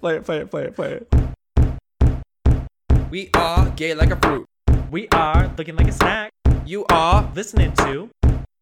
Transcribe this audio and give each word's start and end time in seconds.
Play 0.00 0.16
it, 0.16 0.24
play 0.24 0.38
it, 0.38 0.50
play 0.50 0.64
it, 0.64 0.74
play 0.74 1.00
it. 1.00 1.08
We 3.10 3.30
are 3.34 3.68
gay 3.70 3.94
like 3.94 4.10
a 4.10 4.16
fruit. 4.16 4.46
We 4.90 5.08
are 5.08 5.52
looking 5.56 5.76
like 5.76 5.88
a 5.88 5.92
snack. 5.92 6.32
You 6.64 6.84
are 6.90 7.30
Listening 7.34 7.72
to 7.74 8.10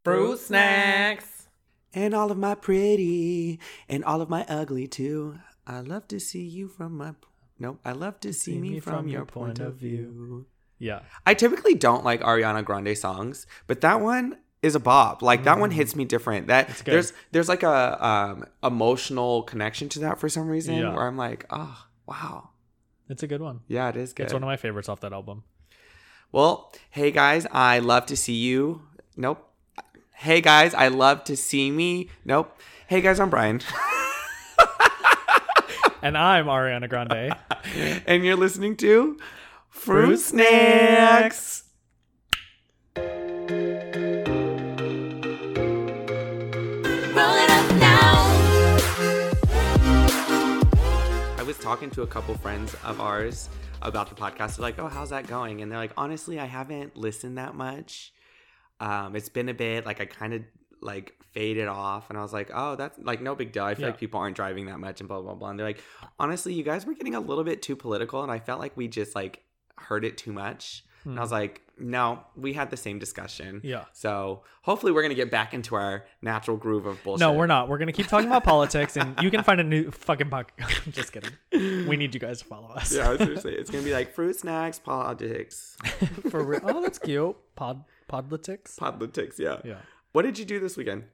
fruit 0.05 0.39
snacks. 0.39 1.49
And 1.93 2.15
all 2.15 2.31
of 2.31 2.39
my 2.39 2.55
pretty 2.55 3.59
and 3.89 4.05
all 4.05 4.21
of 4.21 4.29
my 4.31 4.45
ugly 4.49 4.87
too. 4.87 5.39
I 5.67 5.81
love 5.81 6.09
to 6.09 6.21
see 6.21 6.43
you 6.43 6.69
from 6.69 6.97
my. 6.97 7.15
Nope. 7.59 7.81
I 7.85 7.93
love 7.93 8.21
to 8.21 8.33
see, 8.33 8.59
me, 8.59 8.81
from, 8.81 9.09
your 9.09 9.27
point 9.27 9.59
of 9.59 9.75
view. 9.75 10.47
yeah. 10.79 11.01
I 11.27 11.35
typically 11.35 11.75
don't 11.75 12.05
like 12.05 12.23
Ariana 12.23 12.65
Grande 12.65 12.97
songs, 12.97 13.47
but 13.67 13.83
that 13.83 14.01
one 14.01 14.39
is 14.63 14.75
a 14.75 14.81
bop. 14.81 15.23
Like 15.23 15.45
that 15.45 15.59
one 15.59 15.71
hits 15.71 15.97
me 15.97 16.05
different. 16.05 16.49
That 16.49 16.69
good. 16.85 16.93
there's 16.95 17.13
there's 17.33 17.49
like 17.49 17.63
a 17.63 18.05
um 18.07 18.45
emotional 18.63 19.43
connection 19.43 19.89
to 19.91 20.01
that 20.01 20.19
for 20.19 20.29
some 20.29 20.49
reason 20.49 20.75
Yeah. 20.77 20.95
where 20.95 21.07
I'm 21.07 21.17
like, 21.17 21.47
oh 21.51 21.87
wow. 22.07 22.51
It's 23.09 23.23
a 23.23 23.27
good 23.27 23.41
one. 23.41 23.61
Yeah, 23.67 23.89
it 23.89 23.97
is 23.97 24.13
good. 24.13 24.25
It's 24.25 24.33
one 24.33 24.43
of 24.43 24.47
my 24.47 24.57
favorites 24.57 24.89
off 24.89 25.01
that 25.01 25.13
album. 25.13 25.43
Well, 26.33 26.73
hey 26.91 27.11
guys, 27.11 27.47
I 27.51 27.81
love 27.81 28.07
to 28.07 28.17
see 28.17 28.35
you. 28.35 28.83
Nope. 29.17 29.47
Hey 30.13 30.41
guys, 30.41 30.75
I 30.75 30.89
love 30.89 31.25
to 31.25 31.37
see 31.37 31.71
me. 31.71 32.09
Nope. 32.25 32.57
Hey 32.87 33.01
guys, 33.01 33.19
I'm 33.19 33.31
Brian. 33.31 33.61
And 36.03 36.17
I'm 36.17 36.47
Ariana 36.47 36.89
Grande. 36.89 37.37
and 38.07 38.25
you're 38.25 38.37
listening 38.37 38.75
to 38.79 39.19
Fruit, 39.69 40.07
Fruit 40.07 40.17
Snacks. 40.19 41.65
Roll 41.65 41.70
was 51.51 51.59
talking 51.59 51.91
to 51.91 52.03
a 52.03 52.07
couple 52.07 52.33
friends 52.37 52.77
of 52.85 53.01
ours 53.01 53.49
about 53.83 54.09
the 54.09 54.15
podcast. 54.15 54.57
They're 54.57 54.63
like, 54.63 54.79
"Oh, 54.79 54.87
how's 54.87 55.11
that 55.11 55.27
going?" 55.27 55.63
And 55.63 55.71
they're 55.73 55.81
like, 55.81 55.91
"Honestly, 55.97 56.39
I 56.39 56.45
haven't 56.47 56.97
listened 56.97 57.39
that 57.39 57.57
much. 57.57 58.13
Um, 58.79 59.17
it's 59.17 59.29
been 59.29 59.49
a 59.49 59.55
bit. 59.55 59.85
Like, 59.85 60.01
I 60.01 60.05
kind 60.05 60.33
of 60.33 60.43
like 60.81 61.17
faded 61.33 61.67
off." 61.67 62.09
And 62.09 62.17
I 62.17 62.23
was 62.23 62.33
like, 62.33 62.53
"Oh, 62.55 62.77
that's 62.77 62.97
like 63.01 63.21
no 63.21 63.35
big 63.35 63.51
deal. 63.51 63.65
I 63.65 63.75
feel 63.75 63.83
Yeah. 63.83 63.87
like 63.89 63.99
people 63.99 64.21
aren't 64.21 64.37
driving 64.37 64.67
that 64.67 64.79
much 64.79 65.01
and 65.01 65.09
blah 65.09 65.21
blah 65.21 65.35
blah." 65.35 65.51
And 65.51 65.59
they're 65.59 65.67
like, 65.67 65.83
"Honestly, 66.21 66.55
you 66.55 66.63
guys 66.63 66.87
were 66.87 66.95
getting 66.95 67.17
a 67.17 67.21
little 67.21 67.43
bit 67.43 67.63
too 67.63 67.75
political, 67.75 68.23
and 68.23 68.31
I 68.31 68.39
felt 68.39 68.61
like 68.61 68.77
we 68.77 68.87
just 68.87 69.17
like 69.17 69.43
heard 69.77 70.05
it 70.05 70.17
too 70.17 70.33
much." 70.33 70.85
And 71.05 71.19
I 71.19 71.23
was 71.23 71.33
like, 71.33 71.63
"No, 71.81 72.21
we 72.37 72.53
had 72.53 72.71
the 72.71 72.77
same 72.77 72.99
discussion." 72.99 73.61
Yeah. 73.65 73.85
So 73.93 74.43
hopefully, 74.63 74.93
we're 74.93 75.03
gonna 75.03 75.15
get 75.15 75.31
back 75.31 75.55
into 75.55 75.75
our 75.75 76.05
natural 76.23 76.57
groove 76.57 76.87
of 76.87 77.03
bullshit. 77.03 77.21
No, 77.21 77.33
we're 77.33 77.47
not. 77.47 77.69
We're 77.69 77.79
gonna 77.79 77.93
keep 77.93 78.09
talking 78.09 78.29
about 78.29 78.45
politics, 78.45 78.97
and 78.97 79.21
you 79.23 79.31
can 79.31 79.43
find 79.43 79.61
a 79.61 79.65
new 79.65 79.91
fucking 79.91 80.31
podcast. 80.31 80.83
I'm 80.87 80.93
just 80.93 81.13
kidding. 81.13 81.33
We 81.89 81.97
need 81.97 82.15
you 82.15 82.21
guys 82.21 82.41
to 82.41 82.45
follow 82.45 82.69
us. 82.69 82.95
Yeah, 82.95 83.17
seriously, 83.19 83.55
it's 83.55 83.71
gonna 83.71 83.85
be 83.85 83.93
like 83.93 84.13
fruit 84.13 84.37
snacks, 84.37 84.79
politics. 84.79 85.77
For 86.31 86.43
real. 86.45 86.61
Oh, 86.65 86.83
that's 86.83 86.99
cute. 86.99 87.37
Pod 87.57 87.85
podlitics. 88.11 88.77
Politics, 88.77 89.39
yeah. 89.39 89.61
Yeah. 89.65 89.79
What 90.13 90.23
did 90.23 90.39
you 90.39 90.45
do 90.45 90.59
this 90.59 90.77
weekend? 90.77 91.05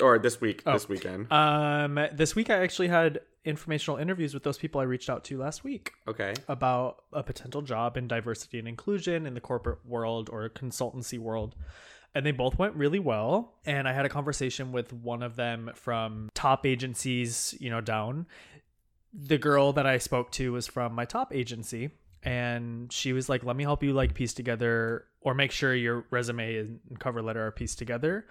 Or 0.00 0.18
this 0.18 0.40
week? 0.40 0.62
Oh. 0.66 0.72
This 0.72 0.88
weekend. 0.88 1.32
Um, 1.32 1.98
this 2.12 2.34
week 2.34 2.50
I 2.50 2.62
actually 2.62 2.88
had 2.88 3.20
informational 3.46 3.98
interviews 3.98 4.34
with 4.34 4.42
those 4.42 4.58
people 4.58 4.80
I 4.80 4.84
reached 4.84 5.08
out 5.08 5.24
to 5.24 5.38
last 5.38 5.62
week 5.64 5.92
okay. 6.08 6.34
about 6.48 7.04
a 7.12 7.22
potential 7.22 7.62
job 7.62 7.96
in 7.96 8.08
diversity 8.08 8.58
and 8.58 8.66
inclusion 8.66 9.24
in 9.24 9.34
the 9.34 9.40
corporate 9.40 9.78
world 9.86 10.28
or 10.30 10.48
consultancy 10.50 11.18
world. 11.18 11.54
And 12.14 12.26
they 12.26 12.32
both 12.32 12.58
went 12.58 12.74
really 12.74 12.98
well. 12.98 13.54
And 13.64 13.86
I 13.86 13.92
had 13.92 14.04
a 14.04 14.08
conversation 14.08 14.72
with 14.72 14.92
one 14.92 15.22
of 15.22 15.36
them 15.36 15.70
from 15.74 16.30
top 16.34 16.66
agencies, 16.66 17.54
you 17.60 17.70
know, 17.70 17.80
down. 17.80 18.26
The 19.12 19.38
girl 19.38 19.72
that 19.74 19.86
I 19.86 19.98
spoke 19.98 20.32
to 20.32 20.52
was 20.52 20.66
from 20.66 20.94
my 20.94 21.04
top 21.04 21.34
agency. 21.34 21.90
And 22.22 22.92
she 22.92 23.12
was 23.12 23.28
like, 23.28 23.44
let 23.44 23.54
me 23.54 23.64
help 23.64 23.82
you 23.82 23.92
like 23.92 24.14
piece 24.14 24.34
together 24.34 25.04
or 25.20 25.34
make 25.34 25.52
sure 25.52 25.74
your 25.74 26.04
resume 26.10 26.56
and 26.56 26.80
cover 26.98 27.22
letter 27.22 27.46
are 27.46 27.52
pieced 27.52 27.78
together 27.78 28.26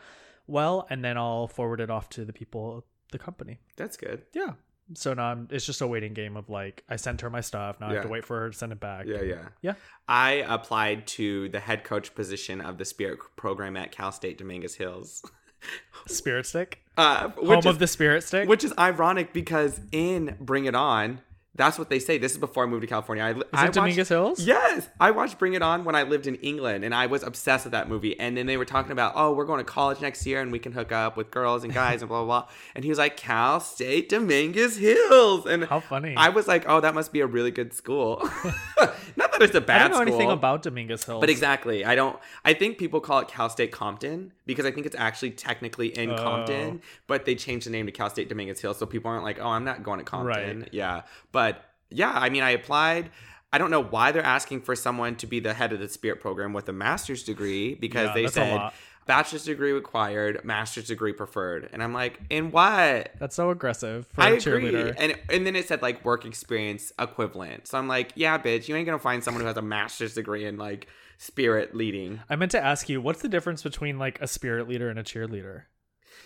well. 0.48 0.88
And 0.90 1.04
then 1.04 1.18
I'll 1.18 1.48
forward 1.48 1.80
it 1.82 1.90
off 1.90 2.10
to 2.12 2.26
the 2.26 2.34
people, 2.34 2.86
the 3.12 3.20
company. 3.20 3.60
That's 3.78 3.98
good. 3.98 4.24
Yeah. 4.34 4.54
So 4.94 5.14
now 5.16 5.26
I'm, 5.32 5.48
it's 5.52 5.66
just 5.66 5.82
a 5.82 5.88
waiting 5.88 6.14
game 6.14 6.38
of 6.38 6.48
like 6.50 6.84
I 6.88 6.96
sent 6.98 7.22
her 7.22 7.30
my 7.32 7.42
stuff. 7.42 7.80
Now 7.80 7.88
I 7.88 7.94
have 7.94 8.02
to 8.04 8.08
Yeah. 8.08 8.12
wait 8.12 8.26
for 8.26 8.40
her 8.42 8.50
to 8.52 8.56
send 8.58 8.72
it 8.72 8.80
back. 8.80 9.06
Yeah, 9.08 9.22
yeah. 9.24 9.48
Yeah. 9.62 9.74
I 10.08 10.46
applied 10.48 11.08
to 11.08 11.50
the 11.50 11.60
head 11.60 11.84
coach 11.84 12.14
position 12.14 12.62
of 12.62 12.78
the 12.78 12.86
Spirit 12.86 13.20
program 13.36 13.76
at 13.78 13.92
Cal 13.92 14.12
State 14.12 14.38
Dominguez 14.38 14.76
Hills. 14.76 15.24
Spirit 16.08 16.46
Stick. 16.46 16.82
Uh, 16.98 17.30
Home 17.30 17.48
which 17.48 17.66
of 17.66 17.80
the 17.80 17.88
Spirit 17.88 18.24
Stick. 18.24 18.48
which 18.48 18.64
is 18.64 18.74
ironic 18.78 19.34
because 19.34 19.82
in 19.92 20.36
Bring 20.40 20.66
It 20.66 20.76
On, 20.76 21.20
that's 21.56 21.80
what 21.80 21.90
they 21.90 22.00
say. 22.00 22.18
This 22.18 22.34
is 22.34 22.38
before 22.38 22.64
I 22.64 22.68
moved 22.68 22.82
to 22.82 22.88
California. 22.88 23.24
I, 23.24 23.32
is 23.32 23.36
I 23.36 23.40
it 23.40 23.52
watched- 23.54 23.74
Dominguez 23.74 24.10
Hills? 24.10 24.40
Yes, 24.42 24.88
I 25.00 25.12
watched 25.12 25.40
Bring 25.40 25.54
It 25.54 25.62
On 25.62 25.84
when 25.86 25.96
I 25.96 26.04
lived 26.04 26.28
in 26.28 26.36
England, 26.36 26.84
and 26.84 26.94
I 26.94 27.06
was 27.08 27.24
obsessed 27.24 27.66
with 27.66 27.72
that 27.72 27.88
movie. 27.90 28.20
And 28.20 28.36
then 28.38 28.46
they 28.46 28.58
were 28.58 28.66
talking 28.66 28.92
about, 28.92 29.14
oh, 29.16 29.34
we're 29.34 29.46
going 29.46 29.60
to 29.60 29.64
college 29.64 30.02
next 30.02 30.26
year, 30.26 30.42
and 30.42 30.52
we 30.52 30.60
can 30.60 30.72
hook 30.74 30.92
up 30.92 31.16
with 31.18 31.32
girls 31.32 31.64
and 31.64 31.74
guys, 31.74 32.02
and 32.02 32.10
blah 32.10 32.24
blah 32.24 32.42
blah. 32.42 32.50
And 32.76 32.84
he 32.84 32.90
was 32.90 33.00
like, 33.00 33.18
Cal 33.18 33.60
State 33.60 34.10
Dominguez 34.10 34.78
Hills, 34.78 35.46
and 35.46 35.64
How 35.66 35.80
funny. 35.80 36.14
I 36.18 36.30
was 36.30 36.48
like, 36.48 36.66
oh, 36.68 36.80
that 36.82 36.94
must 36.94 37.12
be 37.14 37.22
a 37.22 37.28
really 37.28 37.52
good 37.52 37.74
school. 37.74 38.28
Not 39.36 39.40
that 39.52 39.56
it's 39.56 39.56
a 39.56 39.62
I 39.62 39.66
bad 39.66 39.78
don't 39.80 39.92
know 39.92 39.96
school, 40.06 40.08
anything 40.16 40.32
about 40.32 40.62
Dominguez 40.64 41.04
Hills. 41.04 41.20
but 41.22 41.30
exactly, 41.30 41.84
I 41.86 41.96
don't. 41.96 42.18
I 42.44 42.54
think 42.54 42.78
people 42.78 43.00
call 43.00 43.20
it 43.20 43.28
Cal 43.28 43.50
State 43.50 43.72
Compton 43.72 44.34
because 44.46 44.66
I 44.66 44.72
think 44.72 44.86
it's 44.86 44.96
actually 44.98 45.32
technically 45.32 45.88
in 45.98 46.12
Oh. 46.12 46.18
Compton, 46.18 46.82
but 47.08 47.26
they 47.26 47.36
changed 47.36 47.66
the 47.68 47.72
name 47.72 47.86
to 47.86 47.92
Cal 47.92 48.10
State 48.10 48.30
Dominguez 48.30 48.60
Hills, 48.62 48.78
so 48.78 48.86
people 48.86 49.12
aren't 49.12 49.24
like, 49.24 49.40
oh, 49.40 49.48
I'm 49.48 49.64
not 49.66 49.84
going 49.84 50.00
to 50.00 50.06
Compton. 50.06 50.60
Right. 50.62 50.70
Yeah, 50.72 51.02
but 51.32 51.64
yeah, 51.90 52.12
I 52.14 52.30
mean, 52.30 52.44
I 52.44 52.52
applied. 52.52 53.10
I 53.54 53.58
don't 53.58 53.72
know 53.72 53.84
why 53.84 54.12
they're 54.12 54.24
asking 54.24 54.62
for 54.62 54.76
someone 54.76 55.16
to 55.18 55.28
be 55.28 55.40
the 55.40 55.54
head 55.54 55.72
of 55.72 55.80
the 55.80 55.88
Spirit 55.88 56.20
program 56.20 56.52
with 56.52 56.68
a 56.68 56.74
master's 56.74 57.24
degree 57.24 57.74
because 57.76 58.08
Yeah, 58.08 58.14
they 58.14 58.28
said. 58.28 58.72
Bachelor's 59.06 59.46
degree 59.46 59.72
required, 59.72 60.44
master's 60.44 60.88
degree 60.88 61.14
preferred, 61.14 61.70
and 61.72 61.84
I'm 61.84 61.94
like, 61.94 62.20
in 62.30 62.52
what? 62.52 63.12
That's 63.20 63.36
so 63.36 63.50
aggressive 63.50 64.08
for 64.08 64.22
I 64.22 64.30
a 64.30 64.34
agree. 64.34 64.42
cheerleader. 64.42 64.96
And 64.98 65.16
and 65.30 65.46
then 65.46 65.56
it 65.56 65.68
said 65.68 65.82
like 65.82 66.04
work 66.04 66.26
experience 66.26 66.92
equivalent. 67.00 67.68
So 67.68 67.78
I'm 67.78 67.88
like, 67.88 68.12
yeah, 68.16 68.38
bitch, 68.38 68.68
you 68.68 68.76
ain't 68.76 68.86
gonna 68.86 69.00
find 69.00 69.24
someone 69.24 69.42
who 69.42 69.48
has 69.48 69.58
a 69.58 69.62
master's 69.62 70.16
degree 70.16 70.46
in 70.46 70.58
like 70.58 70.88
spirit 71.18 71.76
leading. 71.76 72.22
I 72.30 72.36
meant 72.36 72.52
to 72.52 72.64
ask 72.64 72.90
you, 72.90 73.02
what's 73.02 73.22
the 73.22 73.30
difference 73.30 73.64
between 73.64 73.98
like 73.98 74.22
a 74.22 74.28
spirit 74.28 74.68
leader 74.68 74.90
and 74.90 75.00
a 75.00 75.04
cheerleader? 75.04 75.64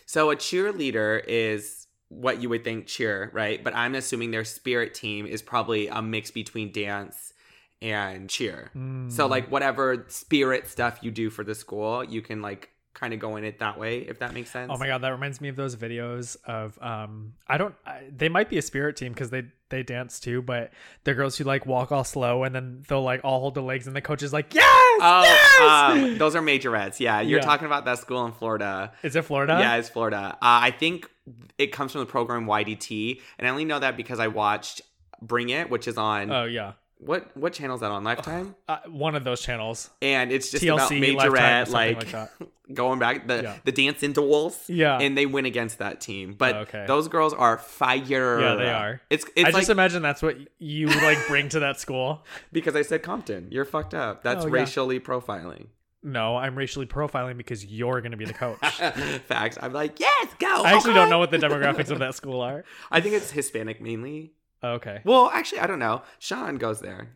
So 0.05 0.31
a 0.31 0.35
cheerleader 0.35 1.23
is 1.27 1.87
what 2.07 2.41
you 2.41 2.49
would 2.49 2.63
think 2.63 2.87
cheer, 2.87 3.29
right? 3.33 3.63
But 3.63 3.75
I'm 3.75 3.93
assuming 3.93 4.31
their 4.31 4.43
spirit 4.43 4.95
team 4.95 5.27
is 5.27 5.41
probably 5.43 5.87
a 5.87 6.01
mix 6.01 6.31
between 6.31 6.71
dance 6.71 7.33
and 7.81 8.29
cheer. 8.29 8.69
So 8.73 9.25
Hmm. 9.25 9.31
like 9.31 9.49
whatever 9.51 10.05
spirit 10.09 10.67
stuff 10.67 10.99
you 11.01 11.11
do 11.11 11.29
for 11.29 11.43
the 11.43 11.55
school, 11.55 12.03
you 12.03 12.21
can 12.21 12.41
like 12.41 12.69
kind 12.93 13.13
of 13.13 13.19
go 13.19 13.37
in 13.37 13.45
it 13.45 13.59
that 13.59 13.79
way 13.79 13.99
if 13.99 14.19
that 14.19 14.33
makes 14.33 14.49
sense. 14.51 14.69
Oh 14.73 14.77
my 14.77 14.87
god, 14.87 14.99
that 15.01 15.09
reminds 15.11 15.39
me 15.39 15.47
of 15.47 15.55
those 15.55 15.75
videos 15.77 16.35
of 16.43 16.77
um 16.81 17.33
I 17.47 17.57
don't 17.57 17.73
I, 17.85 18.01
they 18.13 18.27
might 18.27 18.49
be 18.49 18.57
a 18.57 18.61
spirit 18.61 18.97
team 18.97 19.13
because 19.13 19.29
they 19.29 19.43
they 19.69 19.83
dance 19.83 20.19
too, 20.19 20.41
but 20.41 20.73
the 21.05 21.13
girls 21.13 21.37
who 21.37 21.45
like 21.45 21.65
walk 21.65 21.91
all 21.93 22.03
slow 22.03 22.43
and 22.43 22.53
then 22.53 22.83
they'll 22.89 23.03
like 23.03 23.21
all 23.23 23.39
hold 23.39 23.53
the 23.55 23.61
legs 23.61 23.87
and 23.87 23.95
the 23.95 24.01
coach 24.01 24.23
is 24.23 24.33
like, 24.33 24.53
Yes! 24.53 24.65
Oh, 25.01 25.21
yes! 25.23 26.11
um, 26.11 26.17
those 26.17 26.35
are 26.35 26.41
majorettes. 26.41 26.99
Yeah, 26.99 27.21
you're 27.21 27.39
Yeah. 27.39 27.45
talking 27.45 27.67
about 27.67 27.85
that 27.85 27.99
school 27.99 28.25
in 28.25 28.33
Florida. 28.33 28.91
is 29.03 29.15
it 29.15 29.23
Florida? 29.23 29.57
Yeah, 29.59 29.75
it's 29.77 29.87
Florida. 29.89 30.33
Uh, 30.33 30.37
I 30.41 30.71
think 30.71 31.09
it 31.57 31.67
comes 31.67 31.91
from 31.93 31.99
the 31.99 32.07
program 32.07 32.47
YDT, 32.47 33.21
and 33.37 33.47
I 33.47 33.51
only 33.51 33.63
know 33.65 33.79
that 33.79 33.95
because 33.95 34.19
I 34.19 34.27
watched 34.27 34.81
Bring 35.21 35.49
It, 35.49 35.69
which 35.69 35.87
is 35.87 35.97
on 35.97 36.31
Oh 36.31 36.45
yeah. 36.45 36.73
What 36.99 37.35
what 37.35 37.53
channel 37.53 37.75
is 37.75 37.81
that 37.81 37.91
on 37.91 38.03
Lifetime? 38.03 38.55
Uh, 38.67 38.77
one 38.87 39.15
of 39.15 39.23
those 39.23 39.41
channels. 39.41 39.89
And 40.01 40.31
it's 40.31 40.51
just 40.51 40.63
about 40.63 40.91
TLC, 40.91 41.15
Lifetime, 41.15 41.31
majorette, 41.65 41.69
like, 41.71 42.13
like 42.13 42.29
going 42.73 42.99
back 42.99 43.25
the 43.27 43.41
Yeah. 43.43 43.55
the 43.63 43.71
dance 43.71 44.01
duels. 44.01 44.61
Yeah. 44.69 44.99
and 44.99 45.17
they 45.17 45.25
win 45.25 45.45
against 45.45 45.79
that 45.79 46.01
team. 46.01 46.33
But 46.37 46.55
Okay. 46.55 46.83
those 46.87 47.07
girls 47.07 47.33
are 47.33 47.57
fire. 47.57 48.39
Yeah, 48.41 48.55
they 48.55 48.69
are. 48.69 49.01
It's 49.09 49.25
it's 49.35 49.47
I 49.47 49.49
like 49.51 49.61
just 49.61 49.69
imagine 49.69 50.01
that's 50.01 50.21
what 50.21 50.37
you 50.59 50.87
like 50.87 51.17
bring 51.27 51.49
to 51.49 51.59
that 51.61 51.79
school. 51.79 52.25
because 52.51 52.75
I 52.75 52.81
said 52.81 53.01
Compton. 53.01 53.47
You're 53.49 53.65
fucked 53.65 53.93
up. 53.93 54.21
That's 54.23 54.43
Oh, 54.43 54.47
yeah. 54.47 54.53
racially 54.53 54.99
profiling. 54.99 55.67
No, 56.01 56.37
I'm 56.37 56.57
racially 56.57 56.85
profiling 56.85 57.35
because 57.35 57.65
you're 57.65 57.99
going 57.99 58.11
to 58.11 58.17
be 58.17 58.23
the 58.23 58.33
coach. 58.33 58.57
Facts. 59.27 59.57
I'm 59.61 59.73
like, 59.73 59.99
yes, 59.99 60.27
go. 60.39 60.63
I 60.63 60.71
actually 60.71 60.93
don't 60.93 61.09
know 61.09 61.19
what 61.19 61.29
the 61.29 61.37
demographics 61.37 61.91
of 61.91 61.99
that 61.99 62.15
school 62.15 62.39
are. 62.39 62.63
I 62.89 63.01
think 63.01 63.15
it's 63.15 63.31
Hispanic 63.31 63.81
mainly. 63.81 64.31
Okay. 64.63 65.01
Well, 65.03 65.29
actually, 65.33 65.59
I 65.59 65.67
don't 65.67 65.79
know. 65.79 66.01
Sean 66.19 66.57
goes 66.57 66.79
there. 66.79 67.13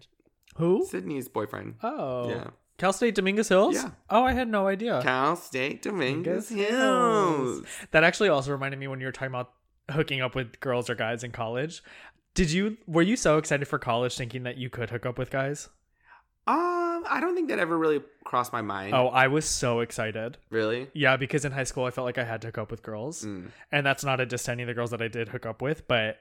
Who? 0.56 0.86
Sydney's 0.90 1.28
boyfriend. 1.28 1.76
Oh. 1.84 2.30
Yeah. 2.30 2.48
Cal 2.78 2.94
State 2.94 3.16
Dominguez 3.16 3.50
Hills? 3.50 3.76
Yeah. 3.76 3.92
Oh, 4.10 4.24
I 4.24 4.34
had 4.34 4.48
no 4.48 4.68
idea. 4.68 5.00
Cal 5.04 5.36
State 5.36 5.82
Dominguez 5.84 6.50
Dominguez 6.50 6.72
Hills. 6.72 7.66
That 7.92 8.04
actually 8.04 8.30
also 8.30 8.52
reminded 8.52 8.80
me 8.80 8.88
when 8.88 9.00
you 9.00 9.06
were 9.06 9.12
talking 9.12 9.28
about 9.30 9.52
hooking 9.92 10.22
up 10.22 10.36
with 10.36 10.60
girls 10.60 10.90
or 10.90 10.96
guys 10.96 11.24
in 11.24 11.32
college. 11.32 11.84
Did 12.34 12.52
you 12.52 12.78
were 12.88 13.04
you 13.04 13.16
so 13.16 13.38
excited 13.38 13.68
for 13.68 13.78
college 13.78 14.18
thinking 14.18 14.44
that 14.44 14.58
you 14.58 14.70
could 14.70 14.90
hook 14.90 15.06
up 15.06 15.20
with 15.20 15.30
guys? 15.30 15.70
Um, 16.46 17.06
I 17.08 17.20
don't 17.22 17.36
think 17.36 17.50
that 17.50 17.60
ever 17.60 17.78
really 17.78 18.02
crossed 18.26 18.52
my 18.52 18.62
mind. 18.62 18.94
Oh, 18.94 19.08
I 19.08 19.28
was 19.28 19.46
so 19.46 19.80
excited. 19.80 20.38
really? 20.50 20.90
Yeah, 20.94 21.16
because 21.16 21.46
in 21.46 21.52
high 21.52 21.64
school 21.64 21.86
I 21.86 21.92
felt 21.92 22.06
like 22.06 22.18
I 22.18 22.24
had 22.24 22.42
to 22.42 22.48
hook 22.48 22.58
up 22.58 22.72
with 22.72 22.82
girls. 22.82 23.24
Mm. 23.24 23.50
And 23.72 23.86
that's 23.86 24.04
not 24.04 24.20
a 24.20 24.26
diss 24.26 24.44
to 24.44 24.52
any 24.52 24.64
of 24.64 24.68
the 24.68 24.74
girls 24.74 24.92
that 24.92 25.02
I 25.02 25.08
did 25.08 25.30
hook 25.30 25.46
up 25.46 25.62
with, 25.62 25.88
but 25.88 26.18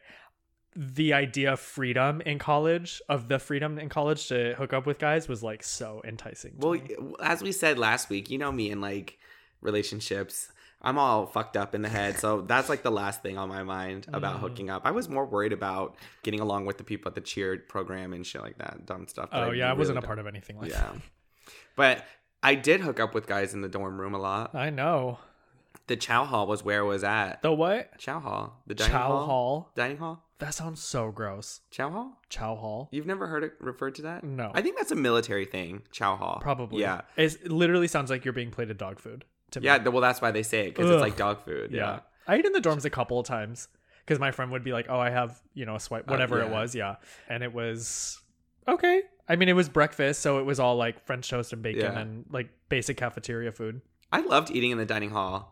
the 0.75 1.13
idea 1.13 1.53
of 1.53 1.61
freedom 1.61 2.21
in 2.23 2.39
college, 2.39 3.03
of 3.09 3.29
the 3.29 3.39
freedom 3.39 3.79
in 3.79 3.89
college 3.89 4.29
to 4.29 4.55
hook 4.55 4.73
up 4.73 4.87
with 4.87 4.99
guys 4.99 5.29
was 5.29 5.43
like 5.43 5.63
so 5.63 6.01
enticing. 6.05 6.55
Well, 6.59 6.73
me. 6.73 6.97
as 7.23 7.43
we 7.43 7.53
said 7.53 7.79
last 7.79 8.09
week, 8.11 8.31
you 8.31 8.39
know 8.39 8.51
me 8.53 8.71
and 8.71 8.81
like 8.81 9.19
relationships. 9.61 10.49
I'm 10.85 10.99
all 10.99 11.27
fucked 11.27 11.57
up 11.57 11.75
in 11.77 11.83
the 11.83 11.89
head, 11.89 12.19
so 12.19 12.41
that's 12.49 12.69
like 12.69 12.83
the 12.83 12.91
last 12.91 13.23
thing 13.23 13.39
on 13.39 13.49
my 13.49 13.63
mind 13.63 14.07
about 14.13 14.37
Mm. 14.37 14.41
hooking 14.41 14.71
up. 14.71 14.83
I 14.85 14.91
was 14.91 15.09
more 15.09 15.25
worried 15.25 15.53
about 15.53 15.95
getting 16.25 16.41
along 16.41 16.67
with 16.67 16.77
the 16.79 16.85
people 16.85 17.09
at 17.09 17.15
the 17.15 17.21
cheer 17.21 17.57
program 17.59 18.13
and 18.13 18.27
shit 18.27 18.43
like 18.43 18.59
that, 18.59 18.85
dumb 18.85 19.07
stuff. 19.07 19.31
that 19.31 19.45
oh 19.45 19.51
yeah, 19.53 19.71
I 19.71 19.75
wasn't 19.75 19.99
a 19.99 20.03
part 20.03 20.19
of 20.19 20.27
anything 20.27 20.59
like 20.59 20.71
Yeah, 20.71 20.91
but 21.77 22.05
I 22.43 22.57
did 22.57 22.81
hook 22.81 22.99
up 22.99 23.15
with 23.15 23.27
guys 23.29 23.55
in 23.55 23.61
the 23.61 23.69
dorm 23.69 24.01
room 24.01 24.15
a 24.15 24.19
lot. 24.19 24.55
I 24.57 24.71
know. 24.71 25.19
The 25.87 25.97
chow 25.97 26.25
hall 26.25 26.47
was 26.49 26.65
where 26.65 26.81
I 26.81 26.87
was 26.87 27.05
at. 27.05 27.43
The 27.43 27.53
what? 27.53 27.97
chow 27.99 28.19
hall, 28.21 28.63
the 28.67 28.75
dining 28.75 28.93
Chow 28.93 29.07
hall? 29.09 29.27
hall. 29.27 29.73
dining 29.77 29.97
hall, 29.99 30.25
That 30.43 30.55
sounds 30.55 30.83
so 30.83 31.11
gross. 31.13 31.61
chow 31.71 31.89
hall. 31.91 32.19
Chow 32.29 32.57
hall. 32.57 32.89
You've 32.91 33.07
never 33.07 33.27
heard 33.29 33.45
it 33.45 33.55
referred 33.61 33.95
to 33.97 34.03
that? 34.03 34.25
No. 34.25 34.51
I 34.55 34.61
think 34.61 34.77
that's 34.77 34.91
a 34.91 34.97
military 34.97 35.45
thing. 35.47 35.83
Chow 35.93 36.17
hall, 36.17 36.39
Probably. 36.43 36.81
Yeah, 36.83 37.03
It's, 37.17 37.37
it 37.37 37.53
literally 37.53 37.87
sounds 37.89 38.11
like 38.11 38.25
you're 38.25 38.33
being 38.35 38.51
plated 38.51 38.77
dog 38.77 38.99
food. 38.99 39.25
To 39.53 39.61
me. 39.61 39.67
yeah. 39.67 39.79
Well, 39.87 40.01
that's 40.01 40.21
why 40.21 40.31
they 40.33 40.43
say 40.43 40.67
it 40.67 40.75
because 40.75 40.91
it's 40.91 41.01
like 41.01 41.17
dog 41.17 41.45
food. 41.45 41.71
Yeah. 41.71 41.79
Yeah. 41.79 42.01
I 42.27 42.37
ate 42.37 42.45
in 42.45 42.53
the 42.53 42.61
dorms 42.61 42.85
a 42.85 42.91
couple 42.91 43.21
of 43.21 43.27
times 43.27 43.69
because 44.05 44.19
my 44.19 44.31
friend 44.31 44.51
would 44.53 44.65
be 44.65 44.73
like, 44.73 44.87
"Oh, 44.89 44.99
I 44.99 45.11
have 45.11 45.41
you 45.55 45.67
know 45.67 45.75
a 45.77 45.81
swipe, 45.81 46.09
whatever 46.09 46.41
it 46.41 46.45
Uh, 46.45 46.47
yeah. 46.47 46.53
was, 46.61 46.75
yeah," 46.75 46.97
and 47.29 47.43
it 47.43 47.53
was 47.53 48.21
okay. 48.67 49.03
I 49.29 49.37
mean, 49.37 49.49
it 49.49 49.53
was 49.53 49.69
breakfast, 49.69 50.23
so 50.23 50.39
it 50.39 50.45
was 50.45 50.59
all 50.59 50.77
like 50.77 51.05
French 51.07 51.29
toast 51.29 51.53
and 51.53 51.63
bacon 51.63 51.83
Yeah. 51.83 51.99
and 51.99 52.25
like 52.31 52.49
basic 52.69 52.97
cafeteria 52.97 53.53
food. 53.53 53.83
I 54.11 54.21
loved 54.21 54.51
eating 54.51 54.71
in 54.71 54.79
the 54.79 54.87
dining 54.87 55.11
hall. 55.11 55.52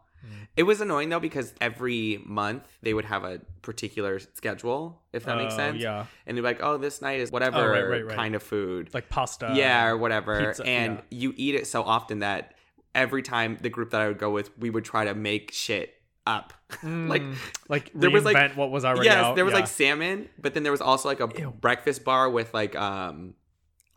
It 0.56 0.64
was 0.64 0.80
annoying 0.80 1.08
though 1.08 1.20
because 1.20 1.54
every 1.60 2.22
month 2.26 2.64
they 2.82 2.92
would 2.92 3.04
have 3.06 3.24
a 3.24 3.40
particular 3.62 4.18
schedule, 4.18 5.00
if 5.12 5.24
that 5.24 5.36
makes 5.36 5.54
Oh, 5.54 5.56
sense. 5.56 5.78
Yeah, 5.82 6.06
And 6.26 6.36
they'd 6.36 6.40
be 6.42 6.46
like, 6.46 6.60
"Oh, 6.62 6.76
this 6.76 7.00
night 7.00 7.20
is 7.20 7.30
whatever 7.30 7.58
Oh, 7.58 7.66
right, 7.68 7.82
right, 7.88 8.06
right. 8.06 8.16
kind 8.16 8.34
of 8.34 8.42
food." 8.42 8.90
like 8.92 9.08
pasta. 9.08 9.52
yeah, 9.54 9.86
or 9.86 9.96
whatever. 9.96 10.46
pizza, 10.48 10.64
and 10.66 10.96
yeah. 11.10 11.18
you 11.20 11.34
eat 11.36 11.54
it 11.54 11.66
so 11.66 11.82
often 11.82 12.18
that 12.18 12.54
every 12.94 13.22
time 13.22 13.56
the 13.62 13.70
group 13.70 13.90
that 13.90 14.00
I 14.02 14.08
would 14.08 14.18
go 14.18 14.30
with, 14.30 14.50
we 14.58 14.68
would 14.70 14.84
try 14.84 15.04
to 15.04 15.14
make 15.14 15.52
shit 15.52 15.94
up. 16.26 16.52
like 16.82 17.22
Mm, 17.22 17.36
like 17.68 17.90
there 17.94 18.10
was, 18.10 18.24
like- 18.24 18.54
what 18.56 18.70
was 18.70 18.84
already 18.84 19.06
yes, 19.06 19.16
out. 19.24 19.36
there 19.36 19.44
was 19.44 19.52
yeah. 19.52 19.60
like 19.60 19.68
salmon, 19.68 20.28
but 20.38 20.52
then 20.54 20.62
there 20.64 20.72
was 20.72 20.80
also 20.82 21.08
like 21.08 21.20
a 21.20 21.28
Ew. 21.38 21.52
breakfast 21.60 22.04
bar 22.04 22.28
with 22.28 22.52
like 22.52 22.76
um 22.76 23.34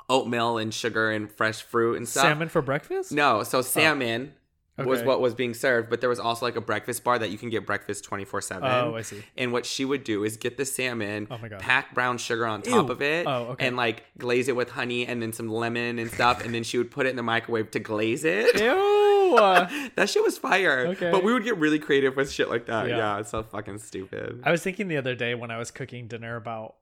oatmeal 0.10 0.58
and 0.58 0.74
sugar 0.74 1.12
and 1.12 1.32
fresh 1.32 1.62
fruit 1.64 1.98
and 1.98 2.08
stuff. 2.08 2.24
salmon 2.24 2.50
for 2.50 2.62
breakfast. 2.62 3.12
No, 3.12 3.44
so 3.44 3.62
salmon 3.62 4.34
was 4.78 5.04
what 5.04 5.22
was 5.22 5.34
being 5.36 5.54
served, 5.54 5.90
but 5.90 6.00
there 6.02 6.10
was 6.10 6.20
also 6.20 6.46
like 6.46 6.56
a 6.56 6.62
breakfast 6.62 7.04
bar 7.04 7.20
that 7.20 7.30
you 7.30 7.38
can 7.38 7.50
get 7.50 7.66
breakfast 7.66 8.04
24 8.06 8.42
7. 8.42 8.64
Oh, 8.68 8.96
I 8.96 9.02
see. 9.04 9.24
And 9.38 9.52
what 9.52 9.66
she 9.66 9.86
would 9.86 10.04
do 10.04 10.24
is 10.24 10.38
get 10.38 10.58
the 10.58 10.66
salmon, 10.66 11.28
Oh 11.30 11.38
my 11.38 11.48
God. 11.48 11.60
pack 11.60 11.94
brown 11.94 12.18
sugar 12.18 12.46
on 12.48 12.62
top 12.64 12.88
Ew. 12.88 12.92
of 12.92 13.02
it, 13.02 13.28
Oh, 13.28 13.50
okay. 13.52 13.68
and 13.68 13.78
like 13.78 14.04
glaze 14.18 14.48
it 14.48 14.56
with 14.56 14.70
honey 14.72 15.06
and 15.06 15.22
then 15.22 15.32
some 15.34 15.48
lemon 15.50 16.00
and 16.00 16.10
stuff. 16.12 16.44
and 16.44 16.54
then 16.56 16.64
she 16.64 16.78
would 16.78 16.90
put 16.92 17.06
it 17.06 17.10
in 17.10 17.16
the 17.16 17.24
microwave 17.24 17.70
to 17.72 17.80
glaze 17.80 18.24
it. 18.26 18.60
Ew. 18.60 19.36
that 19.96 20.10
shit 20.10 20.24
was 20.24 20.38
fire. 20.38 20.88
Okay. 20.88 21.12
But 21.12 21.24
we 21.24 21.34
would 21.34 21.44
get 21.44 21.58
really 21.58 21.80
creative 21.80 22.16
with 22.16 22.32
shit 22.32 22.50
like 22.50 22.66
that. 22.68 22.88
Yeah. 22.88 22.98
Yeah, 22.98 23.20
it's 23.20 23.32
so 23.32 23.44
fucking 23.44 23.78
stupid. 23.80 24.42
I 24.44 24.52
was 24.52 24.62
thinking 24.64 24.88
the 24.88 24.98
other 24.98 25.16
day 25.16 25.34
when 25.36 25.52
I 25.52 25.58
was 25.58 25.72
cooking 25.72 26.08
dinner 26.08 26.36
about. 26.36 26.76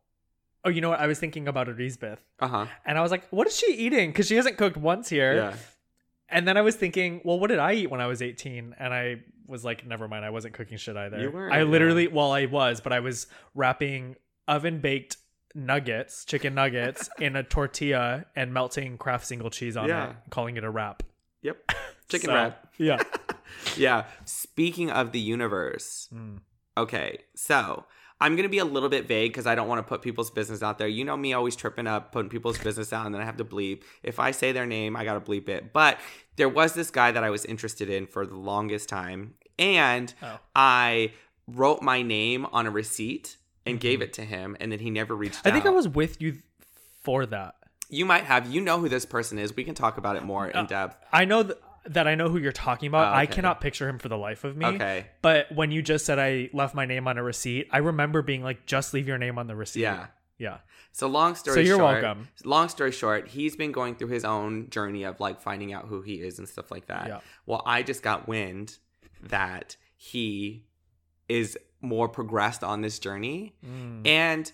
Oh, 0.64 0.70
you 0.70 0.80
know 0.80 0.90
what? 0.92 1.00
I 1.00 1.08
was 1.08 1.18
thinking 1.18 1.48
about 1.48 1.68
Elizabeth, 1.70 2.20
Uh 2.40 2.48
huh. 2.48 2.66
and 2.86 2.96
I 2.98 3.02
was 3.02 3.10
like, 3.10 3.28
"What 3.30 3.48
is 3.48 3.58
she 3.58 3.66
eating?" 3.74 4.12
Because 4.12 4.28
she 4.28 4.36
hasn't 4.36 4.58
cooked 4.58 4.78
once 4.78 5.10
here. 5.10 5.34
Yeah. 5.36 5.56
And 6.32 6.48
then 6.48 6.58
I 6.58 6.62
was 6.62 6.76
thinking, 6.76 7.22
well, 7.26 7.40
what 7.40 7.48
did 7.50 7.60
I 7.60 7.74
eat 7.74 7.92
when 7.92 8.02
I 8.02 8.08
was 8.08 8.22
18? 8.22 8.76
And 8.80 8.94
I 8.94 9.22
was 9.48 9.66
like, 9.66 9.86
never 9.86 10.08
mind, 10.08 10.24
I 10.26 10.30
wasn't 10.30 10.54
cooking 10.54 10.78
shit 10.78 10.96
either. 10.96 11.20
You 11.20 11.30
weren't, 11.32 11.54
I 11.54 11.64
literally, 11.64 12.08
well, 12.08 12.32
I 12.32 12.46
was, 12.46 12.80
but 12.82 12.94
I 12.94 13.02
was 13.02 13.28
wrapping 13.54 14.16
oven 14.48 14.80
baked 14.80 15.18
nuggets, 15.54 16.24
chicken 16.26 16.56
nuggets, 16.56 17.10
in 17.20 17.36
a 17.36 17.44
tortilla 17.44 18.26
and 18.36 18.54
melting 18.54 18.98
Kraft 18.98 19.26
single 19.28 19.50
cheese 19.50 19.76
on 19.76 19.90
Yeah. 19.90 20.12
it, 20.12 20.16
calling 20.30 20.56
it 20.58 20.64
a 20.64 20.70
wrap. 20.70 21.04
Yep. 21.42 21.58
Chicken 22.10 22.28
So, 22.30 22.34
wrap. 22.34 22.68
Yeah. 22.78 23.02
Yeah. 23.78 24.06
Speaking 24.26 24.90
of 24.92 25.12
the 25.12 25.20
universe, 25.20 26.08
Mm. 26.14 26.40
okay, 26.78 27.20
so 27.36 27.86
I'm 28.22 28.36
gonna 28.36 28.48
be 28.50 28.60
a 28.60 28.66
little 28.66 28.88
bit 28.88 29.08
vague 29.08 29.32
because 29.34 29.48
I 29.48 29.56
don't 29.56 29.68
want 29.68 29.80
to 29.80 29.84
put 29.84 30.02
people's 30.02 30.30
business 30.32 30.62
out 30.64 30.78
there. 30.78 30.88
You 30.88 31.04
know 31.04 31.18
me 31.18 31.34
always 31.34 31.56
tripping 31.56 31.88
up, 31.88 32.12
putting 32.12 32.30
people's 32.30 32.58
business 32.60 32.94
out, 32.94 33.06
and 33.06 33.14
then 33.14 33.22
I 33.22 33.26
have 33.26 33.38
to 33.38 33.46
bleep. 33.46 33.82
If 34.04 34.20
I 34.20 34.32
say 34.32 34.52
their 34.52 34.66
name, 34.68 34.96
I 34.96 35.04
gotta 35.04 35.20
bleep 35.20 35.50
it. 35.50 35.74
But 35.74 35.98
there 36.38 36.48
was 36.50 36.74
this 36.74 36.92
guy 36.92 37.12
that 37.12 37.24
I 37.24 37.30
was 37.32 37.44
interested 37.46 37.90
in 37.90 38.06
for 38.08 38.26
the 38.26 38.36
longest 38.38 38.88
time, 38.88 39.34
and 39.60 40.14
Oh. 40.24 40.40
I 40.56 41.14
wrote 41.48 41.82
my 41.82 42.02
name 42.04 42.46
on 42.54 42.68
a 42.68 42.72
receipt 42.72 43.38
and 43.66 43.80
gave 43.80 44.02
it 44.02 44.14
to 44.14 44.22
him, 44.24 44.56
and 44.60 44.72
then 44.72 44.80
he 44.80 44.90
never 44.90 45.16
reached 45.16 45.40
Mm-hmm. 45.40 45.48
I 45.48 45.52
think 45.52 45.66
I 45.66 45.70
was 45.72 45.88
with 45.88 46.22
you 46.22 46.38
for 47.04 47.26
that. 47.26 47.56
You 47.90 48.06
might 48.06 48.24
have. 48.24 48.50
You 48.54 48.62
know 48.62 48.80
who 48.80 48.88
this 48.88 49.06
person 49.06 49.38
is. 49.38 49.56
We 49.56 49.64
can 49.66 49.76
talk 49.76 49.98
about 49.98 50.16
it 50.16 50.24
more 50.24 50.48
in 50.48 50.66
depth. 50.68 50.96
I 51.12 51.26
know 51.26 51.44
th- 51.44 51.58
that 51.86 52.08
I 52.08 52.16
know 52.16 52.30
who 52.30 52.38
you're 52.38 52.52
talking 52.52 52.88
about. 52.88 53.14
Oh, 53.14 53.18
I 53.18 53.26
cannot 53.26 53.62
picture 53.62 53.88
him 53.90 53.98
for 53.98 54.10
the 54.10 54.18
life 54.18 54.44
of 54.44 54.56
me. 54.56 54.66
Okay. 54.66 55.08
But 55.22 55.52
when 55.52 55.72
you 55.72 55.82
just 55.82 56.06
said 56.06 56.20
I 56.20 56.50
left 56.54 56.76
my 56.76 56.86
name 56.86 57.08
on 57.08 57.18
a 57.18 57.24
receipt, 57.24 57.68
I 57.72 57.80
remember 57.80 58.22
being 58.22 58.44
like, 58.44 58.66
just 58.66 58.94
leave 58.94 59.08
your 59.08 59.18
name 59.18 59.38
on 59.40 59.48
the 59.48 59.56
receipt. 59.56 59.82
Yeah. 59.82 60.08
Yeah. 60.38 60.58
So 60.92 61.08
long 61.08 61.36
story 61.36 61.56
So 61.56 61.60
you're 61.62 61.78
short, 61.78 62.02
welcome. 62.02 62.28
Long 62.44 62.68
story 62.68 62.92
short, 62.92 63.28
he's 63.28 63.56
been 63.56 63.72
going 63.72 63.96
through 63.96 64.10
his 64.10 64.26
own 64.26 64.70
journey 64.70 65.04
of 65.04 65.20
like 65.20 65.42
finding 65.42 65.72
out 65.72 65.86
who 65.86 66.02
he 66.02 66.16
is 66.16 66.40
and 66.40 66.50
stuff 66.50 66.72
like 66.72 66.88
that. 66.88 67.08
Yeah. 67.08 67.20
Well, 67.46 67.62
I 67.66 67.84
just 67.84 68.02
got 68.02 68.28
wind 68.28 68.78
that 69.22 69.78
he 69.96 70.66
is 71.30 71.58
more 71.80 72.10
progressed 72.10 72.64
on 72.64 72.82
this 72.82 73.00
journey. 73.00 73.54
Mm. 73.66 74.06
And 74.06 74.52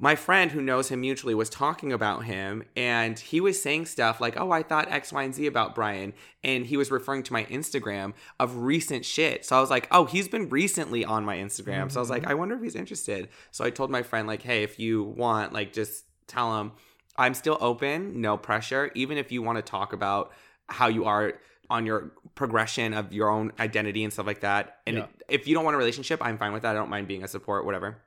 my 0.00 0.14
friend 0.14 0.52
who 0.52 0.62
knows 0.62 0.88
him 0.88 1.00
mutually 1.00 1.34
was 1.34 1.50
talking 1.50 1.92
about 1.92 2.24
him 2.24 2.62
and 2.76 3.18
he 3.18 3.40
was 3.40 3.60
saying 3.60 3.86
stuff 3.86 4.20
like, 4.20 4.38
Oh, 4.38 4.52
I 4.52 4.62
thought 4.62 4.90
X, 4.92 5.12
Y, 5.12 5.22
and 5.22 5.34
Z 5.34 5.46
about 5.46 5.74
Brian. 5.74 6.12
And 6.44 6.66
he 6.66 6.76
was 6.76 6.90
referring 6.90 7.24
to 7.24 7.32
my 7.32 7.44
Instagram 7.46 8.12
of 8.38 8.58
recent 8.58 9.04
shit. 9.04 9.44
So 9.44 9.56
I 9.56 9.60
was 9.60 9.70
like, 9.70 9.88
Oh, 9.90 10.04
he's 10.04 10.28
been 10.28 10.48
recently 10.48 11.04
on 11.04 11.24
my 11.24 11.36
Instagram. 11.36 11.90
So 11.90 11.98
I 11.98 12.02
was 12.02 12.10
like, 12.10 12.22
mm-hmm. 12.22 12.30
I 12.30 12.34
wonder 12.34 12.54
if 12.54 12.62
he's 12.62 12.76
interested. 12.76 13.28
So 13.50 13.64
I 13.64 13.70
told 13.70 13.90
my 13.90 14.02
friend, 14.02 14.28
like, 14.28 14.42
hey, 14.42 14.62
if 14.62 14.78
you 14.78 15.02
want, 15.02 15.52
like, 15.52 15.72
just 15.72 16.04
tell 16.28 16.60
him 16.60 16.72
I'm 17.16 17.34
still 17.34 17.58
open, 17.60 18.20
no 18.20 18.36
pressure. 18.36 18.92
Even 18.94 19.18
if 19.18 19.32
you 19.32 19.42
want 19.42 19.56
to 19.56 19.62
talk 19.62 19.92
about 19.92 20.32
how 20.68 20.86
you 20.86 21.06
are 21.06 21.34
on 21.68 21.84
your 21.84 22.12
progression 22.36 22.94
of 22.94 23.12
your 23.12 23.28
own 23.28 23.52
identity 23.58 24.04
and 24.04 24.12
stuff 24.12 24.26
like 24.26 24.40
that. 24.40 24.78
And 24.86 24.98
Yeah. 24.98 25.06
if 25.28 25.48
you 25.48 25.54
don't 25.54 25.64
want 25.64 25.74
a 25.74 25.78
relationship, 25.78 26.24
I'm 26.24 26.38
fine 26.38 26.52
with 26.52 26.62
that. 26.62 26.70
I 26.70 26.74
don't 26.74 26.88
mind 26.88 27.08
being 27.08 27.24
a 27.24 27.28
support, 27.28 27.64
whatever. 27.66 27.98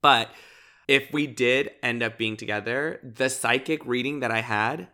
But 0.00 0.30
if 0.90 1.12
we 1.12 1.24
did 1.28 1.70
end 1.84 2.02
up 2.02 2.18
being 2.18 2.36
together, 2.36 2.98
the 3.04 3.30
psychic 3.30 3.86
reading 3.86 4.18
that 4.20 4.32
I 4.32 4.40
had, 4.40 4.88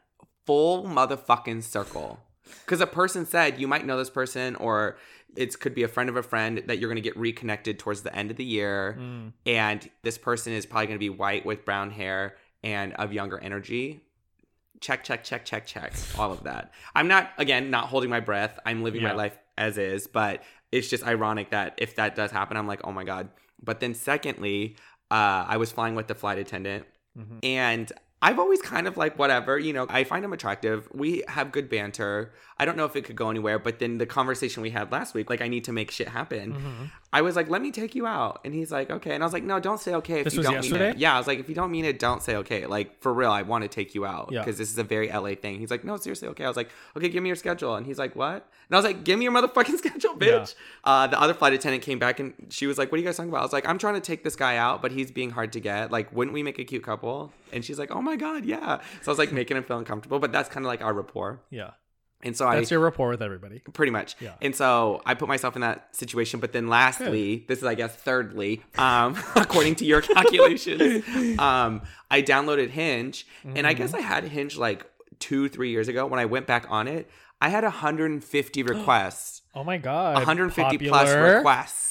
full 0.45 0.85
motherfucking 0.85 1.63
circle. 1.63 2.21
Because 2.45 2.83
a 2.83 2.87
person 2.87 3.25
said 3.25 3.59
you 3.59 3.67
might 3.67 3.87
know 3.87 3.97
this 3.97 4.11
person, 4.11 4.57
or 4.57 4.99
it 5.37 5.59
could 5.59 5.75
be 5.75 5.85
a 5.85 5.89
friend 5.89 6.11
of 6.11 6.17
a 6.17 6.23
friend 6.23 6.63
that 6.67 6.79
you're 6.79 6.91
going 6.91 7.03
to 7.03 7.09
get 7.09 7.17
reconnected 7.17 7.79
towards 7.79 8.03
the 8.03 8.15
end 8.15 8.31
of 8.31 8.37
the 8.37 8.45
year. 8.45 8.99
Mm. 9.01 9.33
And 9.47 9.91
this 10.03 10.19
person 10.19 10.53
is 10.53 10.67
probably 10.67 10.89
going 10.89 10.99
to 10.99 11.01
be 11.01 11.09
white 11.09 11.47
with 11.47 11.65
brown 11.65 11.91
hair 11.91 12.37
and 12.63 12.93
of 12.97 13.15
younger 13.15 13.39
energy. 13.39 14.03
Check, 14.83 15.03
check, 15.03 15.25
check, 15.25 15.47
check, 15.47 15.65
check. 15.65 15.95
All 16.19 16.31
of 16.31 16.45
that. 16.45 16.75
I'm 16.95 17.09
not, 17.09 17.31
again, 17.39 17.71
not 17.71 17.87
holding 17.87 18.11
my 18.11 18.21
breath. 18.21 18.59
I'm 18.67 18.83
living 18.83 19.03
my 19.03 19.13
life 19.13 19.39
as 19.57 19.79
is, 19.79 20.07
but 20.07 20.43
it's 20.71 20.91
just 20.91 21.07
ironic 21.07 21.53
that 21.53 21.73
if 21.79 21.97
that 21.97 22.17
does 22.17 22.31
happen, 22.31 22.59
I'm 22.59 22.67
like, 22.67 22.83
oh 22.85 22.93
my 22.93 23.05
God. 23.05 23.31
But 23.63 23.81
then, 23.81 23.95
secondly, 23.95 24.77
uh, 25.11 25.45
I 25.49 25.57
was 25.57 25.73
flying 25.73 25.95
with 25.95 26.07
the 26.09 26.15
flight 26.15 26.39
attendant, 26.39 26.87
Mhm. 27.19 27.39
and 27.45 27.93
I've 28.23 28.39
always 28.39 28.63
kind 28.63 28.89
of 28.89 28.97
like 28.97 29.19
whatever, 29.19 29.59
you 29.59 29.73
know, 29.75 29.87
I 29.91 30.05
find 30.05 30.25
him 30.25 30.33
attractive. 30.33 30.89
We 30.93 31.23
have 31.29 31.53
good 31.53 31.69
banter. 31.69 32.33
I 32.59 32.65
don't 32.65 32.77
know 32.79 32.87
if 32.87 32.97
it 32.97 33.05
could 33.05 33.15
go 33.17 33.29
anywhere, 33.29 33.59
but 33.59 33.79
then 33.79 33.99
the 33.99 34.07
conversation 34.07 34.63
we 34.63 34.71
had 34.71 34.91
last 34.91 35.13
week, 35.13 35.29
like 35.29 35.43
I 35.43 35.49
need 35.49 35.65
to 35.65 35.73
make 35.73 35.91
shit 35.91 36.09
happen. 36.09 36.55
Mhm. 36.55 36.91
I 37.13 37.21
was 37.21 37.37
like, 37.37 37.51
let 37.51 37.61
me 37.61 37.71
take 37.71 37.95
you 37.95 38.07
out. 38.07 38.41
And 38.45 38.55
he's 38.55 38.73
like, 38.73 38.91
okay. 38.91 39.15
And 39.15 39.23
I 39.23 39.27
was 39.27 39.35
like, 39.35 39.45
no, 39.45 39.61
don't 39.61 39.79
say 39.79 39.95
okay 39.97 40.21
if 40.21 40.25
This 40.25 40.35
you 40.35 40.43
don't 40.43 40.61
mean 40.63 40.75
it. 40.77 40.97
Yeah, 40.97 41.15
I 41.15 41.19
was 41.19 41.27
like, 41.27 41.39
if 41.39 41.49
you 41.51 41.55
don't 41.55 41.71
mean 41.71 41.85
it, 41.85 41.99
don't 41.99 42.23
say 42.23 42.37
okay. 42.37 42.65
Like, 42.65 43.01
for 43.03 43.13
real, 43.13 43.31
I 43.31 43.43
want 43.43 43.63
to 43.63 43.69
take 43.69 43.95
you 43.95 44.07
out 44.07 44.31
Yeah. 44.33 44.41
because 44.41 44.57
this 44.57 44.71
is 44.71 44.79
a 44.79 44.83
very 44.85 45.09
LA 45.11 45.35
thing. 45.35 45.59
He's 45.59 45.71
like, 45.71 45.85
no, 45.85 45.97
seriously, 45.99 46.29
okay. 46.29 46.45
I 46.45 46.49
was 46.49 46.57
like, 46.57 46.71
okay, 46.97 47.11
give 47.11 47.23
me 47.23 47.29
your 47.29 47.37
schedule. 47.37 47.75
And 47.75 47.85
he's 47.85 47.99
like, 47.99 48.17
what? 48.17 48.49
And 48.69 48.75
I 48.75 48.77
was 48.77 48.85
like, 48.85 49.05
give 49.05 49.19
me 49.19 49.25
your 49.25 49.33
motherfucking 49.35 49.77
schedule, 49.85 50.15
bitch. 50.17 50.55
Uh, 50.85 51.07
the 51.07 51.21
other 51.21 51.35
flight 51.35 51.53
attendant 51.53 51.83
came 51.85 51.99
back 51.99 52.19
and 52.19 52.33
she 52.49 52.67
was 52.67 52.79
like, 52.79 52.91
what 52.91 52.97
are 52.97 53.01
you 53.03 53.07
guys 53.07 53.19
talking 53.19 53.31
about? 53.31 53.41
I 53.41 53.45
was 53.45 53.53
like, 53.53 53.69
I'm 53.69 53.77
trying 53.79 53.95
to 53.95 54.01
take 54.01 54.25
this 54.25 54.37
guy 54.37 54.57
out, 54.57 54.81
but 54.81 54.93
he's 54.93 55.11
being 55.11 55.31
hard 55.31 55.53
to 55.53 55.61
get. 55.61 55.91
Like, 55.91 56.11
wouldn't 56.15 56.33
we 56.35 56.43
make 56.43 56.59
a 56.59 56.65
cute 56.65 56.83
couple? 56.83 57.33
And 57.57 57.65
she's 57.65 57.79
like, 57.81 57.91
oh 57.91 58.01
my 58.03 58.15
God, 58.15 58.45
yeah. 58.45 58.79
So 59.03 59.11
I 59.11 59.11
was 59.11 59.19
like 59.19 59.33
making 59.41 59.57
him 59.57 59.65
feel 59.65 59.79
uncomfortable, 59.79 60.21
but 60.21 60.31
that's 60.31 60.49
kind 60.49 60.65
of 60.65 60.69
like 60.69 60.83
our 60.83 60.93
rapport. 60.95 61.41
Yeah. 61.51 61.71
And 62.23 62.35
so 62.37 62.47
I 62.47 62.57
That's 62.57 62.71
your 62.71 62.81
rapport 62.81 63.11
with 63.11 63.23
everybody. 63.23 63.59
pretty 63.73 63.93
much 63.93 64.17
Yeah. 64.21 64.33
and 64.41 64.55
so 64.57 65.03
i 65.05 65.13
put 65.15 65.29
myself 65.29 65.55
in 65.55 65.61
that 65.61 65.95
situation 65.95 66.41
but 66.41 66.51
then 66.53 66.67
lastly 66.67 67.45
this 67.47 67.59
is 67.59 67.65
i 67.65 67.75
guess 67.75 67.95
thirdly 67.95 68.63
um 68.79 69.17
according 69.37 69.75
to 69.77 69.85
your 69.85 70.01
calculations 70.15 71.05
um 71.39 71.83
i 72.11 72.23
downloaded 72.23 72.71
hinge 72.71 73.27
and 73.45 73.67
i 73.67 73.75
guess 73.75 73.91
Mm-hmm. 73.93 73.99
i 73.99 74.15
had 74.15 74.25
hinge 74.25 74.57
like 74.57 74.87
two 75.19 75.49
three 75.51 75.71
years 75.71 75.89
ago 75.89 76.07
when 76.07 76.19
i 76.19 76.25
went 76.25 76.47
back 76.47 76.65
on 76.71 76.89
it 76.89 77.09
i 77.43 77.49
had 77.51 77.65
150 77.65 78.63
requests 78.75 79.43
Oh 79.55 79.65
my 79.65 79.79
god. 79.79 80.15
150 80.17 80.79
plus 80.89 81.09
requests 81.15 81.86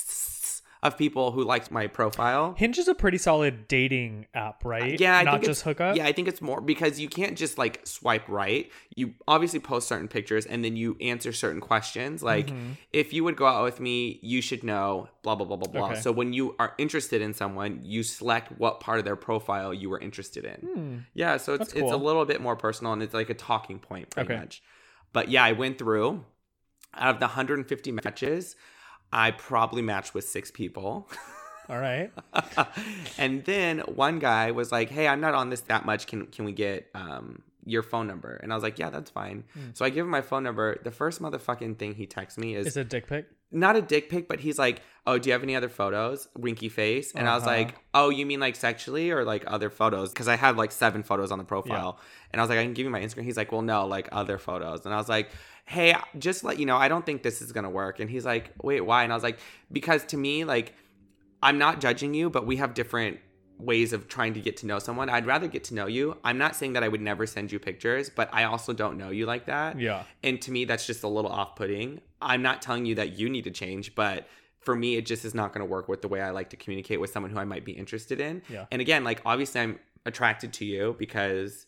of 0.87 0.97
people 0.97 1.31
who 1.31 1.43
liked 1.43 1.71
my 1.71 1.87
profile. 1.87 2.53
Hinge 2.57 2.77
is 2.77 2.87
a 2.87 2.95
pretty 2.95 3.17
solid 3.17 3.67
dating 3.67 4.27
app, 4.33 4.63
right? 4.63 4.99
Yeah, 4.99 5.17
I 5.17 5.23
not 5.23 5.31
think 5.35 5.45
just 5.45 5.63
hookup. 5.63 5.95
Yeah, 5.95 6.05
I 6.05 6.11
think 6.11 6.27
it's 6.27 6.41
more 6.41 6.61
because 6.61 6.99
you 6.99 7.09
can't 7.09 7.37
just 7.37 7.57
like 7.57 7.85
swipe 7.85 8.27
right. 8.29 8.71
You 8.95 9.13
obviously 9.27 9.59
post 9.59 9.87
certain 9.87 10.07
pictures 10.07 10.45
and 10.45 10.63
then 10.63 10.75
you 10.75 10.95
answer 11.01 11.31
certain 11.33 11.61
questions. 11.61 12.21
Like, 12.23 12.47
Mm-hmm. 12.47 12.71
if 12.93 13.13
you 13.13 13.23
would 13.23 13.35
go 13.35 13.45
out 13.47 13.63
with 13.63 13.79
me, 13.79 14.19
you 14.21 14.41
should 14.41 14.63
know 14.63 15.09
blah 15.23 15.35
blah 15.35 15.45
blah 15.45 15.57
blah 15.57 15.71
blah. 15.71 15.91
Okay. 15.91 16.01
So 16.01 16.11
when 16.11 16.33
you 16.33 16.55
are 16.59 16.73
interested 16.77 17.21
in 17.21 17.33
someone, 17.33 17.81
you 17.83 18.03
select 18.03 18.51
what 18.59 18.79
part 18.79 18.99
of 18.99 19.05
their 19.05 19.15
profile 19.15 19.73
you 19.73 19.89
were 19.89 19.99
interested 19.99 20.45
in. 20.45 21.05
Yeah, 21.13 21.37
so 21.37 21.53
it's 21.55 21.71
Hmm. 21.73 21.79
That's 21.79 21.85
it's 21.85 21.91
a 21.91 21.97
little 21.97 22.25
bit 22.25 22.41
more 22.41 22.55
personal 22.55 22.93
and 22.93 23.01
it's 23.01 23.13
like 23.13 23.29
a 23.29 23.33
talking 23.33 23.79
point 23.79 24.11
pretty 24.11 24.31
Okay. 24.33 24.39
much. 24.39 24.61
But 25.13 25.29
yeah, 25.29 25.43
I 25.43 25.53
went 25.53 25.77
through 25.77 26.23
out 26.93 27.15
of 27.15 27.19
the 27.19 27.25
150 27.27 27.91
matches, 27.91 28.55
I 29.15 29.31
probably 29.31 29.81
matched 29.81 30.13
with 30.13 30.27
six 30.27 30.51
people. 30.51 31.09
All 31.69 31.79
right. 31.79 32.11
and 33.17 33.43
then 33.45 33.79
one 33.79 34.19
guy 34.19 34.51
was 34.51 34.71
like, 34.71 34.89
"Hey, 34.89 35.07
I'm 35.07 35.21
not 35.21 35.33
on 35.33 35.49
this 35.49 35.61
that 35.61 35.85
much. 35.85 36.05
Can 36.05 36.27
can 36.27 36.45
we 36.45 36.51
get 36.51 36.89
um 36.93 37.41
your 37.65 37.81
phone 37.81 38.05
number?" 38.07 38.35
And 38.43 38.51
I 38.51 38.55
was 38.55 38.61
like, 38.61 38.77
"Yeah, 38.77 38.89
that's 38.91 39.09
fine." 39.09 39.45
So 39.73 39.85
I 39.85 39.89
give 39.89 40.05
him 40.05 40.11
my 40.11 40.21
phone 40.21 40.43
number. 40.43 40.77
The 40.83 40.91
first 40.91 41.21
motherfucking 41.21 41.77
thing 41.79 41.95
he 41.95 42.05
texts 42.05 42.37
me 42.37 42.55
is 42.55 42.67
Is 42.67 42.77
it 42.77 42.81
a 42.81 42.83
dick 42.83 43.07
pic? 43.07 43.27
Not 43.55 43.75
a 43.75 43.81
dick 43.81 44.09
pic, 44.09 44.27
but 44.27 44.39
he's 44.41 44.59
like, 44.59 44.81
"Oh, 45.07 45.17
do 45.17 45.29
you 45.29 45.33
have 45.33 45.41
any 45.43 45.55
other 45.55 45.69
photos?" 45.69 46.27
Winky 46.37 46.69
face, 46.69 47.13
and 47.13 47.27
I 47.27 47.33
was 47.35 47.43
Uh-huh. 47.43 47.51
like, 47.55 47.75
"Oh, 47.93 48.09
you 48.09 48.25
mean 48.25 48.39
like 48.39 48.55
sexually 48.55 49.09
or 49.11 49.23
like 49.23 49.43
other 49.47 49.69
photos?" 49.69 50.09
Because 50.13 50.27
I 50.27 50.35
had 50.35 50.57
like 50.57 50.71
seven 50.71 51.01
photos 51.03 51.31
on 51.31 51.37
the 51.39 51.43
profile, 51.45 51.99
and 52.31 52.39
I 52.39 52.43
was 52.43 52.49
like, 52.49 52.59
"I 52.59 52.63
can 52.63 52.73
give 52.73 52.83
you 52.83 52.89
my 52.91 53.01
Instagram." 53.01 53.23
He's 53.23 53.37
like, 53.37 53.51
"Well, 53.51 53.61
no, 53.61 53.87
like 53.87 54.09
other 54.11 54.37
photos," 54.37 54.85
and 54.85 54.93
I 54.93 54.97
was 54.97 55.09
like. 55.09 55.29
Hey, 55.67 55.95
just 56.19 56.43
let 56.43 56.59
you 56.59 56.67
know, 56.67 56.77
I 56.77 56.87
don't 56.89 57.03
think 57.03 57.23
this 57.23 57.41
is 57.41 57.51
gonna 57.51 57.71
work. 57.71 57.99
And 57.99 58.07
he's 58.07 58.23
like, 58.23 58.51
wait, 58.61 58.81
why? 58.81 59.01
And 59.01 59.11
I 59.11 59.15
was 59.15 59.23
like, 59.23 59.39
because 59.71 60.05
to 60.05 60.15
me, 60.15 60.43
like, 60.43 60.75
I'm 61.41 61.57
not 61.57 61.81
judging 61.81 62.13
you, 62.13 62.29
but 62.29 62.45
we 62.45 62.57
have 62.57 62.75
different 62.75 63.17
ways 63.57 63.93
of 63.93 64.07
trying 64.07 64.33
to 64.33 64.41
get 64.41 64.57
to 64.57 64.65
know 64.65 64.79
someone. 64.79 65.09
I'd 65.09 65.25
rather 65.25 65.47
get 65.47 65.63
to 65.65 65.73
know 65.73 65.87
you. 65.87 66.17
I'm 66.23 66.37
not 66.37 66.55
saying 66.55 66.73
that 66.73 66.83
I 66.83 66.87
would 66.89 67.01
never 67.01 67.25
send 67.25 67.51
you 67.51 67.59
pictures, 67.59 68.09
but 68.09 68.29
I 68.33 68.43
also 68.43 68.73
don't 68.73 68.97
know 68.97 69.09
you 69.09 69.25
like 69.25 69.45
that. 69.45 69.79
Yeah. 69.79 70.03
And 70.23 70.41
to 70.41 70.51
me, 70.51 70.65
that's 70.65 70.85
just 70.85 71.03
a 71.03 71.07
little 71.07 71.31
off 71.31 71.55
putting. 71.55 72.01
I'm 72.21 72.41
not 72.41 72.61
telling 72.61 72.85
you 72.85 72.95
that 72.95 73.17
you 73.17 73.29
need 73.29 73.45
to 73.45 73.51
change, 73.51 73.95
but 73.95 74.27
for 74.59 74.75
me, 74.75 74.95
it 74.95 75.05
just 75.05 75.23
is 75.25 75.33
not 75.33 75.53
going 75.53 75.65
to 75.65 75.69
work 75.71 75.87
with 75.87 76.01
the 76.01 76.07
way 76.07 76.21
I 76.21 76.31
like 76.31 76.49
to 76.49 76.57
communicate 76.57 76.99
with 76.99 77.11
someone 77.11 77.31
who 77.31 77.39
I 77.39 77.45
might 77.45 77.63
be 77.63 77.71
interested 77.71 78.19
in. 78.19 78.41
Yeah. 78.49 78.65
And 78.71 78.81
again, 78.81 79.03
like, 79.03 79.21
obviously, 79.25 79.61
I'm 79.61 79.79
attracted 80.05 80.51
to 80.53 80.65
you 80.65 80.95
because 80.99 81.65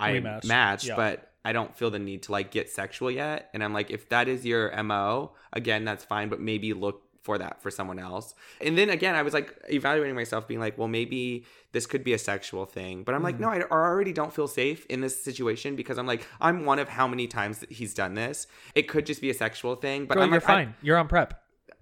I 0.00 0.12
We 0.14 0.20
matched. 0.20 0.46
matched, 0.46 0.86
Yeah. 0.86 0.96
but 0.96 1.30
I 1.44 1.52
don't 1.52 1.76
feel 1.76 1.90
the 1.90 1.98
need 1.98 2.22
to 2.24 2.32
like 2.32 2.50
get 2.50 2.70
sexual 2.70 3.10
yet. 3.10 3.50
And 3.52 3.62
I'm 3.62 3.74
like, 3.74 3.90
if 3.90 4.08
that 4.08 4.26
is 4.28 4.44
your 4.46 4.70
MO, 4.82 5.32
again, 5.52 5.84
that's 5.84 6.02
fine, 6.02 6.30
but 6.30 6.40
maybe 6.40 6.72
look 6.72 7.02
for 7.24 7.38
that 7.38 7.60
for 7.62 7.70
someone 7.70 7.98
else. 7.98 8.34
And 8.60 8.76
then 8.78 8.90
again, 8.90 9.14
I 9.14 9.22
was 9.22 9.32
like 9.32 9.48
evaluating 9.70 10.14
myself, 10.14 10.46
being 10.46 10.60
like, 10.60 10.76
well, 10.78 10.88
maybe 10.88 11.46
this 11.72 11.86
could 11.86 12.04
be 12.04 12.12
a 12.12 12.18
sexual 12.18 12.66
thing. 12.66 13.02
But 13.02 13.14
I'm 13.14 13.22
like, 13.22 13.38
Mm. 13.38 13.40
no, 13.40 13.48
I 13.48 13.62
already 13.70 14.12
don't 14.12 14.32
feel 14.32 14.46
safe 14.46 14.84
in 14.90 15.00
this 15.00 15.14
situation 15.24 15.74
because 15.74 15.96
I'm 15.98 16.06
like, 16.06 16.26
I'm 16.40 16.66
one 16.66 16.78
of 16.78 16.88
how 16.90 17.08
many 17.08 17.26
times 17.26 17.58
that 17.60 17.72
he's 17.72 17.94
done 17.94 18.12
this. 18.14 18.46
It 18.74 18.88
could 18.88 19.06
just 19.06 19.20
be 19.22 19.30
a 19.30 19.34
sexual 19.34 19.74
thing, 19.74 20.04
but 20.04 20.14
Girl, 20.14 20.24
I'm 20.24 20.30
like, 20.30 20.42
you're 20.42 20.48
like, 20.48 20.58
I- 20.58 20.64
fine. 20.66 20.74
you're 20.82 20.98
on 20.98 21.08
PrEP. 21.08 21.34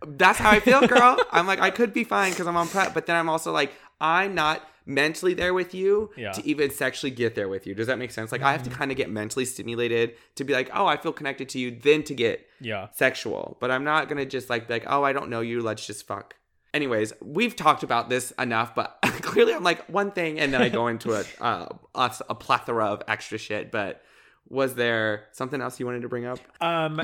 that's 0.06 0.38
how 0.38 0.50
I 0.50 0.60
feel, 0.60 0.86
girl. 0.86 1.16
I'm 1.32 1.46
like, 1.48 1.60
I 1.60 1.70
could 1.70 1.92
be 1.92 2.04
fine 2.04 2.30
because 2.30 2.46
I'm 2.46 2.56
on 2.56 2.68
PrEP, 2.68 2.94
but 2.94 3.06
then 3.06 3.16
I'm 3.16 3.28
also 3.28 3.50
like, 3.52 3.72
I'm 4.00 4.34
not 4.36 4.62
mentally 4.86 5.34
there 5.34 5.54
with 5.54 5.74
you 5.74 6.10
Yeah. 6.16 6.32
to 6.32 6.46
even 6.46 6.70
sexually 6.70 7.10
get 7.10 7.34
there 7.34 7.48
with 7.48 7.66
you. 7.66 7.74
Does 7.74 7.86
that 7.86 7.98
make 7.98 8.10
sense? 8.10 8.32
Like, 8.32 8.42
I 8.42 8.52
have 8.52 8.62
to 8.64 8.70
kind 8.70 8.90
of 8.90 8.96
get 8.96 9.10
mentally 9.10 9.44
stimulated 9.44 10.14
to 10.36 10.44
be 10.44 10.52
like, 10.52 10.70
oh, 10.74 10.86
I 10.86 10.96
feel 10.96 11.12
connected 11.12 11.48
to 11.50 11.58
you, 11.58 11.70
then 11.70 12.02
to 12.04 12.14
get 12.14 12.46
Yeah. 12.60 12.88
sexual. 12.92 13.56
But 13.60 13.70
I'm 13.70 13.84
not 13.84 14.08
gonna 14.08 14.26
just 14.26 14.50
like 14.50 14.68
be 14.68 14.74
like, 14.74 14.84
oh, 14.86 15.02
I 15.04 15.12
don't 15.12 15.30
know 15.30 15.40
you, 15.40 15.62
let's 15.62 15.86
just 15.86 16.06
fuck. 16.06 16.34
Anyways, 16.74 17.12
we've 17.20 17.54
talked 17.54 17.82
about 17.82 18.08
this 18.08 18.30
enough, 18.38 18.74
but 18.74 18.96
clearly 19.02 19.54
I'm 19.54 19.62
like 19.62 19.86
one 19.88 20.10
thing, 20.10 20.40
and 20.40 20.54
then 20.54 20.62
I 20.62 20.68
go 20.70 20.88
into 20.88 21.12
a 21.12 21.22
uh, 21.40 21.66
a, 21.94 22.12
a 22.30 22.34
plethora 22.34 22.86
of 22.86 23.02
extra 23.06 23.36
shit. 23.38 23.70
But 23.70 24.02
was 24.48 24.74
there 24.74 25.28
something 25.32 25.60
else 25.60 25.78
you 25.78 25.84
wanted 25.86 26.02
to 26.02 26.08
bring 26.08 26.24
up? 26.24 26.38
Um, 26.62 27.00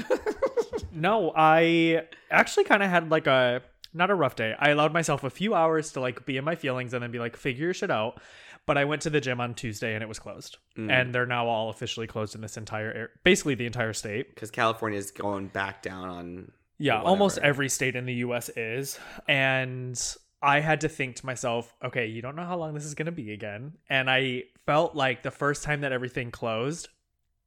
no, 0.92 1.32
I 1.37 2.02
actually 2.30 2.64
kind 2.64 2.82
of 2.82 2.90
had 2.90 3.11
like 3.11 3.26
a 3.26 3.62
not 3.95 4.11
a 4.11 4.14
rough 4.14 4.37
day. 4.37 4.54
I 4.59 4.71
allowed 4.71 4.92
myself 4.92 5.25
a 5.25 5.30
few 5.30 5.54
hours 5.54 5.92
to 5.92 6.00
like 6.00 6.26
be 6.26 6.37
in 6.37 6.45
my 6.45 6.54
feelings 6.54 6.92
and 6.95 7.02
then 7.02 7.11
be 7.11 7.18
like, 7.18 7.37
figure 7.37 7.73
shit 7.73 7.90
out. 7.90 8.21
But 8.66 8.76
I 8.76 8.85
went 8.85 9.02
to 9.02 9.11
the 9.11 9.21
gym 9.21 9.40
on 9.40 9.54
Tuesday 9.54 9.95
and 9.95 10.02
it 10.02 10.09
was 10.09 10.18
closed, 10.18 10.59
Mm. 10.76 10.90
and 10.92 11.14
they're 11.14 11.25
now 11.25 11.47
all 11.47 11.71
officially 11.71 12.07
closed 12.07 12.35
in 12.35 12.42
this 12.42 12.59
entire, 12.59 12.92
air- 12.92 13.11
basically 13.25 13.54
the 13.54 13.64
entire 13.64 13.95
state. 13.95 14.35
Because 14.35 14.50
California 14.50 14.99
is 14.99 15.11
going 15.11 15.49
back 15.49 15.80
down 15.83 16.07
on 16.09 16.52
Yeah, 16.78 16.95
whatever. 16.97 17.09
almost 17.09 17.38
every 17.38 17.71
state 17.71 17.97
in 17.97 18.04
the 18.04 18.14
US 18.16 18.50
is. 18.50 18.99
And 19.26 19.99
I 20.42 20.61
had 20.61 20.83
to 20.83 20.88
think 20.88 21.16
to 21.16 21.26
myself, 21.26 21.75
okay, 21.83 22.07
you 22.07 22.21
don't 22.21 22.37
know 22.37 22.45
how 22.45 22.59
long 22.59 22.75
this 22.75 22.85
is 22.85 22.95
going 22.95 23.07
to 23.07 23.12
be 23.12 23.33
again. 23.33 23.73
And 23.88 24.11
I 24.11 24.45
felt 24.66 24.95
like 24.95 25.23
the 25.23 25.30
first 25.30 25.62
time 25.64 25.80
that 25.80 25.92
everything 25.92 26.30
closed, 26.30 26.88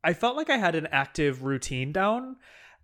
I 0.03 0.13
felt 0.13 0.35
like 0.35 0.49
I 0.49 0.57
had 0.57 0.73
an 0.73 0.87
active 0.91 1.43
routine 1.43 1.91
down 1.91 2.37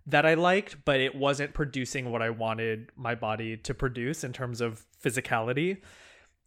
that 0.08 0.24
I 0.24 0.34
liked, 0.34 0.84
but 0.84 1.00
it 1.00 1.14
wasn't 1.14 1.52
producing 1.54 2.10
what 2.10 2.22
I 2.22 2.30
wanted 2.30 2.90
my 2.96 3.14
body 3.14 3.56
to 3.58 3.74
produce 3.74 4.24
in 4.24 4.32
terms 4.32 4.60
of 4.60 4.84
physicality. 5.04 5.82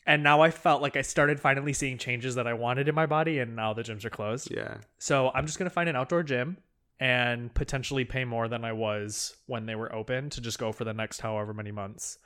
And 0.07 0.23
now 0.23 0.41
I 0.41 0.49
felt 0.49 0.81
like 0.81 0.97
I 0.97 1.03
started 1.03 1.39
finally 1.39 1.73
seeing 1.73 1.99
changes 1.99 2.35
that 2.35 2.47
I 2.47 2.53
wanted 2.53 2.87
in 2.87 2.95
my 2.95 3.05
body, 3.05 3.37
and 3.37 3.55
now 3.55 3.73
the 3.73 3.83
gyms 3.83 4.03
are 4.03 4.09
closed. 4.09 4.49
Yeah. 4.51 4.77
So 4.97 5.31
I'm 5.35 5.45
just 5.45 5.59
gonna 5.59 5.69
find 5.69 5.87
an 5.87 5.95
outdoor 5.95 6.23
gym 6.23 6.57
and 6.99 7.53
potentially 7.53 8.03
pay 8.03 8.25
more 8.25 8.47
than 8.47 8.65
I 8.65 8.73
was 8.73 9.35
when 9.45 9.67
they 9.67 9.75
were 9.75 9.93
open 9.93 10.31
to 10.31 10.41
just 10.41 10.57
go 10.57 10.71
for 10.71 10.83
the 10.83 10.93
next 10.93 11.21
however 11.21 11.53
many 11.53 11.71
months 11.71 12.17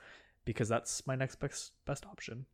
because 0.46 0.70
that's 0.70 1.06
my 1.06 1.16
next 1.16 1.36
best 1.36 1.74
best 1.86 2.06
option. 2.06 2.46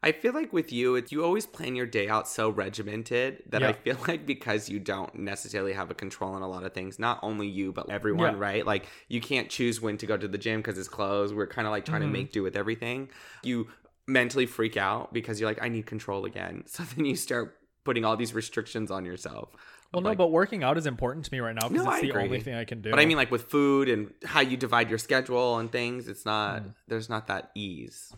I 0.00 0.12
feel 0.12 0.32
like 0.32 0.52
with 0.52 0.70
you, 0.72 0.94
it's, 0.94 1.10
you 1.10 1.24
always 1.24 1.44
plan 1.44 1.74
your 1.74 1.86
day 1.86 2.08
out 2.08 2.28
so 2.28 2.50
regimented 2.50 3.42
that 3.48 3.64
I 3.64 3.72
feel 3.72 3.96
like 4.08 4.26
because 4.26 4.68
you 4.68 4.78
don't 4.78 5.12
necessarily 5.16 5.72
have 5.72 5.90
a 5.90 5.94
control 5.94 6.34
on 6.34 6.42
a 6.42 6.48
lot 6.48 6.62
of 6.64 6.72
things, 6.72 6.98
not 7.00 7.18
only 7.22 7.48
you, 7.48 7.72
but 7.72 7.90
everyone, 7.90 8.34
Yeah. 8.34 8.38
right? 8.40 8.64
Like 8.66 8.86
you 9.08 9.20
can't 9.20 9.48
choose 9.48 9.80
when 9.80 9.96
to 9.98 10.06
go 10.06 10.16
to 10.16 10.28
the 10.28 10.38
gym 10.38 10.60
because 10.60 10.78
it's 10.78 10.88
closed. 10.88 11.34
We're 11.34 11.48
kind 11.48 11.66
of 11.66 11.72
like 11.72 11.84
trying 11.84 12.02
Mhm. 12.02 12.06
to 12.06 12.12
make 12.12 12.32
do 12.32 12.42
with 12.44 12.54
everything. 12.56 13.08
You 13.42 13.66
mentally 14.06 14.46
freak 14.46 14.76
out 14.76 15.12
because 15.12 15.40
you're 15.40 15.50
like, 15.50 15.60
I 15.62 15.68
need 15.68 15.86
control 15.86 16.24
again. 16.26 16.62
So 16.68 16.84
then 16.84 17.04
you 17.04 17.16
start 17.16 17.56
putting 17.84 18.04
all 18.04 18.16
these 18.16 18.32
restrictions 18.34 18.90
on 18.92 19.04
yourself. 19.04 19.50
Well, 19.92 20.02
no, 20.02 20.10
like- 20.10 20.18
but 20.18 20.28
working 20.30 20.62
out 20.62 20.78
is 20.78 20.86
important 20.86 21.24
to 21.24 21.32
me 21.32 21.40
right 21.40 21.54
now 21.56 21.68
because 21.68 21.84
No, 21.84 21.90
it's 21.90 21.98
I 21.98 22.02
the 22.02 22.10
agree. 22.10 22.22
only 22.24 22.40
thing 22.40 22.54
I 22.54 22.64
can 22.64 22.82
do. 22.82 22.90
But 22.90 23.00
I 23.00 23.04
mean, 23.06 23.16
like 23.16 23.30
with 23.32 23.44
food 23.50 23.88
and 23.88 24.12
how 24.24 24.40
you 24.42 24.56
divide 24.56 24.90
your 24.90 24.98
schedule 24.98 25.58
and 25.58 25.72
things, 25.72 26.06
it's 26.06 26.24
not, 26.24 26.62
Mm. 26.62 26.74
there's 26.86 27.08
not 27.08 27.26
that 27.26 27.50
ease 27.56 28.12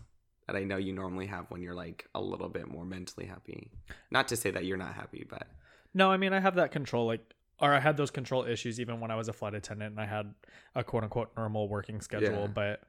that 0.51 0.59
I 0.59 0.63
know 0.63 0.77
you 0.77 0.91
normally 0.93 1.27
have 1.27 1.45
when 1.49 1.61
you're 1.61 1.73
like 1.73 2.07
a 2.13 2.21
little 2.21 2.49
bit 2.49 2.67
more 2.67 2.85
mentally 2.85 3.25
happy. 3.25 3.71
Not 4.09 4.27
to 4.29 4.35
say 4.35 4.51
that 4.51 4.65
you're 4.65 4.77
not 4.77 4.93
happy, 4.93 5.25
but 5.29 5.47
no, 5.93 6.11
I 6.11 6.17
mean 6.17 6.33
I 6.33 6.39
have 6.39 6.55
that 6.55 6.71
control 6.71 7.05
like 7.07 7.21
or 7.59 7.73
I 7.73 7.79
had 7.79 7.95
those 7.95 8.11
control 8.11 8.43
issues 8.45 8.79
even 8.79 8.99
when 8.99 9.11
I 9.11 9.15
was 9.15 9.27
a 9.27 9.33
flight 9.33 9.53
attendant 9.53 9.91
and 9.91 9.99
I 10.01 10.05
had 10.05 10.33
a 10.75 10.83
quote 10.83 11.03
unquote 11.03 11.31
normal 11.37 11.67
working 11.69 12.01
schedule, 12.01 12.41
Yeah. 12.41 12.47
but 12.47 12.81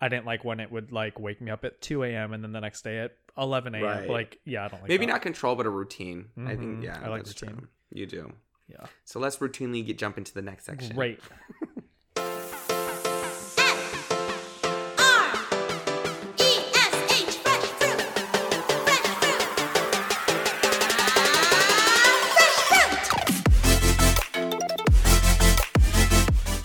I 0.00 0.08
didn't 0.08 0.26
like 0.26 0.44
when 0.44 0.60
it 0.60 0.70
would 0.70 0.92
like 0.92 1.18
wake 1.18 1.40
me 1.40 1.50
up 1.50 1.64
at 1.64 1.80
2 1.80 2.04
a.m. 2.04 2.32
and 2.34 2.44
then 2.44 2.52
the 2.52 2.60
next 2.60 2.82
day 2.82 2.98
at 3.00 3.16
11 3.38 3.74
a.m. 3.74 3.82
Right. 3.84 4.08
Like, 4.10 4.38
yeah, 4.44 4.64
I 4.64 4.68
don't 4.68 4.80
like 4.82 4.88
maybe 4.88 5.06
that. 5.06 5.12
not 5.12 5.22
control, 5.22 5.54
but 5.56 5.66
a 5.66 5.70
routine. 5.70 6.26
I 6.36 6.40
Mhm. 6.40 6.58
think, 6.58 6.84
yeah, 6.84 7.00
I 7.02 7.08
like 7.08 7.26
routine. 7.26 7.56
true. 7.56 7.68
You 7.90 8.06
do. 8.06 8.32
Yeah. 8.68 8.86
So 9.04 9.18
let's 9.18 9.38
routinely 9.38 9.84
get 9.86 9.96
jump 9.98 10.18
into 10.18 10.34
the 10.34 10.42
next 10.42 10.66
section. 10.66 10.94
Great. 10.94 11.20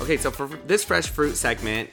Okay, 0.10 0.18
so 0.18 0.32
for 0.32 0.48
this 0.66 0.84
fresh 0.84 1.08
fruit 1.08 1.36
segment, 1.36 1.92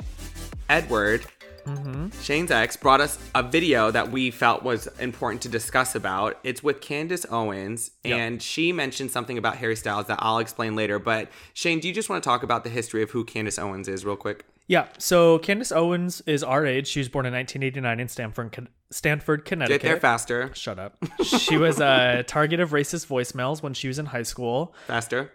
Edward, 0.70 1.26
Mm-hmm. 1.66 2.08
Shane's 2.22 2.50
ex, 2.52 2.76
brought 2.76 3.00
us 3.02 3.18
a 3.34 3.42
video 3.42 3.90
that 3.90 4.10
we 4.12 4.30
felt 4.30 4.62
was 4.62 4.86
important 5.00 5.42
to 5.42 5.48
discuss 5.48 5.94
about. 5.96 6.38
It's 6.44 6.62
with 6.62 6.80
Candace 6.80 7.26
Owens, 7.28 7.90
Yep. 8.04 8.18
and 8.18 8.40
she 8.40 8.72
mentioned 8.72 9.10
something 9.10 9.36
about 9.36 9.56
Harry 9.56 9.74
Styles 9.76 10.06
that 10.06 10.18
I'll 10.22 10.38
explain 10.38 10.76
later. 10.76 10.98
But 11.00 11.28
Shane, 11.54 11.80
do 11.80 11.88
you 11.88 11.92
just 11.92 12.08
want 12.08 12.22
to 12.22 12.26
talk 12.26 12.42
about 12.44 12.62
the 12.64 12.70
history 12.70 13.02
of 13.02 13.10
who 13.10 13.24
Candace 13.24 13.58
Owens 13.58 13.86
is, 13.88 14.04
real 14.04 14.14
quick? 14.16 14.46
Yeah. 14.68 14.86
So 14.98 15.38
Candace 15.40 15.72
Owens 15.72 16.20
is 16.22 16.42
our 16.44 16.64
age. 16.64 16.86
She 16.86 17.00
was 17.00 17.08
born 17.10 17.26
in 17.26 17.32
1989 17.34 18.00
in 18.00 18.06
Stamford, 18.08 18.68
Stamford, 18.92 19.40
Get 19.40 19.46
Connecticut. 19.46 19.82
there 19.82 20.00
faster, 20.00 20.50
Shut 20.54 20.78
up. 20.78 20.96
she 21.24 21.56
was 21.58 21.80
a 21.80 22.24
target 22.28 22.60
of 22.60 22.70
racist 22.70 23.08
voicemails 23.08 23.60
when 23.62 23.74
she 23.74 23.88
was 23.88 23.98
in 23.98 24.06
high 24.06 24.22
school, 24.22 24.72
faster. 24.86 25.32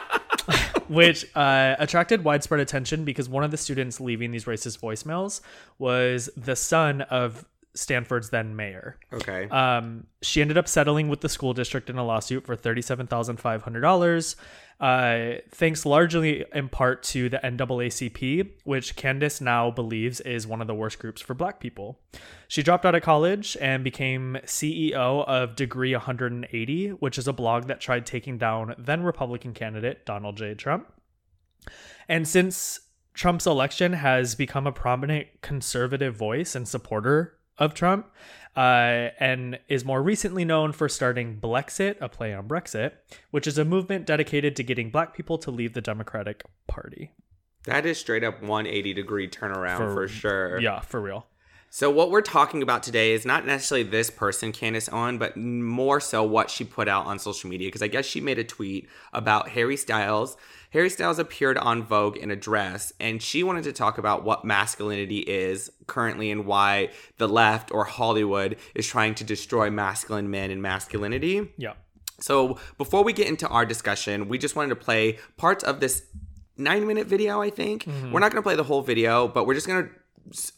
which 0.88 1.24
uh, 1.34 1.76
attracted 1.78 2.24
widespread 2.24 2.60
attention 2.60 3.04
because 3.04 3.28
one 3.28 3.44
of 3.44 3.50
the 3.50 3.56
students 3.56 4.00
leaving 4.00 4.30
these 4.30 4.44
racist 4.44 4.78
voicemails 4.78 5.40
was 5.78 6.28
the 6.36 6.56
son 6.56 7.02
of 7.02 7.44
Stamford's 7.74 8.30
then 8.30 8.56
mayor. 8.56 8.98
Okay. 9.12 9.48
Um, 9.48 10.06
she 10.22 10.40
ended 10.40 10.56
up 10.56 10.68
settling 10.68 11.08
with 11.08 11.20
the 11.20 11.28
school 11.28 11.52
district 11.52 11.90
in 11.90 11.98
a 11.98 12.04
lawsuit 12.04 12.46
for 12.46 12.56
thirty-seven 12.56 13.06
thousand 13.06 13.38
five 13.38 13.62
hundred 13.62 13.80
dollars, 13.80 14.36
uh, 14.80 15.34
thanks 15.50 15.86
largely 15.86 16.44
in 16.52 16.68
part 16.68 17.02
to 17.02 17.28
the 17.28 17.38
NAACP, 17.38 18.50
which 18.64 18.96
Candace 18.96 19.40
now 19.40 19.70
believes 19.70 20.20
is 20.20 20.46
one 20.46 20.60
of 20.60 20.66
the 20.66 20.74
worst 20.74 20.98
groups 20.98 21.22
for 21.22 21.34
Black 21.34 21.60
people. 21.60 22.00
She 22.48 22.62
dropped 22.62 22.84
out 22.84 22.94
of 22.94 23.02
college 23.02 23.56
and 23.60 23.84
became 23.84 24.38
CEO 24.44 25.24
of 25.26 25.56
Degree 25.56 25.92
180, 25.92 26.88
which 26.90 27.18
is 27.18 27.28
a 27.28 27.32
blog 27.32 27.66
that 27.68 27.80
tried 27.80 28.04
taking 28.04 28.36
down 28.36 28.74
then 28.76 29.02
Republican 29.02 29.54
candidate 29.54 30.04
Donald 30.04 30.36
J. 30.36 30.54
Trump. 30.54 30.92
And 32.08 32.26
since 32.26 32.80
Trump's 33.14 33.46
election 33.46 33.92
has 33.92 34.34
become 34.34 34.66
a 34.66 34.72
prominent 34.72 35.28
conservative 35.40 36.16
voice 36.16 36.54
and 36.54 36.66
supporter 36.66 37.38
of 37.58 37.74
Trump, 37.74 38.10
uh, 38.56 39.10
and 39.20 39.58
is 39.68 39.84
more 39.84 40.02
recently 40.02 40.44
known 40.44 40.72
for 40.72 40.88
starting 40.88 41.38
Blexit, 41.40 41.96
a 42.00 42.08
play 42.08 42.32
on 42.34 42.48
Brexit, 42.48 42.92
which 43.30 43.46
is 43.46 43.58
a 43.58 43.64
movement 43.64 44.06
dedicated 44.06 44.56
to 44.56 44.62
getting 44.62 44.90
black 44.90 45.14
people 45.14 45.38
to 45.38 45.50
leave 45.50 45.74
the 45.74 45.80
Democratic 45.80 46.42
Party. 46.66 47.12
that 47.64 47.86
is 47.86 47.98
straight 47.98 48.22
up 48.24 48.40
180 48.42 48.92
degree 48.94 49.28
turnaround 49.28 49.78
for, 49.78 49.94
For- 49.94 50.08
sure. 50.08 50.60
Yeah, 50.60 50.80
for 50.80 51.00
real. 51.00 51.26
So 51.74 51.90
what 51.90 52.12
we're 52.12 52.22
talking 52.22 52.62
about 52.62 52.84
today 52.84 53.14
is 53.14 53.26
not 53.26 53.44
necessarily 53.44 53.82
this 53.82 54.08
person, 54.08 54.52
Candace 54.52 54.88
Owen, 54.92 55.18
but 55.18 55.36
more 55.36 55.98
so 55.98 56.22
what 56.22 56.48
she 56.48 56.62
put 56.62 56.86
out 56.86 57.06
on 57.06 57.18
social 57.18 57.50
media. 57.50 57.66
Because 57.66 57.82
I 57.82 57.88
guess 57.88 58.06
she 58.06 58.20
made 58.20 58.38
a 58.38 58.44
tweet 58.44 58.88
about 59.12 59.48
Harry 59.48 59.76
Styles. 59.76 60.36
Harry 60.70 60.88
Styles 60.88 61.18
appeared 61.18 61.58
on 61.58 61.82
Vogue 61.82 62.16
in 62.16 62.30
a 62.30 62.36
dress, 62.36 62.92
and 63.00 63.20
she 63.20 63.42
wanted 63.42 63.64
to 63.64 63.72
talk 63.72 63.98
about 63.98 64.22
what 64.22 64.44
masculinity 64.44 65.18
is 65.18 65.68
currently 65.88 66.30
and 66.30 66.46
why 66.46 66.90
the 67.18 67.26
left 67.26 67.72
or 67.72 67.82
Hollywood 67.82 68.56
is 68.76 68.86
trying 68.86 69.16
to 69.16 69.24
destroy 69.24 69.68
masculine 69.68 70.30
men 70.30 70.52
and 70.52 70.62
masculinity. 70.62 71.52
Yeah. 71.56 71.72
So 72.20 72.56
before 72.78 73.02
we 73.02 73.12
get 73.12 73.26
into 73.26 73.48
our 73.48 73.66
discussion, 73.66 74.28
we 74.28 74.38
just 74.38 74.54
wanted 74.54 74.68
to 74.68 74.76
play 74.76 75.18
parts 75.36 75.64
of 75.64 75.80
this 75.80 76.04
nine 76.56 76.86
minute 76.86 77.08
video, 77.08 77.42
I 77.42 77.50
think. 77.50 77.82
Mm-hmm. 77.82 78.12
We're 78.12 78.20
not 78.20 78.30
going 78.30 78.40
to 78.40 78.46
play 78.46 78.54
the 78.54 78.62
whole 78.62 78.82
video, 78.82 79.26
but 79.26 79.44
we're 79.44 79.54
just 79.54 79.66
going 79.66 79.86
to 79.86 79.90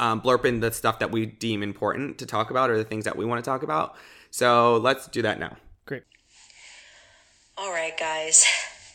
um, 0.01 0.21
blurb 0.21 0.45
in 0.45 0.61
the 0.61 0.73
stuff 0.73 0.99
that 1.01 1.11
we 1.11 1.27
deem 1.27 1.63
important 1.63 2.19
to 2.19 2.27
talk 2.27 2.51
about 2.51 2.71
or 2.71 2.77
the 2.77 2.85
things 2.85 3.05
that 3.05 3.17
we 3.17 3.25
want 3.25 3.45
to 3.45 3.49
talk 3.49 3.63
about. 3.63 3.95
So 4.31 4.77
let's 4.77 5.07
do 5.09 5.23
that 5.23 5.39
now. 5.39 5.57
Great. 5.87 6.03
All 7.57 7.73
right, 7.73 7.97
guys. 7.99 8.45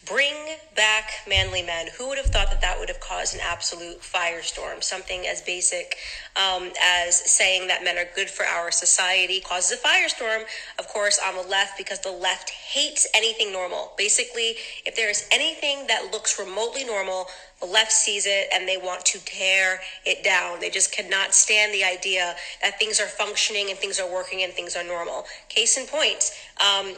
Bring 0.07 0.33
back 0.75 1.11
manly 1.27 1.61
men. 1.61 1.87
Who 1.97 2.09
would 2.09 2.17
have 2.17 2.27
thought 2.27 2.49
that 2.49 2.59
that 2.61 2.79
would 2.79 2.89
have 2.89 2.99
caused 2.99 3.35
an 3.35 3.41
absolute 3.43 4.01
firestorm? 4.01 4.83
Something 4.83 5.27
as 5.27 5.41
basic 5.41 5.95
um, 6.35 6.71
as 6.83 7.15
saying 7.15 7.67
that 7.67 7.83
men 7.83 7.99
are 7.99 8.07
good 8.15 8.27
for 8.27 8.43
our 8.43 8.71
society 8.71 9.39
causes 9.39 9.79
a 9.79 9.87
firestorm, 9.87 10.43
of 10.79 10.87
course, 10.87 11.19
on 11.23 11.35
the 11.35 11.47
left 11.47 11.77
because 11.77 11.99
the 11.99 12.11
left 12.11 12.49
hates 12.49 13.07
anything 13.13 13.53
normal. 13.53 13.93
Basically, 13.95 14.55
if 14.87 14.95
there 14.95 15.09
is 15.09 15.27
anything 15.31 15.85
that 15.87 16.11
looks 16.11 16.39
remotely 16.39 16.83
normal, 16.83 17.27
left 17.65 17.91
sees 17.91 18.25
it 18.25 18.48
and 18.53 18.68
they 18.68 18.77
want 18.77 19.06
to 19.06 19.24
tear 19.25 19.82
it 20.06 20.24
down. 20.24 20.60
They 20.60 20.70
just 20.70 20.91
cannot 20.91 21.34
stand 21.34 21.74
the 21.74 21.84
idea 21.84 22.36
that 22.62 22.80
things 22.80 23.00
are 23.00 23.08
functioning 23.08 23.70
and 23.70 23.77
things 23.77 24.00
are 24.00 24.12
working 24.12 24.44
and 24.44 24.53
things 24.53 24.75
are 24.75 24.84
normal. 24.84 25.25
Case 25.50 25.77
in 25.77 25.86
point, 25.86 26.32
um, 26.60 26.94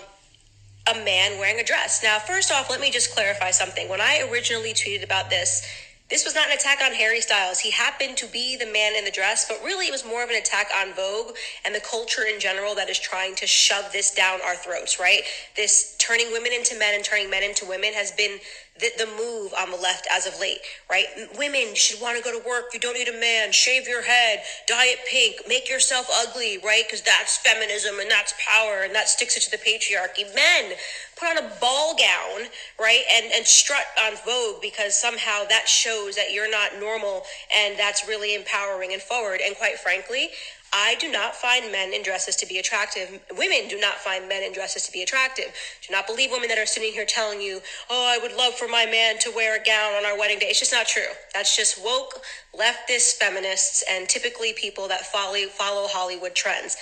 a 0.88 0.96
man 1.06 1.40
wearing 1.40 1.60
a 1.60 1.64
dress. 1.64 2.04
Now, 2.04 2.20
first 2.20 2.52
off, 2.52 2.70
let 2.70 2.82
me 2.82 2.92
just 2.92 3.14
clarify 3.14 3.52
something. 3.52 3.88
When 3.90 4.02
I 4.02 4.28
originally 4.32 4.74
tweeted 4.74 5.04
about 5.04 5.30
this, 5.30 5.66
this 6.10 6.26
was 6.26 6.36
not 6.36 6.48
an 6.48 6.54
attack 6.54 6.80
on 6.84 6.94
Harry 6.94 7.22
Styles. 7.22 7.60
He 7.60 7.72
happened 7.72 8.18
to 8.18 8.28
be 8.28 8.58
the 8.58 8.66
man 8.66 8.96
in 8.96 9.06
the 9.06 9.12
dress, 9.12 9.48
but 9.48 9.64
really 9.64 9.88
it 9.88 9.92
was 9.92 10.06
more 10.06 10.24
of 10.24 10.30
an 10.30 10.36
attack 10.36 10.68
on 10.78 10.94
Vogue 10.94 11.36
and 11.66 11.74
the 11.74 11.80
culture 11.80 12.24
in 12.32 12.40
general 12.40 12.76
that 12.76 12.90
is 12.90 13.00
trying 13.00 13.36
to 13.36 13.48
shove 13.48 13.92
this 13.92 14.12
down 14.12 14.40
our 14.46 14.56
throats, 14.56 15.00
right? 15.00 15.24
This 15.56 15.93
turning 16.04 16.32
women 16.34 16.52
into 16.52 16.78
men 16.78 16.94
and 16.94 17.04
turning 17.04 17.30
men 17.30 17.44
into 17.44 17.66
women 17.66 17.94
has 17.94 18.12
been 18.12 18.38
the, 18.80 18.90
the 18.98 19.06
move 19.18 19.54
on 19.58 19.72
the 19.72 19.78
left 19.78 20.08
as 20.12 20.28
of 20.28 20.38
late, 20.40 20.60
right? 20.90 21.06
Women 21.38 21.76
should 21.76 22.02
want 22.02 22.18
to 22.18 22.24
go 22.24 22.38
to 22.38 22.46
work. 22.48 22.74
You 22.74 22.80
don't 22.80 22.96
need 22.96 23.08
a 23.08 23.20
man. 23.20 23.52
Shave 23.52 23.88
your 23.88 24.02
head. 24.02 24.44
Dye 24.68 24.88
it 24.88 25.00
pink. 25.10 25.48
Make 25.48 25.70
yourself 25.70 26.08
ugly, 26.12 26.58
right? 26.66 26.84
Because 26.86 27.02
that's 27.02 27.38
feminism 27.38 28.00
and 28.02 28.12
that's 28.12 28.34
power 28.46 28.84
and 28.84 28.94
that 28.94 29.08
sticks 29.08 29.38
it 29.38 29.42
to 29.42 29.52
the 29.52 29.58
patriarchy. 29.58 30.28
Men 30.36 30.74
put 31.16 31.30
on 31.30 31.38
a 31.38 31.52
ball 31.62 31.96
gown, 31.96 32.50
right? 32.80 33.04
And, 33.14 33.32
and 33.34 33.46
strut 33.46 33.86
on 34.04 34.14
Vogue 34.26 34.62
because 34.62 35.00
somehow 35.00 35.46
that 35.50 35.70
shows 35.70 36.16
that 36.16 36.34
you're 36.34 36.52
not 36.52 36.80
normal 36.80 37.24
and 37.56 37.78
that's 37.78 38.08
really 38.08 38.36
empowering 38.36 38.92
and 38.92 39.02
forward. 39.02 39.40
And 39.46 39.56
quite 39.56 39.78
frankly, 39.78 40.30
I 40.74 40.96
do 41.00 41.12
not 41.12 41.36
find 41.36 41.72
men 41.72 41.94
in 41.94 42.02
dresses 42.02 42.36
to 42.38 42.48
be 42.48 42.58
attractive. 42.58 43.22
Women 43.38 43.68
do 43.70 43.80
not 43.80 43.96
find 43.96 44.28
men 44.28 44.42
in 44.42 44.54
dresses 44.54 44.86
to 44.88 44.92
be 44.92 45.04
attractive. 45.04 45.54
Do 45.88 45.94
not 45.94 46.08
believe 46.08 46.32
women 46.32 46.50
that 46.50 46.58
are 46.58 46.66
sitting 46.66 46.92
here 46.92 47.06
telling 47.06 47.40
you, 47.40 47.62
oh, 47.92 48.12
I 48.12 48.18
would 48.22 48.36
love 48.36 48.56
for 48.56 48.68
my 48.68 48.86
man 48.88 49.20
to 49.20 49.32
wear 49.36 49.62
a 49.62 49.64
gown 49.64 49.94
on 49.94 50.06
our 50.06 50.18
wedding 50.18 50.40
day. 50.40 50.48
It's 50.48 50.60
just 50.60 50.72
not 50.72 50.88
true. 50.88 51.14
That's 51.34 51.56
just 51.56 51.84
woke, 51.84 52.22
leftist 52.58 53.18
feminists 53.18 53.84
and 53.90 54.10
typically 54.10 54.54
people 54.54 54.88
that 54.88 55.06
follow, 55.06 55.38
follow 55.48 55.88
Hollywood 55.88 56.34
trends. 56.34 56.76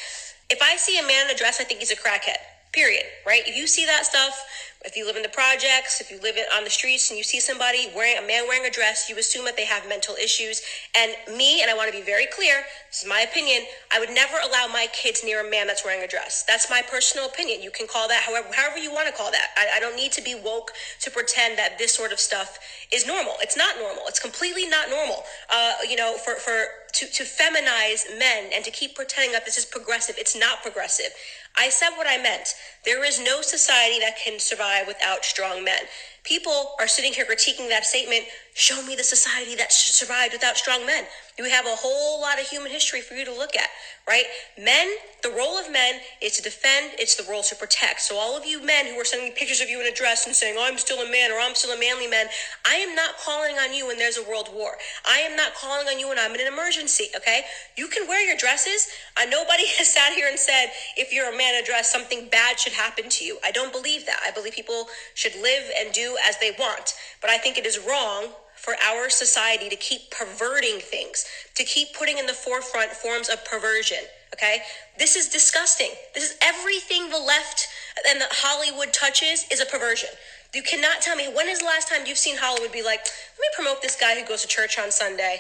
If 0.50 0.62
I 0.62 0.78
see 0.78 0.98
a 0.98 1.04
man 1.04 1.26
in 1.26 1.36
a 1.36 1.38
dress, 1.38 1.60
I 1.60 1.66
think 1.66 1.82
he's 1.82 1.92
a 1.92 1.96
crackhead. 1.98 2.40
Period. 2.72 3.04
Right? 3.28 3.42
If 3.46 3.58
you 3.58 3.68
see 3.68 3.86
that 3.86 4.06
stuff, 4.06 4.42
if 4.84 4.98
you 4.98 5.06
live 5.06 5.16
in 5.16 5.22
the 5.22 5.30
projects, 5.30 6.02
if 6.02 6.10
you 6.10 6.20
live 6.22 6.36
on 6.56 6.64
the 6.64 6.70
streets 6.70 7.10
and 7.12 7.18
you 7.18 7.24
see 7.24 7.40
somebody 7.40 7.90
wearing 7.96 8.18
a 8.18 8.26
man 8.26 8.48
wearing 8.48 8.66
a 8.66 8.72
dress, 8.72 9.10
you 9.10 9.18
assume 9.18 9.46
that 9.46 9.56
they 9.56 9.66
have 9.66 9.88
mental 9.88 10.16
issues. 10.16 10.62
And 10.98 11.14
me, 11.38 11.62
and 11.62 11.70
I 11.70 11.76
want 11.76 11.92
to 11.92 11.98
be 11.98 12.04
very 12.04 12.26
clear, 12.26 12.64
this 12.90 13.04
is 13.04 13.08
my 13.08 13.22
opinion, 13.22 13.64
I 13.94 14.00
would 14.00 14.10
never 14.10 14.38
allow 14.44 14.68
my 14.72 14.88
kids 14.92 15.24
near 15.24 15.46
a 15.46 15.50
man 15.50 15.68
that's 15.68 15.86
wearing 15.86 16.04
a 16.04 16.08
dress. 16.08 16.44
That's 16.48 16.70
my 16.70 16.82
personal 16.90 17.28
opinion. 17.28 17.62
You 17.62 17.70
can 17.70 17.88
call 17.88 18.08
that 18.08 18.24
however 18.24 18.48
however 18.56 18.80
you 18.80 18.92
want 18.92 19.08
to 19.08 19.14
call 19.14 19.32
that. 19.32 19.50
I, 19.56 19.78
I 19.78 19.80
don't 19.80 19.96
need 19.96 20.12
to 20.14 20.22
be 20.22 20.34
woke 20.36 20.72
to 21.02 21.12
pretend 21.12 21.58
that 21.60 21.78
this 21.78 21.94
sort 21.94 22.12
of 22.12 22.20
stuff 22.20 22.58
is 22.92 23.06
normal. 23.06 23.34
It's 23.42 23.58
not 23.58 23.76
normal. 23.78 24.04
It's 24.08 24.20
completely 24.20 24.68
not 24.68 24.90
normal. 24.90 25.24
Uh, 25.50 25.74
you 25.88 25.96
know, 25.96 26.18
for 26.18 26.36
for 26.36 26.66
to, 26.94 27.06
to 27.06 27.24
feminize 27.24 28.04
men 28.18 28.50
and 28.54 28.66
to 28.66 28.72
keep 28.72 28.96
pretending 28.96 29.32
that 29.32 29.46
this 29.46 29.58
is 29.58 29.66
progressive. 29.66 30.16
It's 30.18 30.38
not 30.38 30.62
progressive. 30.62 31.14
I 31.58 31.70
said 31.70 31.92
what 31.98 32.08
I 32.08 32.18
meant. 32.18 32.56
There 32.86 33.04
is 33.06 33.20
no 33.20 33.42
society 33.42 34.00
that 34.00 34.18
can 34.24 34.40
survive 34.40 34.88
without 34.88 35.26
strong 35.26 35.64
men. 35.64 35.82
People 36.24 36.74
are 36.80 36.88
sitting 36.88 37.14
here 37.14 37.26
critiquing 37.26 37.70
that 37.70 37.86
statement. 37.86 38.26
Show 38.54 38.84
me 38.84 38.96
the 38.96 39.04
society 39.04 39.56
that 39.56 39.72
survived 39.72 40.34
without 40.34 40.58
strong 40.58 40.86
men. 40.86 41.06
You 41.38 41.50
have 41.50 41.66
a 41.66 41.76
whole 41.76 42.20
lot 42.20 42.40
of 42.40 42.48
human 42.48 42.70
history 42.70 43.00
for 43.00 43.14
you 43.14 43.24
to 43.24 43.32
look 43.32 43.56
at, 43.56 43.70
right? 44.06 44.26
Men, 44.60 44.92
the 45.24 45.32
role 45.32 45.58
of 45.58 45.72
men 45.72 46.02
is 46.22 46.36
to 46.36 46.44
defend, 46.44 46.92
it's 47.00 47.16
the 47.16 47.24
role 47.32 47.44
to 47.44 47.56
protect. 47.56 48.02
So, 48.02 48.18
all 48.18 48.36
of 48.36 48.46
you 48.46 48.62
men 48.64 48.88
who 48.88 49.00
are 49.00 49.06
sending 49.06 49.32
pictures 49.32 49.62
of 49.62 49.70
you 49.70 49.80
in 49.80 49.88
a 49.88 49.96
dress 49.96 50.28
and 50.28 50.36
saying, 50.36 50.58
I'm 50.60 50.78
still 50.78 51.00
a 51.00 51.10
man 51.10 51.32
or 51.32 51.40
I'm 51.40 51.56
still 51.56 51.72
a 51.72 51.80
manly 51.80 52.08
man, 52.08 52.28
I 52.68 52.76
am 52.76 52.94
not 52.94 53.18
calling 53.18 53.56
on 53.56 53.74
you 53.74 53.88
when 53.88 53.98
there's 53.98 54.18
a 54.18 54.30
world 54.30 54.50
war. 54.54 54.74
I 55.08 55.20
am 55.20 55.38
not 55.38 55.56
calling 55.56 55.88
on 55.88 55.98
you 55.98 56.10
when 56.10 56.20
I'm 56.20 56.36
in 56.36 56.42
an 56.42 56.52
emergency, 56.52 57.08
okay? 57.16 57.44
You 57.78 57.88
can 57.88 58.06
wear 58.06 58.28
your 58.28 58.38
dresses. 58.38 58.90
Uh, 59.16 59.26
nobody 59.30 59.64
has 59.80 59.88
sat 59.88 60.12
here 60.12 60.28
and 60.30 60.38
said, 60.38 60.68
if 60.98 61.14
you're 61.14 61.34
a 61.34 61.38
man 61.38 61.56
in 61.56 61.64
a 61.64 61.66
dress, 61.66 61.90
something 61.90 62.28
bad 62.30 62.60
should 62.60 62.74
happen 62.74 63.08
to 63.10 63.24
you. 63.24 63.40
I 63.46 63.52
don't 63.52 63.72
believe 63.72 64.06
that. 64.08 64.20
I 64.26 64.32
believe 64.32 64.54
people 64.54 64.88
should 65.16 65.36
live 65.42 65.64
and 65.80 65.94
do 65.94 66.18
as 66.28 66.38
they 66.40 66.52
want. 66.60 66.94
But 67.22 67.30
I 67.30 67.38
think 67.38 67.58
it 67.58 67.66
is 67.66 67.80
wrong 67.80 68.28
for 68.62 68.76
our 68.86 69.10
society 69.10 69.70
to 69.70 69.76
keep 69.76 70.12
perverting 70.12 70.80
things, 70.80 71.26
to 71.56 71.64
keep 71.64 71.94
putting 71.98 72.20
in 72.20 72.28
the 72.28 72.34
forefront 72.34 72.92
forms 72.92 73.28
of 73.28 73.44
perversion. 73.44 73.98
Okay? 74.34 74.62
This 74.98 75.16
is 75.16 75.30
disgusting. 75.30 75.90
This 76.14 76.24
is 76.24 76.38
everything 76.42 77.10
the 77.10 77.20
left 77.20 77.68
and 78.08 78.22
the 78.22 78.28
Hollywood 78.30 78.94
touches 78.94 79.46
is 79.52 79.62
a 79.62 79.66
perversion. 79.66 80.10
You 80.54 80.62
cannot 80.62 81.02
tell 81.02 81.16
me 81.16 81.32
when 81.34 81.48
is 81.48 81.60
the 81.60 81.66
last 81.66 81.90
time 81.90 82.02
you've 82.06 82.18
seen 82.18 82.38
Hollywood 82.38 82.72
be 82.72 82.84
like, 82.84 83.00
let 83.00 83.40
me 83.40 83.48
promote 83.56 83.82
this 83.82 83.96
guy 83.96 84.20
who 84.20 84.26
goes 84.26 84.42
to 84.42 84.48
church 84.48 84.78
on 84.78 84.92
Sunday. 84.92 85.40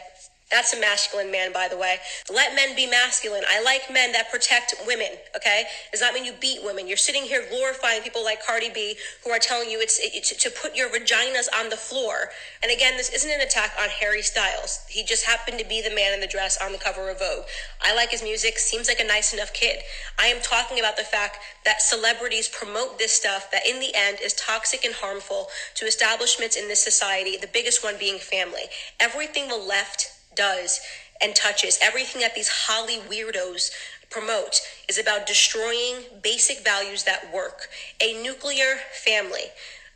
That's 0.51 0.73
a 0.73 0.79
masculine 0.79 1.31
man, 1.31 1.53
by 1.53 1.69
the 1.69 1.77
way. 1.77 1.97
Let 2.31 2.55
men 2.55 2.75
be 2.75 2.85
masculine. 2.85 3.43
I 3.49 3.63
like 3.63 3.83
men 3.91 4.11
that 4.11 4.29
protect 4.29 4.75
women, 4.85 5.07
okay? 5.35 5.63
Does 5.91 6.01
not 6.01 6.13
mean 6.13 6.25
you 6.25 6.33
beat 6.41 6.59
women. 6.61 6.87
You're 6.87 6.97
sitting 6.97 7.23
here 7.23 7.45
glorifying 7.49 8.01
people 8.01 8.23
like 8.23 8.45
Cardi 8.45 8.69
B 8.69 8.97
who 9.23 9.31
are 9.31 9.39
telling 9.39 9.69
you 9.69 9.79
it's 9.79 9.99
it, 9.99 10.23
to, 10.25 10.35
to 10.35 10.49
put 10.49 10.75
your 10.75 10.89
vaginas 10.89 11.47
on 11.57 11.69
the 11.69 11.77
floor. 11.77 12.29
And 12.61 12.71
again, 12.71 12.97
this 12.97 13.09
isn't 13.09 13.31
an 13.31 13.39
attack 13.39 13.71
on 13.81 13.87
Harry 14.01 14.21
Styles. 14.21 14.85
He 14.89 15.03
just 15.03 15.25
happened 15.25 15.57
to 15.59 15.65
be 15.65 15.81
the 15.81 15.95
man 15.95 16.13
in 16.13 16.19
the 16.19 16.27
dress 16.27 16.57
on 16.61 16.73
the 16.73 16.77
cover 16.77 17.09
of 17.09 17.19
Vogue. 17.19 17.45
I 17.81 17.95
like 17.95 18.11
his 18.11 18.21
music, 18.21 18.59
seems 18.59 18.89
like 18.89 18.99
a 18.99 19.07
nice 19.07 19.33
enough 19.33 19.53
kid. 19.53 19.79
I 20.19 20.27
am 20.27 20.41
talking 20.41 20.79
about 20.79 20.97
the 20.97 21.03
fact 21.03 21.37
that 21.63 21.81
celebrities 21.81 22.49
promote 22.49 22.99
this 22.99 23.13
stuff 23.13 23.49
that 23.51 23.65
in 23.65 23.79
the 23.79 23.91
end 23.95 24.17
is 24.21 24.33
toxic 24.33 24.83
and 24.83 24.95
harmful 24.95 25.47
to 25.75 25.85
establishments 25.85 26.57
in 26.57 26.67
this 26.67 26.83
society, 26.83 27.37
the 27.37 27.47
biggest 27.47 27.83
one 27.83 27.95
being 27.97 28.19
family. 28.19 28.63
Everything 28.99 29.47
the 29.47 29.57
left 29.57 30.11
does 30.35 30.79
and 31.21 31.35
touches, 31.35 31.77
everything 31.81 32.21
that 32.21 32.35
these 32.35 32.49
Holly 32.49 32.97
weirdos 33.09 33.71
promote 34.09 34.61
is 34.89 34.97
about 34.97 35.25
destroying 35.25 36.03
basic 36.21 36.63
values 36.63 37.03
that 37.03 37.33
work. 37.33 37.69
A 38.01 38.21
nuclear 38.21 38.77
family. 38.91 39.45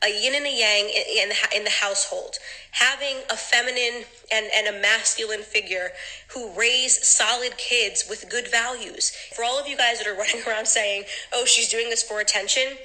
a 0.04 0.10
yin 0.10 0.36
and 0.36 0.46
a 0.46 0.52
yang 0.52 0.90
in, 0.90 1.32
in, 1.56 1.64
the, 1.64 1.70
household. 1.70 2.38
Having 2.72 3.18
a 3.32 3.36
feminine 3.36 4.06
and, 4.32 4.46
and 4.54 4.68
a 4.68 4.80
masculine 4.80 5.42
figure 5.42 5.92
who 6.28 6.52
raise 6.52 7.06
solid 7.08 7.58
kids 7.58 8.06
with 8.08 8.30
good 8.30 8.48
values. 8.50 9.12
For 9.34 9.44
all 9.44 9.58
of 9.58 9.68
you 9.68 9.76
guys 9.76 9.98
that 9.98 10.08
are 10.08 10.16
running 10.18 10.44
around 10.48 10.68
saying, 10.68 11.06
oh, 11.34 11.46
she's 11.46 11.70
doing 11.70 11.90
this 11.90 12.04
for 12.04 12.20
attention, 12.20 12.78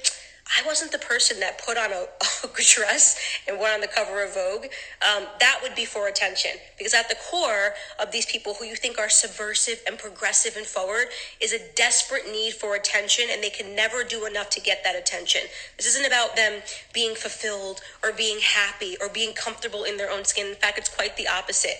I 0.57 0.65
wasn't 0.65 0.91
the 0.91 0.99
person 0.99 1.39
that 1.39 1.63
put 1.63 1.77
on 1.77 1.91
a, 1.91 2.07
a 2.43 2.49
dress 2.61 3.17
and 3.47 3.59
went 3.59 3.73
on 3.73 3.81
the 3.81 3.87
cover 3.87 4.23
of 4.23 4.33
Vogue. 4.33 4.65
Um, 5.01 5.27
that 5.39 5.59
would 5.63 5.75
be 5.75 5.85
for 5.85 6.07
attention. 6.07 6.51
Because 6.77 6.93
at 6.93 7.07
the 7.09 7.15
core 7.29 7.73
of 7.99 8.11
these 8.11 8.25
people 8.25 8.55
who 8.55 8.65
you 8.65 8.75
think 8.75 8.99
are 8.99 9.09
subversive 9.09 9.81
and 9.87 9.97
progressive 9.97 10.57
and 10.57 10.65
forward 10.65 11.07
is 11.39 11.53
a 11.53 11.59
desperate 11.75 12.25
need 12.29 12.53
for 12.53 12.75
attention, 12.75 13.25
and 13.31 13.41
they 13.41 13.49
can 13.49 13.75
never 13.75 14.03
do 14.03 14.25
enough 14.25 14.49
to 14.51 14.61
get 14.61 14.83
that 14.83 14.95
attention. 14.95 15.41
This 15.77 15.85
isn't 15.87 16.05
about 16.05 16.35
them 16.35 16.61
being 16.93 17.15
fulfilled 17.15 17.81
or 18.03 18.11
being 18.11 18.39
happy 18.39 18.97
or 18.99 19.09
being 19.09 19.33
comfortable 19.33 19.83
in 19.83 19.97
their 19.97 20.11
own 20.11 20.25
skin. 20.25 20.47
In 20.47 20.55
fact, 20.55 20.77
it's 20.77 20.89
quite 20.89 21.15
the 21.15 21.27
opposite. 21.27 21.77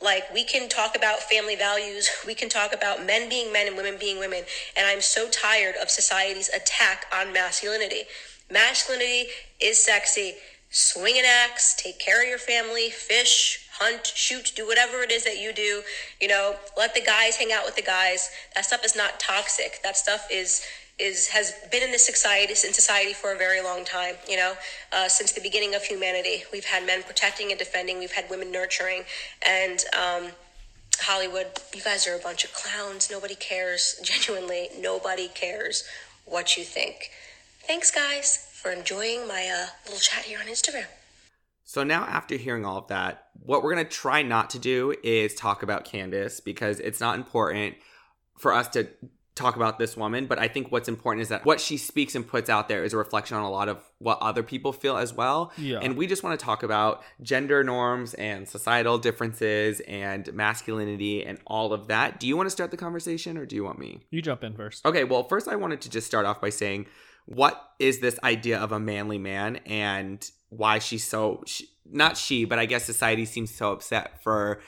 Like, 0.00 0.32
we 0.32 0.44
can 0.44 0.68
talk 0.68 0.96
about 0.96 1.20
family 1.20 1.56
values, 1.56 2.08
we 2.26 2.34
can 2.34 2.48
talk 2.48 2.72
about 2.72 3.04
men 3.04 3.28
being 3.28 3.52
men 3.52 3.66
and 3.66 3.76
women 3.76 3.96
being 3.98 4.18
women, 4.18 4.44
and 4.76 4.86
I'm 4.86 5.00
so 5.00 5.28
tired 5.28 5.74
of 5.82 5.90
society's 5.90 6.48
attack 6.50 7.06
on 7.12 7.32
masculinity. 7.32 8.02
Masculinity 8.50 9.26
is 9.60 9.82
sexy. 9.82 10.34
Swing 10.70 11.18
an 11.18 11.24
axe, 11.24 11.74
take 11.74 11.98
care 11.98 12.22
of 12.22 12.28
your 12.28 12.38
family, 12.38 12.90
fish, 12.90 13.66
hunt, 13.78 14.06
shoot, 14.06 14.52
do 14.54 14.66
whatever 14.66 15.02
it 15.02 15.10
is 15.10 15.24
that 15.24 15.38
you 15.38 15.52
do. 15.52 15.82
You 16.20 16.28
know, 16.28 16.56
let 16.76 16.94
the 16.94 17.00
guys 17.00 17.36
hang 17.36 17.52
out 17.52 17.64
with 17.64 17.74
the 17.74 17.82
guys. 17.82 18.30
That 18.54 18.66
stuff 18.66 18.84
is 18.84 18.94
not 18.94 19.18
toxic. 19.18 19.80
That 19.82 19.96
stuff 19.96 20.28
is 20.30 20.62
is 20.98 21.28
has 21.28 21.54
been 21.70 21.82
in 21.82 21.90
this 21.92 22.04
society 22.04 22.50
in 22.50 22.72
society 22.72 23.12
for 23.12 23.32
a 23.32 23.38
very 23.38 23.62
long 23.62 23.84
time. 23.84 24.14
You 24.28 24.36
know, 24.36 24.54
uh, 24.92 25.08
since 25.08 25.32
the 25.32 25.40
beginning 25.40 25.74
of 25.74 25.84
humanity, 25.84 26.44
we've 26.52 26.64
had 26.64 26.86
men 26.86 27.02
protecting 27.02 27.50
and 27.50 27.58
defending. 27.58 27.98
We've 27.98 28.12
had 28.12 28.28
women 28.30 28.50
nurturing, 28.50 29.04
and 29.46 29.84
um, 29.96 30.32
Hollywood, 31.00 31.46
you 31.74 31.82
guys 31.82 32.06
are 32.06 32.16
a 32.16 32.18
bunch 32.18 32.44
of 32.44 32.52
clowns. 32.52 33.10
Nobody 33.10 33.34
cares. 33.34 34.00
Genuinely, 34.02 34.68
nobody 34.78 35.28
cares 35.28 35.84
what 36.24 36.56
you 36.56 36.64
think. 36.64 37.10
Thanks, 37.66 37.90
guys, 37.90 38.48
for 38.52 38.70
enjoying 38.70 39.28
my 39.28 39.48
uh, 39.52 39.66
little 39.84 40.00
chat 40.00 40.24
here 40.24 40.38
on 40.40 40.46
Instagram. 40.46 40.86
So 41.64 41.84
now, 41.84 42.04
after 42.04 42.36
hearing 42.36 42.64
all 42.64 42.78
of 42.78 42.88
that, 42.88 43.26
what 43.34 43.62
we're 43.62 43.74
gonna 43.74 43.84
try 43.84 44.22
not 44.22 44.50
to 44.50 44.58
do 44.58 44.94
is 45.04 45.34
talk 45.34 45.62
about 45.62 45.84
Candace 45.84 46.40
because 46.40 46.80
it's 46.80 46.98
not 46.98 47.16
important 47.16 47.76
for 48.38 48.52
us 48.52 48.68
to 48.68 48.88
talk 49.38 49.56
about 49.56 49.78
this 49.78 49.96
woman. 49.96 50.26
But 50.26 50.38
I 50.38 50.48
think 50.48 50.70
what's 50.70 50.88
important 50.88 51.22
is 51.22 51.28
that 51.28 51.44
what 51.44 51.60
she 51.60 51.76
speaks 51.76 52.14
and 52.14 52.26
puts 52.26 52.50
out 52.50 52.68
there 52.68 52.84
is 52.84 52.92
a 52.92 52.96
reflection 52.96 53.36
on 53.36 53.42
a 53.42 53.50
lot 53.50 53.68
of 53.68 53.82
what 53.98 54.18
other 54.20 54.42
people 54.42 54.72
feel 54.72 54.96
as 54.96 55.14
well. 55.14 55.52
Yeah. 55.56 55.78
And 55.80 55.96
we 55.96 56.06
just 56.06 56.22
want 56.22 56.38
to 56.38 56.44
talk 56.44 56.62
about 56.62 57.02
gender 57.22 57.64
norms 57.64 58.14
and 58.14 58.48
societal 58.48 58.98
differences 58.98 59.80
and 59.80 60.32
masculinity 60.32 61.24
and 61.24 61.38
all 61.46 61.72
of 61.72 61.88
that. 61.88 62.20
Do 62.20 62.26
you 62.26 62.36
want 62.36 62.46
to 62.46 62.50
start 62.50 62.70
the 62.70 62.76
conversation 62.76 63.38
or 63.38 63.46
do 63.46 63.56
you 63.56 63.64
want 63.64 63.78
me? 63.78 64.00
You 64.10 64.20
jump 64.22 64.44
in 64.44 64.54
first. 64.54 64.84
Okay, 64.84 65.04
well, 65.04 65.24
first 65.24 65.48
I 65.48 65.56
wanted 65.56 65.80
to 65.82 65.90
just 65.90 66.06
start 66.06 66.26
off 66.26 66.40
by 66.40 66.50
saying 66.50 66.86
what 67.26 67.72
is 67.78 68.00
this 68.00 68.18
idea 68.24 68.58
of 68.58 68.72
a 68.72 68.80
manly 68.80 69.18
man 69.18 69.56
and 69.66 70.30
why 70.48 70.78
she's 70.78 71.04
so 71.04 71.42
she, 71.46 71.68
not 71.90 72.16
she, 72.16 72.44
but 72.44 72.58
I 72.58 72.66
guess 72.66 72.84
society 72.84 73.24
seems 73.24 73.54
so 73.54 73.72
upset 73.72 74.22
for 74.22 74.60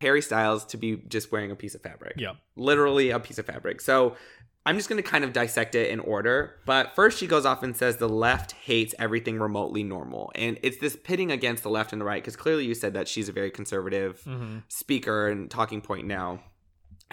Harry 0.00 0.22
Styles 0.22 0.64
to 0.66 0.76
be 0.76 0.96
just 1.08 1.32
wearing 1.32 1.50
a 1.50 1.56
piece 1.56 1.74
of 1.74 1.82
fabric. 1.82 2.14
Yeah. 2.16 2.32
Literally 2.56 3.10
a 3.10 3.18
piece 3.20 3.38
of 3.38 3.46
fabric. 3.46 3.80
So 3.80 4.16
I'm 4.64 4.76
just 4.76 4.88
going 4.88 5.02
to 5.02 5.08
kind 5.08 5.22
of 5.24 5.32
dissect 5.32 5.74
it 5.74 5.90
in 5.90 6.00
order. 6.00 6.56
But 6.66 6.94
first, 6.96 7.18
she 7.18 7.26
goes 7.26 7.46
off 7.46 7.62
and 7.62 7.76
says 7.76 7.98
the 7.98 8.08
left 8.08 8.52
hates 8.52 8.94
everything 8.98 9.38
remotely 9.38 9.84
normal. 9.84 10.32
And 10.34 10.58
it's 10.62 10.78
this 10.78 10.96
pitting 10.96 11.30
against 11.30 11.62
the 11.62 11.70
left 11.70 11.92
and 11.92 12.00
the 12.00 12.04
right, 12.04 12.22
because 12.22 12.36
clearly 12.36 12.64
you 12.64 12.74
said 12.74 12.94
that 12.94 13.06
she's 13.08 13.28
a 13.28 13.32
very 13.32 13.50
conservative 13.50 14.22
Mm-hmm. 14.26 14.58
speaker 14.68 15.28
and 15.28 15.50
talking 15.50 15.80
point 15.80 16.06
now. 16.06 16.40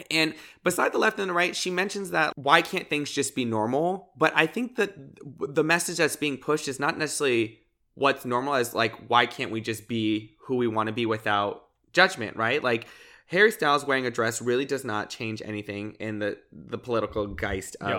And 0.10 0.34
beside 0.64 0.92
the 0.92 0.98
left 0.98 1.20
and 1.20 1.30
the 1.30 1.34
right, 1.36 1.56
she 1.56 1.70
mentions 1.70 2.10
that 2.10 2.34
why 2.36 2.64
can't 2.64 2.90
things 2.90 3.12
just 3.12 3.36
be 3.36 3.46
normal? 3.46 4.10
But 4.18 4.34
I 4.36 4.48
think 4.48 4.76
that 4.78 4.96
the 5.40 5.64
message 5.64 5.98
that's 5.98 6.16
being 6.16 6.38
pushed 6.38 6.68
is 6.68 6.80
not 6.80 6.98
necessarily 6.98 7.60
what's 7.94 8.26
normal, 8.26 8.56
as 8.56 8.74
like, 8.74 8.96
why 9.08 9.28
can't 9.28 9.52
we 9.52 9.62
just 9.62 9.88
be 9.88 10.36
who 10.48 10.56
we 10.56 10.68
want 10.68 10.88
to 10.88 10.94
be 10.94 11.06
without 11.06 11.66
judgment, 11.94 12.36
right? 12.38 12.64
Like, 12.64 12.88
Harry 13.28 13.52
Styles 13.52 13.86
wearing 13.86 14.06
a 14.06 14.12
dress 14.12 14.42
really 14.42 14.66
does 14.66 14.84
not 14.84 15.10
change 15.10 15.42
anything 15.46 15.94
in 16.00 16.20
the, 16.20 16.38
the 16.52 16.78
political 16.78 17.26
geist 17.28 17.76
of 17.82 17.90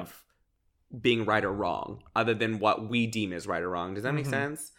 Yeah. 0.93 0.99
being 1.01 1.25
right 1.25 1.45
or 1.45 1.53
wrong, 1.53 2.03
other 2.15 2.35
than 2.35 2.59
what 2.59 2.89
we 2.89 3.07
deem 3.07 3.33
as 3.33 3.47
right 3.47 3.63
or 3.63 3.71
wrong. 3.71 3.95
Does 3.95 4.05
that 4.05 4.13
make 4.13 4.27
Mhm. 4.27 4.31
sense? 4.31 4.73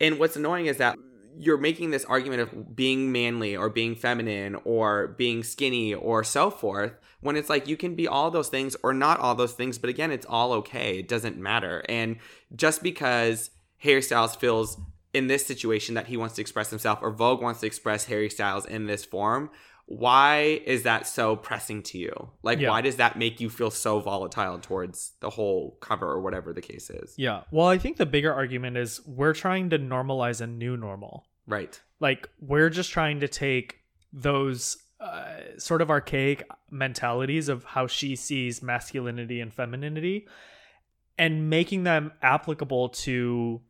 And 0.00 0.18
what's 0.18 0.36
annoying 0.36 0.66
is 0.66 0.76
that 0.78 0.96
you're 1.36 1.58
making 1.58 1.90
this 1.90 2.04
argument 2.06 2.40
of 2.40 2.74
being 2.74 3.12
manly 3.12 3.54
or 3.56 3.68
being 3.68 3.94
feminine 3.94 4.56
or 4.64 5.08
being 5.08 5.42
skinny 5.44 5.94
or 5.94 6.24
so 6.24 6.50
forth 6.50 6.92
when 7.20 7.36
it's 7.36 7.48
like 7.50 7.68
you 7.68 7.76
can 7.76 7.94
be 7.94 8.08
all 8.08 8.30
those 8.30 8.48
things 8.48 8.74
or 8.82 8.92
not 8.94 9.20
all 9.20 9.34
those 9.36 9.52
things 9.52 9.78
but 9.78 9.88
again 9.90 10.10
it's 10.10 10.26
all 10.28 10.52
okay 10.52 10.98
it 10.98 11.06
doesn't 11.06 11.36
matter 11.36 11.84
and 11.88 12.16
just 12.56 12.82
because 12.82 13.50
harry 13.78 14.02
styles 14.02 14.34
feels 14.34 14.78
in 15.14 15.26
this 15.26 15.44
situation 15.46 15.94
that 15.94 16.06
he 16.06 16.16
wants 16.16 16.34
to 16.36 16.40
express 16.40 16.70
himself 16.70 16.98
or 17.02 17.10
vogue 17.10 17.40
wants 17.40 17.60
to 17.60 17.66
express 17.66 18.04
harry 18.04 18.28
styles 18.30 18.66
in 18.66 18.86
this 18.86 19.04
form 19.04 19.50
why 19.86 20.60
is 20.66 20.82
that 20.82 21.06
so 21.06 21.34
pressing 21.34 21.82
to 21.82 21.96
you 21.96 22.30
like 22.42 22.58
Yeah. 22.58 22.68
why 22.68 22.82
does 22.82 22.96
that 22.96 23.16
make 23.16 23.40
you 23.40 23.48
feel 23.48 23.70
so 23.70 24.00
volatile 24.00 24.58
towards 24.58 25.12
the 25.20 25.30
whole 25.30 25.78
cover 25.80 26.06
or 26.10 26.20
whatever 26.20 26.52
the 26.52 26.60
case 26.60 26.90
is 26.90 27.14
Yeah. 27.16 27.44
Well, 27.50 27.68
I 27.68 27.78
think 27.78 27.96
the 27.96 28.04
bigger 28.04 28.32
argument 28.34 28.76
is 28.76 29.00
we're 29.06 29.32
trying 29.32 29.70
to 29.70 29.78
normalize 29.78 30.42
a 30.42 30.46
new 30.46 30.76
normal. 30.76 31.24
right 31.46 31.80
Like 32.00 32.28
we're 32.38 32.68
just 32.68 32.90
trying 32.90 33.20
to 33.20 33.28
take 33.28 33.78
those 34.12 34.76
uh, 35.00 35.38
sort 35.58 35.80
of 35.80 35.90
archaic 35.90 36.44
mentalities 36.70 37.48
of 37.48 37.64
how 37.64 37.86
she 37.86 38.14
sees 38.14 38.62
masculinity 38.62 39.40
and 39.40 39.54
femininity 39.54 40.26
and 41.16 41.48
making 41.48 41.84
them 41.84 42.12
applicable 42.20 42.90
to 42.90 43.60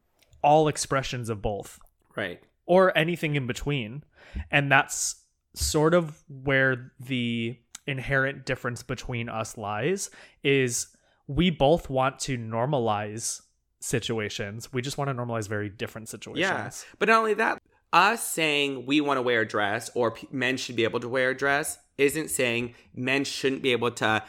all 0.42 0.68
expressions 0.68 1.28
of 1.28 1.42
both 1.42 1.78
right 2.16 2.40
or 2.66 2.96
anything 2.96 3.34
in 3.34 3.46
between. 3.46 4.04
And 4.50 4.70
that's 4.70 5.16
sort 5.54 5.94
of 5.94 6.22
where 6.28 6.92
the 7.00 7.58
inherent 7.86 8.44
difference 8.44 8.82
between 8.82 9.28
us 9.28 9.56
lies 9.56 10.10
is 10.44 10.88
we 11.26 11.50
both 11.50 11.88
want 11.88 12.18
to 12.20 12.36
normalize 12.36 13.40
situations. 13.80 14.72
We 14.72 14.82
just 14.82 14.98
want 14.98 15.08
to 15.08 15.14
normalize 15.14 15.48
very 15.48 15.68
different 15.68 16.08
situations. 16.08 16.40
Yeah, 16.40 16.70
but 16.98 17.08
not 17.08 17.18
only 17.18 17.34
that, 17.34 17.60
us 17.92 18.22
saying 18.22 18.86
we 18.86 19.00
want 19.00 19.16
to 19.18 19.22
wear 19.22 19.40
a 19.40 19.48
dress 19.48 19.90
or 19.94 20.10
p- 20.10 20.28
men 20.30 20.56
should 20.56 20.76
be 20.76 20.84
able 20.84 21.00
to 21.00 21.08
wear 21.08 21.30
a 21.30 21.36
dress 21.36 21.78
isn't 21.96 22.28
saying 22.28 22.74
men 22.94 23.24
shouldn't 23.24 23.62
be 23.62 23.72
able 23.72 23.90
to, 23.90 24.22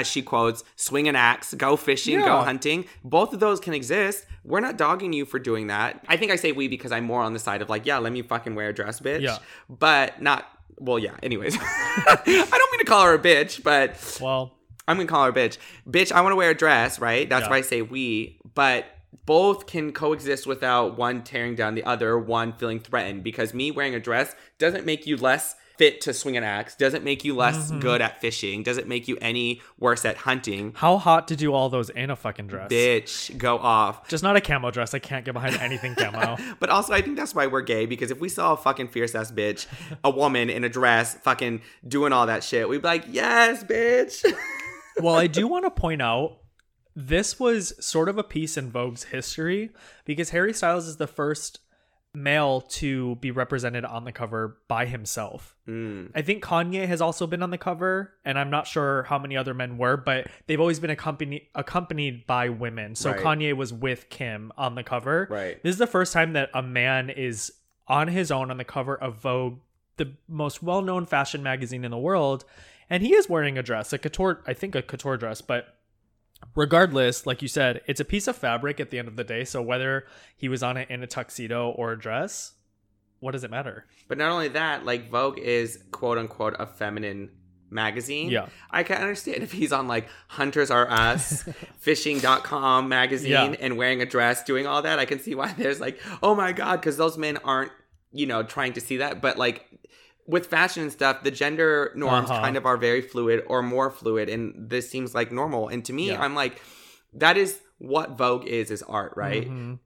as 0.00 0.06
she 0.06 0.22
quotes, 0.22 0.64
swing 0.76 1.08
an 1.08 1.16
axe, 1.16 1.54
go 1.54 1.76
fishing, 1.76 2.20
go 2.20 2.42
hunting. 2.42 2.84
Both 3.02 3.32
of 3.32 3.40
those 3.40 3.60
can 3.60 3.74
exist. 3.74 4.26
We're 4.44 4.60
not 4.60 4.76
dogging 4.76 5.12
you 5.12 5.24
for 5.24 5.38
doing 5.38 5.68
that. 5.68 6.04
I 6.08 6.16
think 6.16 6.30
I 6.32 6.36
say 6.36 6.52
we 6.52 6.68
because 6.68 6.92
I'm 6.92 7.04
more 7.04 7.22
on 7.22 7.32
the 7.32 7.38
side 7.38 7.62
of 7.62 7.68
like, 7.68 7.86
yeah, 7.86 7.98
let 7.98 8.12
me 8.12 8.22
fucking 8.22 8.54
wear 8.54 8.68
a 8.68 8.72
dress, 8.74 9.00
bitch. 9.00 9.22
Yeah. 9.22 9.38
But 9.68 10.20
not. 10.20 10.46
Well, 10.78 10.98
yeah. 10.98 11.14
Anyways, 11.22 11.56
I 11.60 12.16
don't 12.26 12.72
mean 12.72 12.78
to 12.80 12.84
call 12.86 13.04
her 13.04 13.14
a 13.14 13.18
bitch, 13.18 13.62
but 13.62 14.18
Well, 14.20 14.52
I'm 14.86 14.96
gonna 14.96 15.08
call 15.08 15.24
her 15.24 15.30
a 15.30 15.32
bitch. 15.32 15.58
Bitch, 15.88 16.12
I 16.12 16.20
want 16.20 16.32
to 16.32 16.36
wear 16.36 16.50
a 16.50 16.54
dress, 16.54 16.98
right? 16.98 17.28
That's 17.28 17.44
Yeah. 17.44 17.50
why 17.50 17.56
I 17.58 17.60
say 17.62 17.82
we. 17.82 18.38
But 18.54 18.86
both 19.24 19.66
can 19.66 19.92
coexist 19.92 20.46
without 20.46 20.98
one 20.98 21.22
tearing 21.22 21.54
down 21.54 21.74
the 21.74 21.84
other, 21.84 22.18
one 22.18 22.52
feeling 22.52 22.80
threatened. 22.80 23.22
Because 23.22 23.54
me 23.54 23.70
wearing 23.70 23.94
a 23.94 24.00
dress 24.00 24.34
doesn't 24.58 24.84
make 24.84 25.06
you 25.06 25.16
less 25.16 25.54
fit 25.76 26.00
to 26.02 26.14
swing 26.14 26.36
an 26.36 26.44
axe, 26.44 26.76
doesn't 26.76 27.02
make 27.04 27.24
you 27.24 27.34
less 27.34 27.54
Mm-hmm. 27.70 27.80
good 27.80 28.00
at 28.02 28.20
fishing, 28.20 28.62
doesn't 28.62 28.86
make 28.86 29.08
you 29.08 29.16
any 29.20 29.60
worse 29.78 30.04
at 30.04 30.16
hunting. 30.18 30.72
how 30.76 30.98
hot 30.98 31.28
to 31.28 31.36
do 31.36 31.52
all 31.52 31.68
those 31.68 31.90
in 31.90 32.10
a 32.10 32.16
fucking 32.16 32.46
dress? 32.46 32.70
Bitch, 32.70 33.36
go 33.38 33.58
off. 33.58 34.08
Just 34.08 34.22
not 34.22 34.36
a 34.36 34.40
camo 34.40 34.70
dress. 34.70 34.94
I 34.94 34.98
can't 34.98 35.24
get 35.24 35.32
behind 35.34 35.56
anything 35.56 35.94
camo. 35.98 36.36
But 36.60 36.70
also, 36.70 36.92
I 36.92 37.00
think 37.02 37.16
that's 37.16 37.34
why 37.34 37.46
we're 37.46 37.62
gay 37.62 37.86
because 37.86 38.10
if 38.10 38.20
we 38.20 38.28
saw 38.28 38.52
a 38.52 38.56
fucking 38.56 38.88
fierce 38.88 39.14
ass 39.14 39.32
bitch, 39.32 39.66
a 40.04 40.10
woman 40.22 40.50
in 40.50 40.62
a 40.64 40.68
dress, 40.68 41.14
fucking 41.14 41.62
doing 41.86 42.12
all 42.12 42.26
that 42.26 42.44
shit, 42.44 42.68
we'd 42.68 42.82
be 42.82 42.88
like, 42.88 43.04
yes, 43.08 43.64
bitch. 43.64 44.24
well, 45.00 45.14
I 45.16 45.26
do 45.26 45.48
want 45.48 45.64
to 45.64 45.70
point 45.70 46.02
out 46.02 46.38
this 46.96 47.40
was 47.40 47.72
sort 47.84 48.08
of 48.08 48.18
a 48.18 48.22
piece 48.22 48.56
in 48.56 48.70
Vogue's 48.70 49.04
history 49.04 49.70
because 50.04 50.30
Harry 50.30 50.52
Styles 50.52 50.86
is 50.86 50.96
the 50.98 51.08
first 51.08 51.58
male 52.14 52.60
to 52.60 53.16
be 53.16 53.30
represented 53.30 53.84
on 53.84 54.04
the 54.04 54.12
cover 54.12 54.58
by 54.68 54.86
himself. 54.86 55.56
Mm, 55.68 56.10
I 56.14 56.22
think 56.22 56.44
Kanye 56.44 56.86
has 56.86 57.00
also 57.00 57.26
been 57.26 57.42
on 57.42 57.50
the 57.50 57.58
cover, 57.58 58.14
and 58.24 58.38
I'm 58.38 58.50
not 58.50 58.66
sure 58.66 59.02
how 59.04 59.18
many 59.18 59.36
other 59.36 59.52
men 59.52 59.76
were, 59.78 59.96
but 59.96 60.28
they've 60.46 60.60
always 60.60 60.78
been 60.78 60.90
accompanied 60.90 61.42
accompanied 61.54 62.26
by 62.26 62.48
women. 62.48 62.94
So 62.94 63.10
Right. 63.10 63.20
Kanye 63.20 63.52
was 63.54 63.72
with 63.72 64.08
Kim 64.10 64.52
on 64.56 64.76
the 64.76 64.84
cover. 64.84 65.26
Right. 65.30 65.62
This 65.62 65.72
is 65.72 65.78
the 65.78 65.86
first 65.86 66.12
time 66.12 66.34
that 66.34 66.50
a 66.54 66.62
man 66.62 67.10
is 67.10 67.52
on 67.88 68.08
his 68.08 68.30
own 68.30 68.50
on 68.50 68.58
the 68.58 68.64
cover 68.64 68.96
of 68.96 69.16
Vogue, 69.16 69.58
the 69.96 70.12
most 70.28 70.62
well-known 70.62 71.06
fashion 71.06 71.42
magazine 71.42 71.84
in 71.84 71.90
the 71.90 71.98
world, 71.98 72.44
and 72.88 73.02
he 73.02 73.14
is 73.14 73.28
wearing 73.28 73.58
a 73.58 73.62
dress, 73.62 73.92
a 73.92 73.98
couture, 73.98 74.42
I 74.46 74.54
think 74.54 74.74
a 74.74 74.82
couture 74.82 75.16
dress, 75.16 75.40
but 75.40 75.74
regardless, 76.54 77.26
like 77.26 77.42
you 77.42 77.48
said, 77.48 77.80
it's 77.86 78.00
a 78.00 78.04
piece 78.04 78.26
of 78.26 78.36
fabric 78.36 78.80
at 78.80 78.90
the 78.90 78.98
end 78.98 79.08
of 79.08 79.16
the 79.16 79.24
day. 79.24 79.44
So 79.44 79.60
whether 79.62 80.06
he 80.36 80.48
was 80.48 80.62
on 80.62 80.76
it 80.76 80.90
in 80.90 81.02
a 81.02 81.06
tuxedo 81.06 81.70
or 81.70 81.92
a 81.92 81.98
dress, 81.98 82.52
what 83.20 83.32
does 83.32 83.44
it 83.44 83.50
matter? 83.50 83.86
But 84.08 84.18
not 84.18 84.30
only 84.30 84.48
that, 84.48 84.84
like 84.84 85.10
Vogue 85.10 85.38
is 85.38 85.82
quote 85.90 86.18
unquote 86.18 86.56
a 86.58 86.66
feminine 86.66 87.30
magazine. 87.70 88.28
Yeah. 88.30 88.46
I 88.70 88.82
can 88.82 88.98
understand 88.98 89.42
if 89.42 89.50
he's 89.50 89.72
on 89.72 89.88
like 89.88 90.08
Hunters 90.28 90.70
R 90.70 90.88
Us, 90.90 91.42
fishing.com 91.78 92.88
magazine 92.88 93.30
Yeah. 93.30 93.56
and 93.60 93.76
wearing 93.76 94.02
a 94.02 94.06
dress, 94.06 94.44
doing 94.44 94.66
all 94.66 94.82
that. 94.82 94.98
I 94.98 95.04
can 95.06 95.18
see 95.20 95.34
why 95.34 95.52
there's 95.54 95.80
like, 95.80 96.00
oh 96.22 96.34
my 96.34 96.52
God, 96.52 96.80
because 96.80 96.96
those 96.96 97.16
men 97.18 97.38
aren't, 97.38 97.72
you 98.12 98.26
know, 98.26 98.42
trying 98.42 98.74
to 98.74 98.80
see 98.80 98.98
that. 98.98 99.20
But 99.20 99.38
like 99.38 99.64
with 100.26 100.46
fashion 100.46 100.82
and 100.84 100.92
stuff, 100.92 101.22
the 101.22 101.30
gender 101.30 101.92
norms 101.94 102.30
Uh-huh. 102.30 102.40
kind 102.40 102.56
of 102.56 102.64
are 102.66 102.76
very 102.76 103.02
fluid 103.02 103.44
or 103.46 103.62
more 103.62 103.90
fluid. 103.90 104.28
And 104.28 104.70
this 104.70 104.88
seems 104.88 105.14
like 105.14 105.30
normal. 105.32 105.68
And 105.68 105.84
to 105.84 105.92
me, 105.92 106.08
Yeah. 106.08 106.22
I'm 106.22 106.34
like, 106.34 106.60
that 107.12 107.36
is 107.36 107.60
what 107.78 108.12
Vogue 108.16 108.46
is, 108.46 108.70
is 108.70 108.82
art, 108.84 109.12
right? 109.16 109.48
Mhm. 109.48 109.78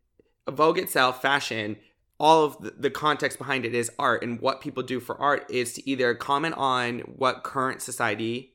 Vogue 0.50 0.78
itself, 0.78 1.20
fashion, 1.20 1.76
all 2.20 2.44
of 2.44 2.60
the, 2.60 2.70
the 2.78 2.90
context 2.90 3.38
behind 3.38 3.64
it 3.64 3.74
is 3.74 3.90
art. 3.98 4.22
And 4.22 4.40
what 4.40 4.60
people 4.60 4.82
do 4.82 5.00
for 5.00 5.16
art 5.20 5.44
is 5.50 5.72
to 5.74 5.88
either 5.88 6.14
comment 6.14 6.54
on 6.56 7.00
what 7.00 7.42
current 7.44 7.82
society 7.82 8.54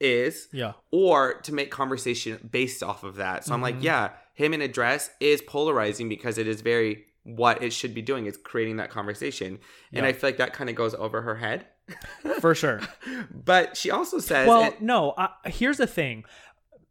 is 0.00 0.48
Yeah. 0.52 0.72
or 0.90 1.34
to 1.42 1.52
make 1.54 1.70
conversation 1.70 2.48
based 2.50 2.82
off 2.82 3.02
of 3.02 3.16
that. 3.16 3.44
So 3.44 3.54
I'm 3.54 3.62
like, 3.62 3.76
Mhm. 3.78 3.82
yeah, 3.82 4.10
him 4.34 4.52
in 4.54 4.60
a 4.60 4.68
dress 4.68 5.10
is 5.20 5.40
polarizing 5.42 6.08
because 6.08 6.36
it 6.38 6.46
is 6.46 6.60
very 6.60 7.06
what 7.26 7.62
it 7.62 7.72
should 7.72 7.92
be 7.94 8.02
doing. 8.02 8.26
It's 8.26 8.38
creating 8.38 8.76
that 8.76 8.90
conversation. 8.90 9.58
And 9.92 10.04
Yeah. 10.04 10.06
I 10.06 10.12
feel 10.12 10.28
like 10.28 10.36
that 10.38 10.52
kind 10.52 10.70
of 10.70 10.76
goes 10.76 10.94
over 10.94 11.22
her 11.22 11.34
head. 11.36 11.66
For 12.40 12.54
sure. 12.54 12.80
But 13.30 13.76
she 13.76 13.90
also 13.90 14.18
says, 14.18 14.46
well, 14.48 14.62
and- 14.62 14.80
no. 14.80 15.14
I, 15.18 15.28
here's 15.46 15.76
the 15.76 15.86
thing: 15.86 16.24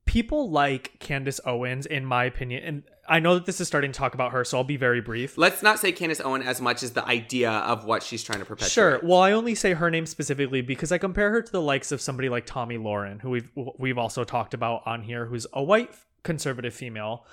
people 0.06 0.50
like 0.50 1.00
Candace 1.00 1.40
Owens, 1.46 1.86
in 1.86 2.06
my 2.06 2.26
opinion, 2.26 2.64
and 2.64 2.84
I 3.08 3.20
know 3.20 3.36
that 3.36 3.46
this 3.46 3.60
is 3.62 3.68
starting 3.68 3.92
to 3.92 3.98
talk 3.98 4.14
about 4.14 4.32
her, 4.32 4.44
so 4.44 4.58
I'll 4.58 4.64
be 4.64 4.78
very 4.78 5.02
brief. 5.02 5.38
let's 5.38 5.62
not 5.62 5.80
say 5.80 5.92
Candace 5.92 6.22
Owen 6.22 6.42
as 6.42 6.60
much 6.62 6.82
as 6.82 6.92
the 6.94 7.06
idea 7.06 7.52
of 7.52 7.86
what 7.86 8.02
she's 8.04 8.24
trying 8.24 8.40
to 8.40 8.46
perpetuate. 8.46 8.72
Sure. 8.72 9.00
Well, 9.04 9.20
I 9.20 9.32
only 9.34 9.54
say 9.54 9.74
her 9.74 9.92
name 9.92 10.06
specifically 10.06 10.62
because 10.62 10.92
I 10.92 10.98
compare 10.98 11.30
her 11.32 11.42
to 11.42 11.52
the 11.52 11.62
likes 11.62 11.92
of 11.92 12.02
somebody 12.02 12.30
like 12.30 12.46
Tomi 12.46 12.78
Lahren, 12.78 13.22
who 13.22 13.30
we've 13.30 13.52
we've 13.78 13.98
also 13.98 14.24
talked 14.24 14.54
about 14.54 14.82
on 14.86 15.04
here, 15.04 15.26
who's 15.26 15.46
a 15.54 15.62
white 15.64 15.92
conservative 16.24 16.74
female. 16.74 17.26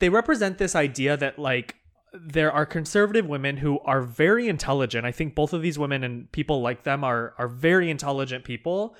They 0.00 0.08
represent 0.08 0.58
this 0.58 0.74
idea 0.74 1.16
that 1.16 1.38
like 1.38 1.76
there 2.12 2.50
are 2.52 2.66
conservative 2.66 3.26
women 3.26 3.56
who 3.56 3.78
are 3.80 4.02
very 4.02 4.48
intelligent. 4.48 5.06
I 5.06 5.12
think 5.12 5.34
both 5.34 5.52
of 5.52 5.62
these 5.62 5.78
women 5.78 6.04
and 6.04 6.30
people 6.32 6.60
like 6.60 6.82
them 6.82 7.04
are 7.04 7.34
are 7.38 7.48
very 7.48 7.90
intelligent 7.90 8.44
people, 8.44 8.96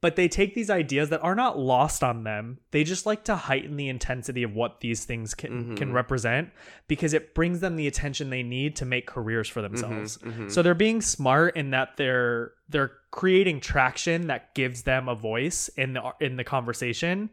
but 0.00 0.16
they 0.16 0.28
take 0.28 0.54
these 0.54 0.68
ideas 0.68 1.08
that 1.10 1.22
are 1.22 1.34
not 1.34 1.58
lost 1.58 2.02
on 2.02 2.24
them. 2.24 2.58
They 2.72 2.84
just 2.84 3.06
like 3.06 3.24
to 3.24 3.36
heighten 3.36 3.76
the 3.76 3.88
intensity 3.88 4.42
of 4.42 4.54
what 4.54 4.80
these 4.80 5.04
things 5.04 5.34
can 5.34 5.50
mm-hmm. 5.50 5.74
can 5.76 5.92
represent 5.92 6.50
because 6.88 7.14
it 7.14 7.34
brings 7.34 7.60
them 7.60 7.76
the 7.76 7.86
attention 7.86 8.28
they 8.28 8.42
need 8.42 8.76
to 8.76 8.84
make 8.84 9.06
careers 9.06 9.48
for 9.48 9.62
mm-hmm. 9.62 9.74
themselves. 9.74 10.18
Mm-hmm. 10.18 10.48
So 10.48 10.62
they're 10.62 10.74
being 10.74 11.00
smart 11.00 11.56
in 11.56 11.70
that 11.70 11.96
they're 11.96 12.52
they're 12.68 12.92
creating 13.12 13.60
traction 13.60 14.26
that 14.26 14.54
gives 14.54 14.82
them 14.82 15.08
a 15.08 15.14
voice 15.14 15.68
in 15.68 15.94
the 15.94 16.12
in 16.20 16.36
the 16.36 16.44
conversation. 16.44 17.30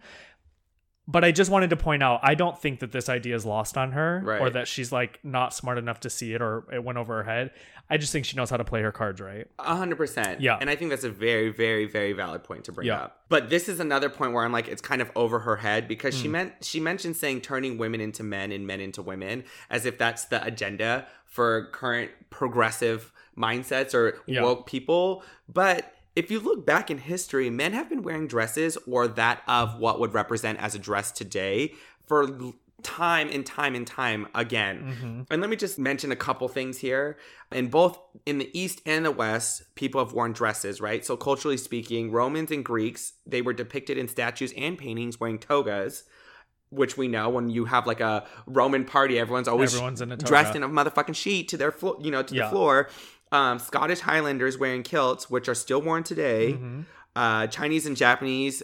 But 1.11 1.23
I 1.23 1.31
just 1.31 1.49
wanted 1.49 1.71
to 1.71 1.75
point 1.75 2.03
out, 2.03 2.19
I 2.21 2.35
don't 2.35 2.55
think 2.61 2.81
that 2.81 2.91
this 2.91 3.09
idea 3.09 3.35
is 3.35 3.43
lost 3.43 3.77
on 3.79 3.93
her, 3.93 4.23
or 4.39 4.51
that 4.51 4.67
she's 4.67 4.91
like 4.91 5.19
not 5.23 5.55
smart 5.55 5.79
enough 5.79 6.01
to 6.01 6.09
see 6.09 6.35
it, 6.35 6.41
or 6.41 6.65
it 6.71 6.83
went 6.83 6.99
over 6.99 7.15
her 7.15 7.23
head. 7.23 7.49
I 7.89 7.97
just 7.97 8.11
think 8.13 8.25
she 8.25 8.37
knows 8.37 8.51
how 8.51 8.57
to 8.57 8.63
play 8.63 8.83
her 8.83 8.91
cards 8.91 9.19
right. 9.19 9.47
A 9.57 9.75
hundred 9.75 9.95
percent. 9.95 10.39
Yeah. 10.39 10.59
And 10.61 10.69
I 10.69 10.75
think 10.75 10.91
that's 10.91 11.03
a 11.03 11.09
very, 11.09 11.49
very, 11.49 11.85
very 11.87 12.13
valid 12.13 12.43
point 12.43 12.65
to 12.65 12.71
bring 12.71 12.85
Yeah. 12.85 12.99
up. 13.05 13.23
But 13.27 13.49
this 13.49 13.67
is 13.67 13.79
another 13.79 14.07
point 14.09 14.33
where 14.33 14.45
I'm 14.45 14.51
like, 14.51 14.67
it's 14.67 14.83
kind 14.83 15.01
of 15.01 15.11
over 15.15 15.39
her 15.39 15.55
head 15.55 15.87
because 15.87 16.13
Hmm. 16.15 16.21
she 16.21 16.27
meant 16.27 16.53
she 16.61 16.79
mentioned 16.79 17.15
saying 17.17 17.41
turning 17.41 17.79
women 17.79 17.99
into 18.01 18.21
men 18.21 18.51
and 18.51 18.67
men 18.67 18.79
into 18.79 19.01
women 19.01 19.43
as 19.71 19.87
if 19.87 19.97
that's 19.97 20.25
the 20.25 20.45
agenda 20.45 21.07
for 21.25 21.69
current 21.71 22.11
progressive 22.29 23.11
mindsets 23.35 23.95
or 23.95 24.19
Yeah. 24.27 24.43
woke 24.43 24.67
people. 24.67 25.23
But 25.51 25.91
if 26.19 26.29
you 26.31 26.39
look 26.39 26.65
back 26.65 26.91
in 26.91 26.97
history, 26.97 27.49
men 27.49 27.71
have 27.73 27.89
been 27.89 28.03
wearing 28.03 28.27
dresses 28.27 28.77
or 28.85 29.07
that 29.07 29.41
of 29.47 29.79
what 29.79 29.99
would 29.99 30.13
represent 30.13 30.59
as 30.59 30.75
a 30.75 30.79
dress 30.79 31.11
today 31.11 31.73
for 32.07 32.27
time 32.81 33.29
and 33.31 33.45
time 33.45 33.75
and 33.75 33.85
time 33.85 34.27
again. 34.33 34.77
Mm-hmm. 34.79 35.21
And 35.31 35.41
let 35.41 35.49
me 35.49 35.55
just 35.55 35.77
mention 35.77 36.11
a 36.11 36.15
couple 36.15 36.47
things 36.47 36.77
here. 36.77 37.17
In 37.51 37.67
both 37.67 37.99
in 38.25 38.37
the 38.37 38.49
East 38.57 38.81
and 38.85 39.05
the 39.05 39.11
West, 39.11 39.63
people 39.75 40.03
have 40.03 40.13
worn 40.13 40.31
dresses, 40.33 40.79
right? 40.79 41.05
So 41.05 41.17
culturally 41.17 41.57
speaking, 41.57 42.11
Romans 42.11 42.51
and 42.51 42.63
Greeks, 42.63 43.13
they 43.25 43.41
were 43.41 43.53
depicted 43.53 43.97
in 43.97 44.07
statues 44.07 44.53
and 44.57 44.77
paintings 44.77 45.19
wearing 45.19 45.39
togas. 45.39 46.03
Which 46.71 46.97
we 46.97 47.07
know 47.07 47.29
when 47.29 47.49
you 47.49 47.65
have 47.65 47.87
like 47.87 47.99
a 47.99 48.27
Roman 48.45 48.85
party, 48.85 49.17
everyone's 49.17 49.47
always 49.47 49.73
Everyone's 49.73 50.01
in 50.01 50.11
a 50.11 50.17
toga. 50.17 50.27
dressed 50.27 50.55
in 50.55 50.61
a 50.61 50.69
motherfucking 50.69 51.15
sheet 51.15 51.47
to 51.47 51.57
their 51.57 51.71
floor, 51.71 51.97
you 51.99 52.11
know, 52.11 52.21
to 52.21 52.35
Yeah. 52.35 52.43
the 52.43 52.49
floor. 52.51 52.89
Um, 53.31 53.59
Scottish 53.59 53.99
Highlanders 53.99 54.57
wearing 54.57 54.83
kilts, 54.83 55.29
which 55.29 55.47
are 55.47 55.55
still 55.55 55.81
worn 55.81 56.03
today. 56.03 56.53
Mm-hmm. 56.53 56.81
Uh, 57.15 57.47
Chinese 57.47 57.85
and 57.85 57.97
Japanese 57.97 58.63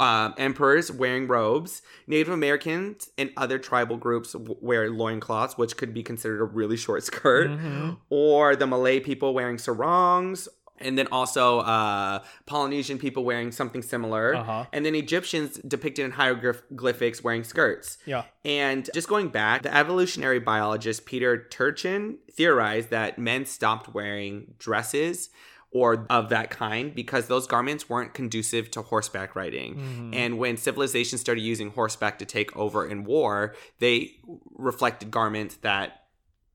uh, 0.00 0.32
emperors 0.36 0.90
wearing 0.90 1.28
robes. 1.28 1.82
Native 2.06 2.32
Americans 2.32 3.10
and 3.16 3.30
other 3.36 3.58
tribal 3.58 3.96
groups 3.96 4.34
wear 4.34 4.90
loincloths, 4.90 5.56
which 5.56 5.76
could 5.76 5.94
be 5.94 6.02
considered 6.02 6.40
a 6.40 6.44
really 6.44 6.76
short 6.76 7.04
skirt. 7.04 7.50
Mm-hmm. 7.50 7.92
Or 8.10 8.56
the 8.56 8.66
Malay 8.66 9.00
people 9.00 9.34
wearing 9.34 9.58
sarongs. 9.58 10.48
And 10.82 10.98
then 10.98 11.08
also 11.12 11.60
uh, 11.60 12.22
Polynesian 12.46 12.98
people 12.98 13.24
wearing 13.24 13.52
something 13.52 13.82
similar. 13.82 14.34
Uh-huh. 14.34 14.66
And 14.72 14.84
then 14.84 14.94
Egyptians 14.94 15.58
depicted 15.58 16.04
in 16.04 16.10
hieroglyphics 16.12 17.22
wearing 17.22 17.44
skirts. 17.44 17.98
Yeah. 18.04 18.24
And 18.44 18.88
just 18.94 19.08
going 19.08 19.28
back, 19.28 19.62
the 19.62 19.74
evolutionary 19.74 20.40
biologist 20.40 21.06
Peter 21.06 21.46
Turchin 21.48 22.18
theorized 22.30 22.90
that 22.90 23.18
men 23.18 23.46
stopped 23.46 23.94
wearing 23.94 24.54
dresses 24.58 25.30
or 25.74 26.06
of 26.10 26.28
that 26.28 26.50
kind 26.50 26.94
because 26.94 27.28
those 27.28 27.46
garments 27.46 27.88
weren't 27.88 28.12
conducive 28.12 28.70
to 28.70 28.82
horseback 28.82 29.34
riding. 29.34 30.12
And 30.12 30.38
when 30.38 30.58
civilization 30.58 31.16
started 31.16 31.40
using 31.40 31.70
horseback 31.70 32.18
to 32.18 32.26
take 32.26 32.54
over 32.54 32.86
in 32.86 33.04
war, 33.04 33.54
they 33.78 34.16
reflected 34.52 35.10
garments 35.10 35.56
that 35.62 36.01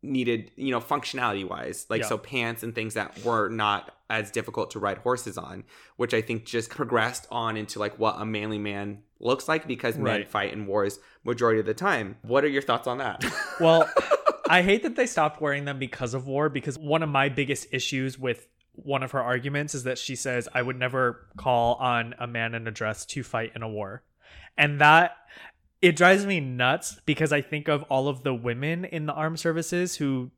needed, 0.03 0.51
you 0.55 0.71
know, 0.71 0.79
functionality 0.79 1.47
wise, 1.47 1.85
like 1.89 2.01
Yeah. 2.01 2.07
so 2.07 2.17
pants 2.17 2.63
and 2.63 2.73
things 2.75 2.93
that 2.93 3.17
were 3.23 3.49
not 3.49 3.93
as 4.09 4.31
difficult 4.31 4.71
to 4.71 4.79
ride 4.79 4.99
horses 4.99 5.37
on, 5.37 5.63
which 5.97 6.13
I 6.13 6.21
think 6.21 6.45
just 6.45 6.69
progressed 6.69 7.27
on 7.31 7.57
into 7.57 7.79
like 7.79 7.97
what 7.99 8.15
a 8.19 8.25
manly 8.25 8.59
man 8.59 8.99
looks 9.19 9.47
like 9.47 9.67
because 9.67 9.97
men 9.97 10.25
fight 10.25 10.53
in 10.53 10.67
wars 10.67 10.99
majority 11.23 11.59
of 11.59 11.65
the 11.65 11.73
time. 11.73 12.15
What 12.21 12.43
are 12.43 12.47
your 12.47 12.61
thoughts 12.61 12.87
on 12.87 12.99
that? 12.99 13.25
Well, 13.59 13.89
I 14.49 14.61
hate 14.61 14.83
that 14.83 14.95
they 14.95 15.07
stopped 15.07 15.41
wearing 15.41 15.65
them 15.65 15.79
because 15.79 16.13
of 16.13 16.27
war. 16.27 16.47
Because 16.47 16.77
one 16.77 17.03
of 17.03 17.09
my 17.09 17.27
biggest 17.27 17.67
issues 17.71 18.17
with 18.19 18.47
one 18.73 19.01
of 19.03 19.11
her 19.11 19.21
arguments 19.21 19.73
is 19.75 19.83
that 19.83 19.97
she 19.97 20.15
says, 20.15 20.47
I 20.53 20.61
would 20.61 20.77
never 20.77 21.27
call 21.37 21.73
on 21.75 22.13
a 22.19 22.27
man 22.27 22.53
in 22.53 22.67
a 22.67 22.71
dress 22.71 23.05
to 23.07 23.23
fight 23.23 23.51
in 23.55 23.63
a 23.63 23.67
war. 23.67 24.03
And 24.57 24.79
that 24.79 25.15
it 25.81 25.95
drives 25.95 26.25
me 26.25 26.39
nuts 26.39 26.99
because 27.05 27.31
I 27.31 27.41
think 27.41 27.67
of 27.67 27.83
all 27.83 28.07
of 28.07 28.23
the 28.23 28.33
women 28.33 28.85
in 28.85 29.05
the 29.05 29.13
armed 29.13 29.39
services 29.39 29.97
who 29.97 30.31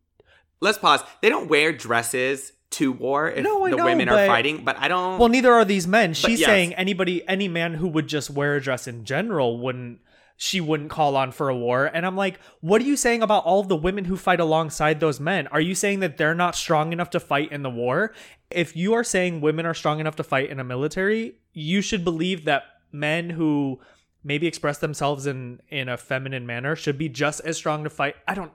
Let's 0.61 0.77
pause. 0.77 1.01
They 1.21 1.29
don't 1.29 1.49
wear 1.49 1.71
dresses 1.71 2.51
to 2.71 2.91
war 2.91 3.29
if 3.29 3.43
No, 3.43 3.67
the 3.67 3.77
know, 3.77 3.85
women 3.85 4.09
are 4.09 4.27
fighting, 4.27 4.63
but 4.63 4.77
I 4.77 4.87
don't 4.87 5.17
well 5.17 5.29
neither 5.29 5.51
are 5.51 5.65
these 5.65 5.87
men 5.87 6.13
she's 6.13 6.39
yes. 6.39 6.47
saying 6.47 6.73
anybody 6.75 7.27
any 7.27 7.47
man 7.47 7.73
who 7.73 7.87
would 7.87 8.07
just 8.07 8.29
wear 8.29 8.55
a 8.55 8.61
dress 8.61 8.87
in 8.87 9.05
general 9.05 9.59
wouldn't 9.59 9.99
she 10.37 10.61
wouldn't 10.61 10.89
call 10.89 11.17
on 11.17 11.31
for 11.31 11.49
a 11.49 11.55
war 11.55 11.85
and 11.85 12.05
i'm 12.05 12.15
like 12.15 12.39
what 12.61 12.79
are 12.81 12.85
you 12.85 12.95
saying 12.95 13.23
about 13.23 13.43
all 13.43 13.59
of 13.59 13.67
the 13.67 13.75
women 13.75 14.05
who 14.05 14.15
fight 14.15 14.39
alongside 14.39 14.99
those 14.99 15.19
men 15.19 15.47
are 15.47 15.59
you 15.59 15.73
saying 15.73 15.99
that 15.99 16.17
they're 16.17 16.35
not 16.35 16.55
strong 16.55 16.93
enough 16.93 17.09
to 17.09 17.19
fight 17.19 17.51
in 17.51 17.63
the 17.63 17.69
war 17.69 18.13
if 18.51 18.75
you 18.75 18.93
are 18.93 19.03
saying 19.03 19.41
women 19.41 19.65
are 19.65 19.73
strong 19.73 19.99
enough 19.99 20.15
to 20.15 20.23
fight 20.23 20.49
in 20.49 20.59
a 20.59 20.63
military 20.63 21.33
you 21.51 21.81
should 21.81 22.05
believe 22.05 22.45
that 22.45 22.63
men 22.91 23.31
who 23.31 23.79
maybe 24.23 24.47
express 24.47 24.77
themselves 24.77 25.25
in 25.25 25.61
in 25.69 25.89
a 25.89 25.97
feminine 25.97 26.45
manner 26.45 26.75
should 26.75 26.97
be 26.97 27.09
just 27.09 27.39
as 27.41 27.57
strong 27.57 27.83
to 27.83 27.89
fight 27.89 28.15
i 28.27 28.33
don't 28.33 28.51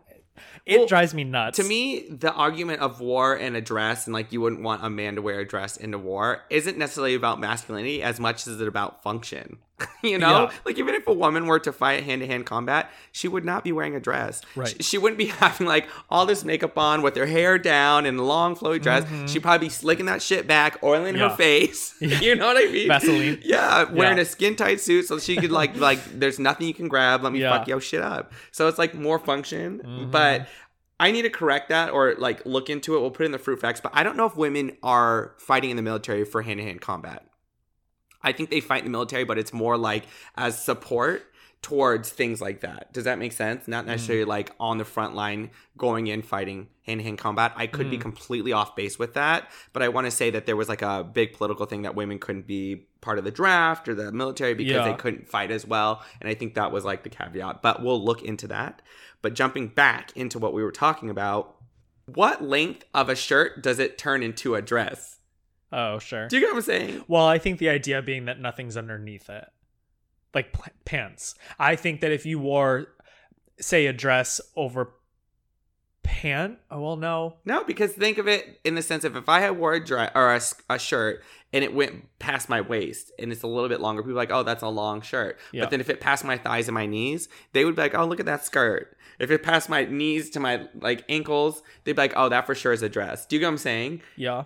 it 0.67 0.79
Well, 0.79 0.87
drives 0.87 1.15
me 1.15 1.23
nuts 1.23 1.59
To 1.59 1.65
me, 1.65 2.09
the 2.09 2.33
argument 2.33 2.81
of 2.81 3.01
war 3.01 3.35
and 3.35 3.57
a 3.57 3.61
dress, 3.61 4.07
and 4.07 4.15
like 4.15 4.33
you 4.33 4.41
wouldn't 4.41 4.63
want 4.63 4.85
a 4.85 4.91
man 4.91 5.15
to 5.15 5.23
wear 5.23 5.39
a 5.39 5.47
dress 5.47 5.77
into 5.77 5.97
war, 5.97 6.43
isn't 6.51 6.77
necessarily 6.77 7.15
about 7.15 7.39
masculinity 7.39 8.03
as 8.03 8.19
much 8.19 8.49
as 8.49 8.61
it 8.61 8.67
about 8.67 9.01
function. 9.03 9.59
you 10.05 10.19
know, 10.19 10.45
Yeah. 10.45 10.51
like 10.65 10.79
even 10.79 10.95
if 10.95 11.07
a 11.09 11.13
woman 11.13 11.47
were 11.47 11.59
to 11.59 11.73
fight 11.73 12.05
hand 12.05 12.21
to 12.23 12.27
hand 12.29 12.47
combat, 12.47 12.91
she 13.11 13.27
would 13.27 13.45
not 13.45 13.65
be 13.65 13.73
wearing 13.73 13.97
a 13.97 14.01
dress. 14.01 14.41
Right. 14.55 14.69
She, 14.69 14.83
she 14.83 14.99
wouldn't 14.99 15.19
be 15.19 15.25
having 15.43 15.67
like 15.67 15.89
all 16.09 16.27
this 16.27 16.45
makeup 16.45 16.79
on 16.79 17.03
with 17.03 17.17
her 17.17 17.27
hair 17.27 17.59
down 17.59 18.07
and 18.07 18.19
a 18.19 18.23
long 18.23 18.55
flowy 18.55 18.81
dress. 18.81 19.05
She'd 19.31 19.43
probably 19.43 19.67
be 19.67 19.71
slicking 19.71 20.07
that 20.07 20.23
shit 20.23 20.47
back, 20.47 20.83
oiling 20.83 21.15
Mm-hmm. 21.15 21.23
Yeah. 21.23 21.29
her 21.31 21.37
face. 21.37 21.95
you 22.01 22.37
know 22.37 22.47
what 22.47 22.57
I 22.57 22.71
mean? 22.71 22.87
Vaseline. 22.89 23.41
Yeah, 23.45 23.91
wearing 23.93 24.17
Yeah. 24.19 24.23
a 24.23 24.27
skin 24.27 24.55
tight 24.55 24.81
suit 24.81 25.07
so 25.07 25.19
she 25.19 25.37
could 25.37 25.51
like 25.51 25.77
like 25.77 25.99
there's 26.05 26.39
nothing 26.39 26.67
you 26.69 26.75
can 26.75 26.87
grab. 26.89 27.23
Let 27.25 27.33
me 27.33 27.41
Yeah. 27.41 27.59
fuck 27.59 27.67
your 27.67 27.81
shit 27.81 28.01
up. 28.01 28.33
So 28.53 28.69
it's 28.69 28.79
like 28.79 28.95
more 28.95 29.19
function, 29.19 29.81
Mm-hmm. 29.85 30.11
but. 30.11 30.47
I 31.01 31.11
need 31.11 31.23
to 31.23 31.31
correct 31.31 31.71
that 31.71 31.91
or 31.91 32.15
like 32.19 32.47
look 32.47 32.71
into 32.71 32.95
it. 32.97 33.01
We'll 33.01 33.11
put 33.11 33.27
in 33.27 33.33
the 33.33 33.39
fruit 33.39 33.61
facts, 33.61 33.81
but 33.81 33.91
I 33.97 34.05
don't 34.05 34.17
know 34.17 34.27
if 34.27 34.37
women 34.37 34.77
are 34.81 35.35
fighting 35.39 35.71
in 35.71 35.77
the 35.77 35.83
military 35.83 36.25
for 36.25 36.41
hand 36.43 36.59
to 36.61 36.65
hand 36.65 36.81
combat. 36.81 37.27
I 38.25 38.33
think 38.33 38.51
they 38.51 38.61
fight 38.61 38.79
in 38.79 38.85
the 38.85 38.91
military, 38.91 39.25
but 39.25 39.39
it's 39.39 39.53
more 39.53 39.77
like 39.77 40.07
as 40.37 40.63
support 40.63 41.31
towards 41.65 42.11
things 42.11 42.43
like 42.43 42.61
that. 42.61 42.93
Does 42.93 43.05
that 43.05 43.19
make 43.19 43.33
sense? 43.33 43.67
Not 43.67 43.87
necessarily 43.87 44.27
mm. 44.27 44.29
like 44.29 44.51
on 44.61 44.77
the 44.77 44.85
front 44.85 45.15
line 45.15 45.51
going 45.79 46.09
in 46.09 46.21
fighting 46.21 46.69
hand 46.83 47.01
to 47.01 47.05
hand 47.05 47.17
combat. 47.17 47.55
I 47.57 47.67
could 47.67 47.89
be 47.91 47.97
mm. 47.97 48.03
completely 48.03 48.53
off 48.53 48.77
base 48.77 48.99
with 48.99 49.15
that, 49.15 49.51
but 49.73 49.83
I 49.83 49.89
want 49.89 50.07
to 50.07 50.11
say 50.11 50.29
that 50.29 50.45
there 50.45 50.57
was 50.57 50.69
like 50.69 50.83
a 50.83 51.03
big 51.03 51.33
political 51.33 51.65
thing 51.65 51.83
that 51.83 51.95
women 51.95 52.19
couldn't 52.19 52.47
be 52.47 52.87
part 53.01 53.17
of 53.17 53.25
the 53.25 53.31
draft 53.31 53.89
or 53.89 53.95
the 53.95 54.13
military 54.13 54.53
because 54.53 54.75
Yeah. 54.75 54.91
they 54.91 54.95
couldn't 54.95 55.27
fight 55.27 55.51
as 55.51 55.67
well. 55.67 56.03
And 56.21 56.29
I 56.29 56.35
think 56.35 56.55
that 56.55 56.71
was 56.71 56.85
like 56.85 57.03
the 57.03 57.09
caveat, 57.09 57.63
but 57.63 57.83
we'll 57.83 58.05
look 58.05 58.23
into 58.23 58.47
that. 58.49 58.83
But 59.23 59.33
jumping 59.33 59.69
back 59.69 60.13
into 60.15 60.39
what 60.39 60.53
we 60.53 60.63
were 60.63 60.71
talking 60.71 61.09
about, 61.09 61.57
what 62.05 62.45
length 62.45 62.85
of 62.93 63.09
a 63.09 63.17
shirt 63.17 63.63
does 63.63 63.79
it 63.79 63.97
turn 63.97 64.23
into 64.23 64.55
a 64.55 64.61
dress? 64.61 65.17
Oh, 65.77 65.99
sure. 65.99 66.29
Do 66.29 66.37
you 66.37 66.41
get 66.43 66.51
what 66.51 66.57
I'm 66.59 66.63
saying? 66.63 67.05
Well, 67.09 67.27
I 67.27 67.39
think 67.39 67.59
the 67.59 67.69
idea 67.69 68.01
being 68.01 68.27
that 68.27 68.41
nothing's 68.41 68.77
underneath 68.77 69.29
it, 69.29 69.45
like 70.33 70.53
p- 70.53 70.71
pants. 70.85 71.35
I 71.59 71.75
think 71.75 72.01
that 72.01 72.13
if 72.13 72.25
you 72.25 72.39
wore, 72.39 72.87
say, 73.59 73.87
a 73.87 73.93
dress 73.93 74.41
over 74.55 74.93
pant, 76.05 76.59
oh 76.71 76.81
well, 76.81 76.97
no, 76.97 77.37
No, 77.45 77.65
because 77.65 77.93
think 77.93 78.19
of 78.19 78.29
it 78.29 78.61
in 78.63 78.75
the 78.77 78.83
sense 78.83 79.05
of 79.05 79.17
if 79.17 79.29
I 79.29 79.41
had 79.41 79.59
wore 79.59 79.73
a 79.75 79.85
dress 79.85 80.13
or 80.15 80.35
a, 80.35 80.41
a 80.75 80.79
shirt 80.79 81.25
and 81.53 81.65
it 81.65 81.75
went 81.75 82.19
past 82.19 82.49
my 82.49 82.61
waist 82.61 83.11
and 83.19 83.33
it's 83.33 83.43
a 83.43 83.47
little 83.47 83.69
bit 83.69 83.81
longer, 83.81 84.03
people 84.03 84.13
are 84.13 84.17
like, 84.17 84.31
oh, 84.31 84.43
that's 84.43 84.63
a 84.63 84.69
long 84.69 85.01
shirt. 85.01 85.39
Yeah. 85.51 85.63
But 85.63 85.71
then 85.71 85.81
if 85.81 85.91
it 85.91 86.01
passed 86.01 86.25
my 86.25 86.37
thighs 86.37 86.69
and 86.69 86.75
my 86.75 86.87
knees, 86.87 87.29
they 87.53 87.65
would 87.65 87.75
be 87.75 87.83
like, 87.83 87.95
oh, 87.97 88.05
look 88.05 88.21
at 88.21 88.27
that 88.27 88.45
skirt. 88.45 88.97
If 89.19 89.31
it 89.31 89.43
passed 89.43 89.69
my 89.69 89.85
knees 89.87 90.31
to 90.31 90.41
my 90.41 90.69
like 90.75 91.05
ankles, 91.09 91.63
they'd 91.85 91.95
be 91.95 92.03
like, 92.03 92.13
oh, 92.17 92.29
that 92.29 92.47
for 92.47 92.55
sure 92.55 92.73
is 92.73 92.83
a 92.83 92.89
dress. 92.89 93.27
Do 93.27 93.35
you 93.35 93.41
get 93.41 93.47
what 93.47 93.53
I'm 93.53 93.59
saying? 93.59 94.03
yeah, 94.17 94.45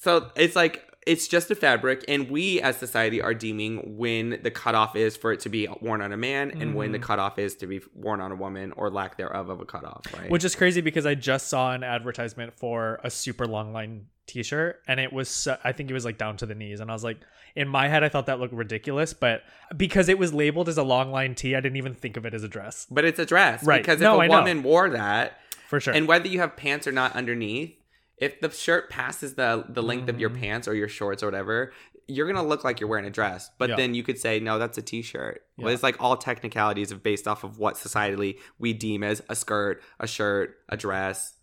So 0.00 0.30
it's 0.34 0.56
like 0.56 0.86
it's 1.06 1.28
just 1.28 1.50
a 1.50 1.54
fabric, 1.54 2.04
and 2.08 2.28
we 2.30 2.60
as 2.60 2.76
society 2.76 3.22
are 3.22 3.32
deeming 3.32 3.96
when 3.96 4.38
the 4.42 4.50
cutoff 4.50 4.96
is 4.96 5.16
for 5.16 5.32
it 5.32 5.40
to 5.40 5.48
be 5.48 5.66
worn 5.80 6.02
on 6.02 6.12
a 6.12 6.16
man, 6.16 6.50
and 6.60 6.74
when 6.74 6.92
the 6.92 6.98
Mm-hmm. 6.98 7.06
cutoff 7.06 7.38
is 7.38 7.54
to 7.56 7.66
be 7.66 7.80
worn 7.94 8.20
on 8.20 8.32
a 8.32 8.36
woman, 8.36 8.72
or 8.76 8.90
lack 8.90 9.16
thereof 9.16 9.48
of 9.48 9.60
a 9.60 9.64
cutoff. 9.64 10.02
Right? 10.16 10.30
which 10.30 10.44
is 10.44 10.54
crazy 10.54 10.80
because 10.82 11.06
I 11.06 11.14
just 11.14 11.48
saw 11.48 11.72
an 11.72 11.82
advertisement 11.84 12.52
for 12.54 13.00
a 13.02 13.10
super 13.10 13.46
long 13.46 13.72
line 13.72 14.06
T-shirt, 14.26 14.82
and 14.86 15.00
it 15.00 15.10
was 15.12 15.28
so, 15.28 15.56
I 15.64 15.72
think 15.72 15.90
it 15.90 15.94
was 15.94 16.04
like 16.04 16.18
down 16.18 16.36
to 16.36 16.46
the 16.46 16.54
knees, 16.54 16.80
and 16.80 16.90
I 16.90 16.94
was 16.94 17.02
like, 17.02 17.18
in 17.56 17.66
my 17.66 17.88
head, 17.88 18.04
I 18.04 18.08
thought 18.10 18.26
that 18.26 18.38
looked 18.38 18.54
ridiculous, 18.54 19.12
but 19.14 19.42
because 19.76 20.08
it 20.10 20.18
was 20.18 20.32
labeled 20.34 20.68
as 20.68 20.76
a 20.78 20.82
long 20.84 21.10
line 21.10 21.34
tee, 21.34 21.56
I 21.56 21.60
didn't 21.60 21.78
even 21.78 21.94
think 21.94 22.16
of 22.18 22.24
it 22.26 22.34
as 22.34 22.44
a 22.44 22.48
dress 22.48 22.86
but 22.90 23.04
it's 23.06 23.18
a 23.18 23.26
dress, 23.26 23.64
Right. 23.64 23.82
Because 23.82 24.00
No, 24.00 24.16
if 24.16 24.20
I 24.20 24.26
know. 24.28 24.38
woman 24.38 24.62
wore 24.62 24.90
that, 24.90 25.38
for 25.66 25.80
sure. 25.80 25.94
and 25.94 26.06
whether 26.06 26.28
you 26.28 26.38
have 26.40 26.56
pants 26.56 26.86
or 26.86 26.92
not 26.92 27.16
underneath, 27.16 27.74
if 28.20 28.40
the 28.40 28.50
shirt 28.50 28.90
passes 28.90 29.34
the 29.34 29.64
the 29.68 29.82
length 29.82 30.08
of 30.08 30.16
Mm. 30.16 30.20
your 30.20 30.30
pants 30.30 30.68
or 30.68 30.74
your 30.74 30.88
shorts 30.88 31.22
or 31.22 31.26
whatever, 31.26 31.72
you're 32.06 32.26
gonna 32.26 32.46
look 32.46 32.64
like 32.64 32.80
you're 32.80 32.88
wearing 32.88 33.04
a 33.06 33.10
dress. 33.10 33.50
But 33.58 33.70
Yeah. 33.70 33.76
then 33.76 33.94
you 33.94 34.02
could 34.02 34.18
say, 34.18 34.40
no, 34.40 34.58
that's 34.58 34.76
a 34.78 34.82
t-shirt. 34.82 35.42
Well, 35.56 35.68
Yeah. 35.68 35.74
it's 35.74 35.82
like 35.82 35.96
all 36.00 36.16
technicalities 36.16 36.90
of 36.92 37.02
based 37.02 37.26
off 37.28 37.44
of 37.44 37.58
what 37.58 37.76
societally 37.76 38.38
we 38.58 38.72
deem 38.72 39.02
as 39.04 39.22
a 39.28 39.36
skirt, 39.36 39.82
a 40.00 40.06
shirt, 40.06 40.56
a 40.68 40.76
dress, 40.76 41.34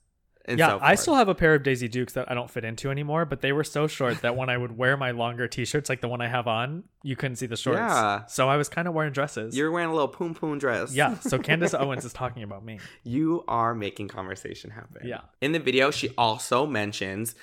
yeah, 0.47 0.69
so 0.69 0.79
I 0.81 0.95
still 0.95 1.15
have 1.15 1.27
a 1.27 1.35
pair 1.35 1.55
of 1.55 1.63
Daisy 1.63 1.87
Dukes 1.87 2.13
that 2.13 2.31
I 2.31 2.33
don't 2.33 2.49
fit 2.49 2.63
into 2.63 2.89
anymore, 2.89 3.25
but 3.25 3.41
they 3.41 3.51
were 3.51 3.63
so 3.63 3.87
short 3.87 4.21
that 4.21 4.35
when 4.37 4.49
I 4.49 4.57
would 4.57 4.77
wear 4.77 4.95
my 4.95 5.11
longer 5.11 5.47
T-shirts, 5.47 5.89
like 5.89 6.01
the 6.01 6.07
one 6.07 6.21
I 6.21 6.27
have 6.27 6.47
on, 6.47 6.83
you 7.03 7.15
couldn't 7.15 7.35
see 7.35 7.47
the 7.47 7.57
shorts. 7.57 7.79
Yeah. 7.79 8.25
So 8.27 8.47
I 8.47 8.55
was 8.55 8.69
kind 8.69 8.87
of 8.87 8.93
wearing 8.93 9.11
dresses. 9.11 9.57
You're 9.57 9.71
wearing 9.71 9.89
a 9.89 9.93
little 9.93 10.07
poom 10.07 10.33
poom 10.33 10.57
dress. 10.59 10.93
yeah. 10.93 11.19
So 11.19 11.37
Candace 11.47 11.73
Owens 11.73 12.05
is 12.05 12.13
talking 12.13 12.43
about 12.43 12.63
me. 12.63 12.79
You 13.03 13.43
are 13.47 13.75
making 13.75 14.07
conversation 14.07 14.69
happen. 14.69 15.05
Yeah. 15.05 15.21
In 15.41 15.51
the 15.51 15.59
video, 15.59 15.91
she 15.91 16.13
also 16.17 16.65
mentions 16.65 17.35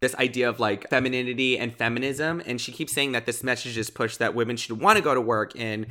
this 0.00 0.14
idea 0.16 0.48
of 0.48 0.60
like 0.60 0.88
femininity 0.90 1.58
and 1.58 1.74
feminism. 1.74 2.42
And 2.46 2.60
she 2.60 2.72
keeps 2.72 2.92
saying 2.92 3.12
that 3.12 3.26
this 3.26 3.42
message 3.42 3.78
is 3.78 3.90
pushed 3.90 4.18
that 4.18 4.34
women 4.34 4.56
should 4.56 4.78
want 4.80 4.96
to 4.96 5.02
go 5.02 5.14
to 5.14 5.20
work 5.20 5.58
and 5.58 5.86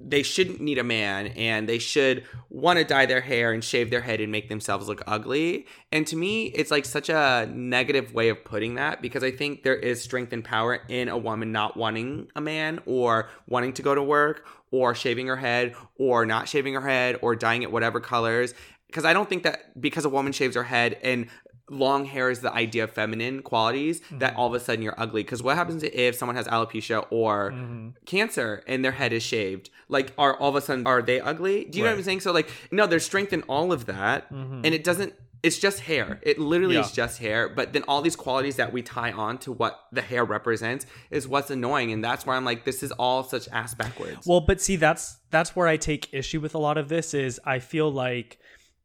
they 0.00 0.22
shouldn't 0.22 0.60
need 0.60 0.78
a 0.78 0.84
man 0.84 1.28
and 1.28 1.68
they 1.68 1.78
should 1.78 2.24
want 2.50 2.78
to 2.78 2.84
dye 2.84 3.06
their 3.06 3.20
hair 3.20 3.52
and 3.52 3.62
shave 3.64 3.90
their 3.90 4.00
head 4.00 4.20
and 4.20 4.30
make 4.30 4.48
themselves 4.48 4.88
look 4.88 5.02
ugly. 5.06 5.66
And 5.90 6.06
to 6.06 6.16
me, 6.16 6.46
it's 6.46 6.70
like 6.70 6.84
such 6.84 7.08
a 7.08 7.48
negative 7.52 8.14
way 8.14 8.28
of 8.28 8.44
putting 8.44 8.76
that 8.76 9.02
because 9.02 9.24
I 9.24 9.30
think 9.30 9.62
there 9.62 9.76
is 9.76 10.02
strength 10.02 10.32
and 10.32 10.44
power 10.44 10.80
in 10.88 11.08
a 11.08 11.18
woman 11.18 11.52
not 11.52 11.76
wanting 11.76 12.28
a 12.36 12.40
man 12.40 12.80
or 12.86 13.28
wanting 13.48 13.72
to 13.74 13.82
go 13.82 13.94
to 13.94 14.02
work 14.02 14.46
or 14.70 14.94
shaving 14.94 15.26
her 15.26 15.36
head 15.36 15.74
or 15.98 16.26
not 16.26 16.48
shaving 16.48 16.74
her 16.74 16.86
head 16.86 17.18
or 17.22 17.34
dyeing 17.34 17.62
it 17.62 17.72
whatever 17.72 18.00
colors. 18.00 18.54
Because 18.86 19.04
I 19.04 19.12
don't 19.12 19.28
think 19.28 19.42
that 19.42 19.78
because 19.80 20.04
a 20.04 20.08
woman 20.08 20.32
shaves 20.32 20.56
her 20.56 20.62
head 20.62 20.98
and 21.02 21.26
long 21.70 22.04
hair 22.04 22.30
is 22.30 22.40
the 22.40 22.52
idea 22.52 22.84
of 22.84 22.90
feminine 22.90 23.42
qualities 23.42 24.00
that 24.12 24.32
mm-hmm. 24.32 24.40
all 24.40 24.48
of 24.48 24.54
a 24.54 24.60
sudden 24.60 24.82
you're 24.82 24.98
ugly. 24.98 25.22
Because 25.22 25.42
what 25.42 25.56
happens 25.56 25.82
if 25.82 26.14
someone 26.14 26.36
has 26.36 26.46
alopecia 26.46 27.06
or 27.10 27.52
mm-hmm. 27.52 27.88
cancer 28.06 28.62
and 28.66 28.84
their 28.84 28.92
head 28.92 29.12
is 29.12 29.22
shaved? 29.22 29.70
Like, 29.88 30.12
are 30.18 30.36
all 30.36 30.50
of 30.50 30.56
a 30.56 30.60
sudden 30.60 30.86
are 30.86 31.02
they 31.02 31.20
ugly? 31.20 31.64
Do 31.64 31.78
you 31.78 31.84
know 31.84 31.90
what 31.90 31.98
I'm 31.98 32.04
saying? 32.04 32.20
So 32.20 32.32
like, 32.32 32.50
no, 32.70 32.86
there's 32.86 33.04
strength 33.04 33.32
in 33.32 33.42
all 33.42 33.72
of 33.72 33.86
that, 33.86 34.32
mm-hmm. 34.32 34.62
and 34.64 34.74
it 34.74 34.84
doesn't. 34.84 35.14
It's 35.40 35.56
just 35.56 35.80
hair. 35.80 36.18
It 36.22 36.40
literally 36.40 36.74
Yeah. 36.74 36.80
is 36.80 36.90
just 36.90 37.20
hair. 37.20 37.48
But 37.48 37.72
then 37.72 37.84
all 37.86 38.02
these 38.02 38.16
qualities 38.16 38.56
that 38.56 38.72
we 38.72 38.82
tie 38.82 39.12
on 39.12 39.38
to 39.38 39.52
what 39.52 39.84
the 39.92 40.02
hair 40.02 40.24
represents 40.24 40.84
is 41.12 41.28
what's 41.28 41.48
annoying, 41.48 41.92
and 41.92 42.02
that's 42.02 42.26
where 42.26 42.34
I'm 42.34 42.44
like, 42.44 42.64
this 42.64 42.82
is 42.82 42.90
all 42.92 43.22
such 43.22 43.48
ass 43.52 43.72
backwards. 43.72 44.26
Well, 44.26 44.40
but 44.40 44.60
see, 44.60 44.74
that's 44.74 45.18
that's 45.30 45.54
where 45.54 45.68
I 45.68 45.76
take 45.76 46.12
issue 46.12 46.40
with 46.40 46.56
a 46.56 46.58
lot 46.58 46.76
of 46.76 46.88
this. 46.88 47.14
Is 47.14 47.40
I 47.44 47.60
feel 47.60 47.90
like 47.90 48.38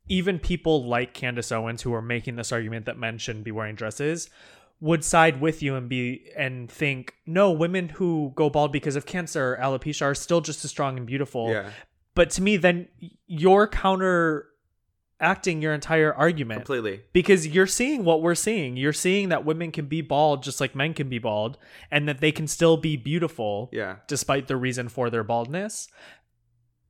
even 0.08 0.38
people 0.40 0.86
like 0.86 1.14
Candace 1.14 1.52
Owens 1.52 1.82
who 1.82 1.94
are 1.94 2.02
making 2.02 2.36
this 2.36 2.52
argument 2.52 2.86
that 2.86 2.98
men 2.98 3.18
shouldn't 3.18 3.46
be 3.46 3.52
wearing 3.52 3.76
dresses 3.76 4.30
would 4.82 5.04
side 5.04 5.40
with 5.40 5.64
you 5.64 5.76
and 5.76 5.88
be 5.88 6.26
and 6.38 6.70
think 6.70 7.14
no 7.26 7.52
women 7.52 7.88
who 7.90 8.34
go 8.36 8.50
bald 8.50 8.72
because 8.74 8.98
of 8.98 9.06
cancer 9.06 9.54
or 9.54 9.58
alopecia 9.64 10.02
are 10.02 10.16
still 10.16 10.42
just 10.42 10.66
as 10.66 10.72
strong 10.72 10.98
and 10.98 11.06
beautiful. 11.08 11.50
Yeah, 11.52 11.70
but 12.16 12.30
to 12.32 12.42
me 12.42 12.58
then 12.58 12.90
you're 13.28 13.68
counter 13.68 14.50
acting 15.22 15.62
your 15.62 15.74
entire 15.74 16.14
argument. 16.14 16.60
Completely. 16.60 17.02
because 17.14 17.48
you're 17.48 17.68
seeing 17.68 18.04
what 18.04 18.22
we're 18.22 18.36
seeing. 18.36 18.76
You're 18.76 18.92
seeing 18.92 19.30
that 19.30 19.46
women 19.46 19.72
can 19.72 19.86
be 19.86 20.02
bald 20.02 20.44
just 20.44 20.60
like 20.60 20.76
men 20.76 20.94
can 20.94 21.08
be 21.08 21.20
bald 21.20 21.58
and 21.90 22.10
that 22.10 22.20
they 22.20 22.34
can 22.34 22.46
still 22.46 22.76
be 22.76 22.98
beautiful 22.98 23.70
Yeah. 23.72 23.98
despite 24.10 24.48
the 24.48 24.58
reason 24.58 24.90
for 24.90 25.10
their 25.10 25.24
baldness 25.24 25.88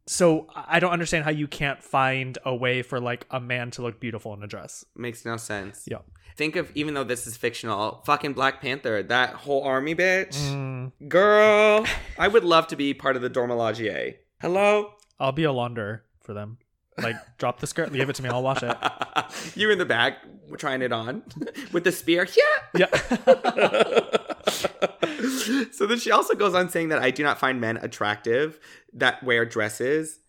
so 0.06 0.48
i 0.56 0.80
don't 0.80 0.92
understand 0.92 1.24
how 1.26 1.32
you 1.32 1.48
can't 1.48 1.82
find 1.84 2.38
a 2.46 2.54
way 2.56 2.82
for 2.82 3.00
like 3.00 3.26
a 3.32 3.40
man 3.40 3.72
to 3.72 3.82
look 3.82 4.00
beautiful 4.00 4.34
in 4.34 4.44
a 4.44 4.48
dress 4.48 4.86
Makes 4.96 5.26
no 5.26 5.38
sense. 5.38 5.86
yeah 5.90 6.00
Think 6.36 6.56
of 6.56 6.72
even 6.74 6.96
though 6.96 7.04
this 7.04 7.28
is 7.28 7.38
fictional, 7.38 8.02
fucking 8.08 8.34
Black 8.34 8.60
Panther, 8.60 9.04
that 9.04 9.36
whole 9.36 9.64
army 9.64 9.94
bitch. 9.94 10.36
Mm. 10.36 10.92
Girl, 11.08 11.86
I 12.18 12.28
would 12.28 12.44
love 12.44 12.66
to 12.70 12.76
be 12.76 12.96
part 12.96 13.16
of 13.16 13.22
the 13.22 13.30
Dora 13.30 13.50
Milaje. 13.50 14.16
Hello? 14.42 14.94
i'll 15.20 15.32
be 15.32 15.44
a 15.44 15.52
launderer 15.54 16.00
for 16.22 16.34
them 16.34 16.58
like 16.98 17.16
drop 17.38 17.60
the 17.60 17.68
skirt 17.68 17.94
give 17.94 18.10
it 18.10 18.16
to 18.16 18.24
me 18.24 18.30
i'll 18.30 18.42
wash 18.42 18.64
it 18.64 18.76
you 19.56 19.70
in 19.70 19.78
the 19.78 19.86
back 19.86 20.18
trying 20.58 20.82
it 20.82 20.92
on 20.92 21.22
with 21.72 21.84
the 21.84 21.92
spear. 21.92 22.28
Yeah. 22.76 22.88
yeah 22.92 24.18
so 25.72 25.88
then 25.88 26.00
she 26.00 26.12
also 26.12 26.36
goes 26.36 26.54
on 26.54 26.70
saying 26.70 26.90
that 26.90 27.02
I 27.02 27.12
do 27.12 27.24
not 27.24 27.40
find 27.40 27.60
men 27.60 27.78
attractive 27.78 28.60
that 28.94 29.24
wear 29.24 29.46
dresses. 29.46 30.20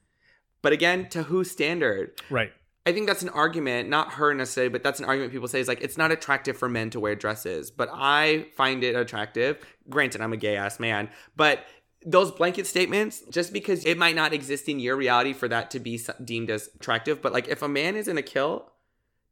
But 0.63 0.73
again, 0.73 1.09
to 1.11 1.25
whose 1.25 1.51
standard? 1.51 2.21
right 2.31 2.53
I 2.87 2.93
think 2.93 3.07
that's 3.07 3.23
an 3.23 3.31
argument, 3.31 3.89
not 3.89 4.13
her 4.15 4.35
necessarily, 4.35 4.69
but 4.69 4.83
that's 4.83 4.99
an 4.99 5.07
argument 5.07 5.33
people 5.33 5.49
say 5.49 5.59
is 5.59 5.69
like 5.69 5.81
it's 5.81 5.97
not 5.97 6.13
attractive 6.13 6.57
for 6.57 6.69
men 6.69 6.91
to 6.91 7.01
wear 7.01 7.15
dresses, 7.15 7.71
but 7.71 7.89
I 7.91 8.47
find 8.57 8.85
it 8.85 8.95
attractive. 8.95 9.65
Granted, 9.89 10.21
I'm 10.21 10.35
a 10.35 10.37
gay 10.37 10.57
ass 10.57 10.79
man, 10.79 11.09
but 11.35 11.65
those 12.05 12.31
blanket 12.31 12.67
statements, 12.67 13.23
just 13.31 13.55
because 13.55 13.87
it 13.87 13.97
might 13.97 14.15
not 14.15 14.35
exist 14.35 14.69
in 14.69 14.79
your 14.79 14.97
reality 14.97 15.33
for 15.33 15.49
that 15.49 15.71
to 15.71 15.81
be 15.81 15.99
deemed 16.23 16.51
as 16.51 16.69
attractive, 16.75 17.23
but 17.23 17.33
like 17.33 17.49
if 17.49 17.63
a 17.63 17.69
man 17.69 17.97
is 17.97 18.07
in 18.07 18.19
a 18.19 18.23
kill, 18.23 18.71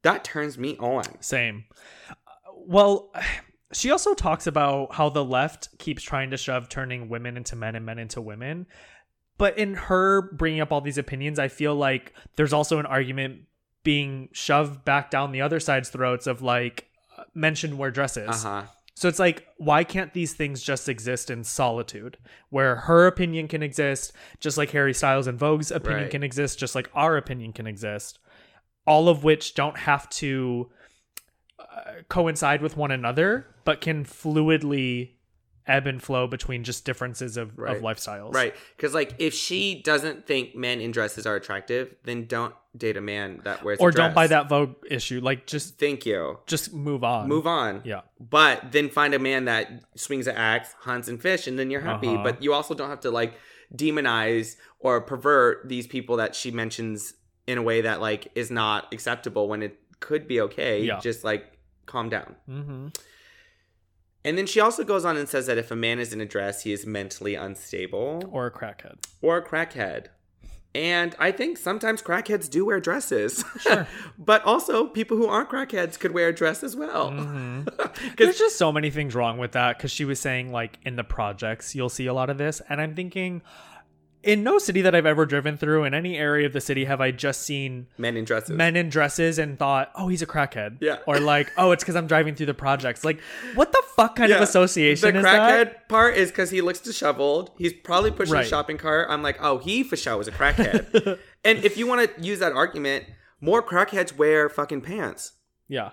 that 0.00 0.24
turns 0.24 0.56
me 0.56 0.78
on. 0.78 1.04
Same. 1.20 1.64
Uh, 2.08 2.14
well, 2.56 3.12
she 3.72 3.90
also 3.90 4.14
talks 4.14 4.46
about 4.46 4.94
how 4.94 5.08
the 5.08 5.24
left 5.24 5.76
keeps 5.78 6.02
trying 6.02 6.30
to 6.30 6.36
shove 6.36 6.68
turning 6.68 7.08
women 7.08 7.36
into 7.36 7.56
men 7.56 7.74
and 7.74 7.84
men 7.86 7.98
into 7.98 8.20
women. 8.20 8.66
But 9.38 9.58
in 9.58 9.74
her 9.74 10.22
bringing 10.32 10.60
up 10.60 10.72
all 10.72 10.80
these 10.80 10.98
opinions, 10.98 11.38
I 11.38 11.48
feel 11.48 11.74
like 11.74 12.12
there's 12.36 12.52
also 12.52 12.78
an 12.78 12.86
argument 12.86 13.42
being 13.82 14.28
shoved 14.32 14.84
back 14.84 15.10
down 15.10 15.32
the 15.32 15.40
other 15.40 15.58
side's 15.58 15.88
throats 15.88 16.26
of 16.26 16.42
like 16.42 16.88
men 17.34 17.54
shouldn't 17.54 17.78
wear 17.78 17.90
dresses. 17.90 18.44
Uh 18.44 18.48
huh. 18.48 18.62
So 18.94 19.08
it's 19.08 19.18
like, 19.18 19.48
why 19.56 19.84
can't 19.84 20.12
these 20.12 20.34
things 20.34 20.62
just 20.62 20.88
exist 20.88 21.30
in 21.30 21.44
solitude, 21.44 22.18
where 22.50 22.76
her 22.76 23.06
opinion 23.06 23.48
can 23.48 23.62
exist, 23.62 24.12
just 24.38 24.58
like 24.58 24.70
Harry 24.70 24.92
Styles 24.92 25.26
and 25.26 25.38
Vogue's 25.38 25.70
opinion 25.70 26.02
Right. 26.02 26.10
can 26.10 26.22
exist, 26.22 26.58
just 26.58 26.74
like 26.74 26.90
our 26.94 27.16
opinion 27.16 27.52
can 27.54 27.66
exist, 27.66 28.18
all 28.86 29.08
of 29.08 29.24
which 29.24 29.54
don't 29.54 29.78
have 29.78 30.08
to 30.10 30.70
coincide 32.08 32.62
with 32.62 32.76
one 32.76 32.90
another, 32.90 33.46
but 33.64 33.80
can 33.80 34.04
fluidly 34.04 35.10
ebb 35.66 35.86
and 35.86 36.02
flow 36.02 36.26
between 36.26 36.64
just 36.64 36.84
differences 36.84 37.36
of, 37.36 37.56
Right. 37.56 37.76
of 37.76 37.82
lifestyles. 37.84 38.34
Right. 38.34 38.52
Because, 38.76 38.94
like, 38.94 39.14
if 39.18 39.32
she 39.32 39.80
doesn't 39.80 40.26
think 40.26 40.56
men 40.56 40.80
in 40.80 40.90
dresses 40.90 41.24
are 41.24 41.36
attractive, 41.36 41.94
then 42.02 42.26
don't 42.26 42.52
date 42.76 42.96
a 42.96 43.00
man 43.00 43.40
that 43.44 43.62
wears 43.62 43.78
a 43.78 43.82
Or 43.82 43.92
don't 43.92 44.12
buy 44.14 44.26
that 44.26 44.48
Vogue 44.48 44.74
issue. 44.90 45.20
Like 45.22 45.46
just 45.46 45.78
Thank 45.78 46.04
you. 46.04 46.40
just 46.46 46.72
move 46.72 47.04
on. 47.04 47.28
Move 47.28 47.46
on. 47.46 47.82
Yeah. 47.84 48.00
But 48.18 48.72
then 48.72 48.88
find 48.88 49.14
a 49.14 49.18
man 49.20 49.44
that 49.44 49.70
swings 49.94 50.26
an 50.26 50.34
axe, 50.36 50.74
hunts, 50.80 51.06
and 51.06 51.20
fish, 51.22 51.46
and 51.46 51.56
then 51.58 51.70
you're 51.70 51.82
happy. 51.82 52.08
Uh-huh. 52.08 52.24
But 52.24 52.42
you 52.42 52.52
also 52.54 52.74
don't 52.74 52.90
have 52.90 53.00
to, 53.00 53.10
like, 53.12 53.34
demonize 53.74 54.56
or 54.80 55.00
pervert 55.00 55.68
these 55.68 55.86
people 55.86 56.16
that 56.16 56.34
she 56.34 56.50
mentions 56.50 57.14
in 57.46 57.58
a 57.58 57.62
way 57.62 57.82
that, 57.82 58.00
like, 58.00 58.28
is 58.34 58.50
not 58.50 58.92
acceptable 58.92 59.48
when 59.48 59.62
it 59.62 59.78
could 60.00 60.26
be 60.26 60.40
okay. 60.40 60.82
Yeah. 60.82 60.98
Just, 60.98 61.22
like, 61.24 61.51
calm 61.86 62.08
down. 62.08 62.36
Mm-hmm. 62.48 62.88
And 64.24 64.38
then 64.38 64.46
she 64.46 64.60
also 64.60 64.84
goes 64.84 65.04
on 65.04 65.16
and 65.16 65.28
says 65.28 65.46
that 65.46 65.58
if 65.58 65.70
a 65.70 65.76
man 65.76 65.98
is 65.98 66.12
in 66.12 66.20
a 66.20 66.26
dress, 66.26 66.62
he 66.62 66.72
is 66.72 66.86
mentally 66.86 67.34
unstable 67.34 68.22
Or 68.30 68.46
a 68.46 68.50
crackhead. 68.52 69.04
or 69.20 69.38
a 69.38 69.44
crackhead. 69.44 70.06
And 70.74 71.14
I 71.18 71.32
think 71.32 71.58
sometimes 71.58 72.00
crackheads 72.00 72.48
do 72.48 72.64
wear 72.64 72.80
dresses. 72.80 73.44
Sure. 73.60 73.86
but 74.18 74.42
also, 74.44 74.86
people 74.86 75.18
who 75.18 75.26
aren't 75.26 75.50
crackheads 75.50 75.98
could 75.98 76.12
wear 76.12 76.28
a 76.28 76.34
dress 76.34 76.62
as 76.62 76.74
well. 76.74 77.10
Mm-hmm. 77.10 77.68
There's 78.16 78.38
just 78.38 78.56
so 78.56 78.72
many 78.72 78.88
things 78.90 79.14
wrong 79.14 79.36
with 79.36 79.52
that 79.52 79.76
because 79.76 79.90
she 79.90 80.06
was 80.06 80.18
saying 80.18 80.50
like 80.50 80.78
in 80.84 80.96
the 80.96 81.04
projects 81.04 81.74
you'll 81.74 81.90
see 81.90 82.06
a 82.06 82.14
lot 82.14 82.30
of 82.30 82.38
this, 82.38 82.62
and 82.70 82.80
I'm 82.80 82.94
thinking 82.94 83.42
in 84.22 84.42
no 84.42 84.58
city 84.58 84.82
that 84.82 84.94
I've 84.94 85.06
ever 85.06 85.26
driven 85.26 85.56
through 85.56 85.84
in 85.84 85.94
any 85.94 86.16
area 86.16 86.46
of 86.46 86.52
the 86.52 86.60
city 86.60 86.84
have 86.84 87.00
I 87.00 87.10
just 87.10 87.42
seen 87.42 87.86
men 87.98 88.16
in 88.16 88.24
dresses. 88.24 88.50
men 88.50 88.76
in 88.76 88.88
dresses 88.88 89.38
and 89.38 89.58
thought, 89.58 89.90
oh, 89.94 90.08
he's 90.08 90.22
a 90.22 90.26
crackhead. 90.26 90.78
Yeah. 90.80 90.98
Or 91.06 91.18
like, 91.20 91.50
oh, 91.58 91.72
it's 91.72 91.82
because 91.82 91.96
I'm 91.96 92.06
driving 92.06 92.34
through 92.34 92.46
the 92.46 92.54
projects. 92.54 93.04
Like, 93.04 93.20
what 93.54 93.72
the 93.72 93.82
fuck 93.96 94.16
kind 94.16 94.30
of 94.32 94.38
Yeah. 94.38 94.42
association 94.44 95.12
The 95.14 95.18
is 95.20 95.24
crackhead 95.26 95.88
part 95.88 96.16
is 96.16 96.30
because 96.30 96.50
he 96.50 96.60
looks 96.60 96.80
disheveled. 96.80 97.50
He's 97.58 97.72
probably 97.72 98.10
pushing 98.10 98.34
Right. 98.34 98.46
a 98.46 98.48
shopping 98.48 98.78
cart. 98.78 99.08
I'm 99.10 99.22
like, 99.22 99.38
oh, 99.40 99.58
he 99.58 99.82
for 99.82 99.96
sure 99.96 100.16
was 100.16 100.28
a 100.28 100.32
crackhead. 100.32 101.18
and 101.44 101.64
if 101.64 101.76
you 101.76 101.86
want 101.86 102.14
to 102.16 102.22
use 102.22 102.38
that 102.38 102.52
argument, 102.52 103.04
more 103.40 103.62
crackheads 103.62 104.16
wear 104.16 104.48
fucking 104.48 104.82
pants. 104.82 105.32
Yeah. 105.68 105.90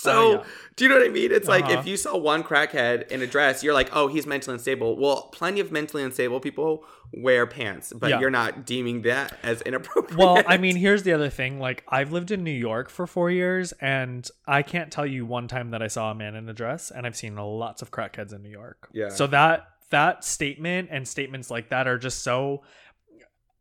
So, 0.00 0.10
Oh, 0.12 0.32
yeah. 0.32 0.44
do 0.76 0.84
you 0.84 0.88
know 0.90 0.96
what 0.98 1.06
I 1.06 1.10
mean? 1.10 1.32
It's 1.32 1.48
like 1.48 1.64
Uh-huh. 1.64 1.78
if 1.80 1.86
you 1.86 1.96
saw 1.96 2.16
one 2.16 2.42
crackhead 2.44 3.08
in 3.10 3.20
a 3.22 3.26
dress, 3.26 3.62
you're 3.64 3.74
like, 3.74 3.90
oh, 3.92 4.06
he's 4.08 4.26
mentally 4.26 4.54
unstable. 4.54 4.96
Well, 4.98 5.22
plenty 5.32 5.60
of 5.60 5.72
mentally 5.72 6.02
unstable 6.02 6.40
people 6.40 6.84
wear 7.12 7.46
pants, 7.46 7.92
but 7.96 8.10
Yeah. 8.10 8.20
you're 8.20 8.30
not 8.30 8.64
deeming 8.66 9.02
that 9.02 9.36
as 9.42 9.62
inappropriate. 9.62 10.18
Well, 10.18 10.42
I 10.46 10.56
mean, 10.64 10.76
here's 10.76 11.02
the 11.02 11.12
other 11.12 11.30
thing. 11.30 11.58
Like, 11.58 11.82
I've 11.88 12.12
lived 12.12 12.30
in 12.30 12.44
New 12.44 12.50
York 12.50 12.90
for 12.90 13.06
four 13.06 13.30
years, 13.30 13.72
and 13.80 14.28
I 14.46 14.62
can't 14.62 14.92
tell 14.92 15.06
you 15.06 15.24
one 15.26 15.48
time 15.48 15.70
that 15.70 15.82
I 15.82 15.86
saw 15.88 16.10
a 16.10 16.14
man 16.14 16.34
in 16.34 16.48
a 16.48 16.52
dress, 16.52 16.90
and 16.90 17.06
I've 17.06 17.16
seen 17.16 17.34
lots 17.36 17.82
of 17.82 17.90
crackheads 17.90 18.32
in 18.34 18.42
New 18.42 18.50
York. 18.50 18.88
Yeah. 18.92 19.08
So 19.08 19.26
that 19.28 19.68
that 19.90 20.22
statement 20.22 20.90
and 20.92 21.08
statements 21.08 21.50
like 21.50 21.70
that 21.70 21.88
are 21.88 21.96
just 21.96 22.22
so 22.22 22.62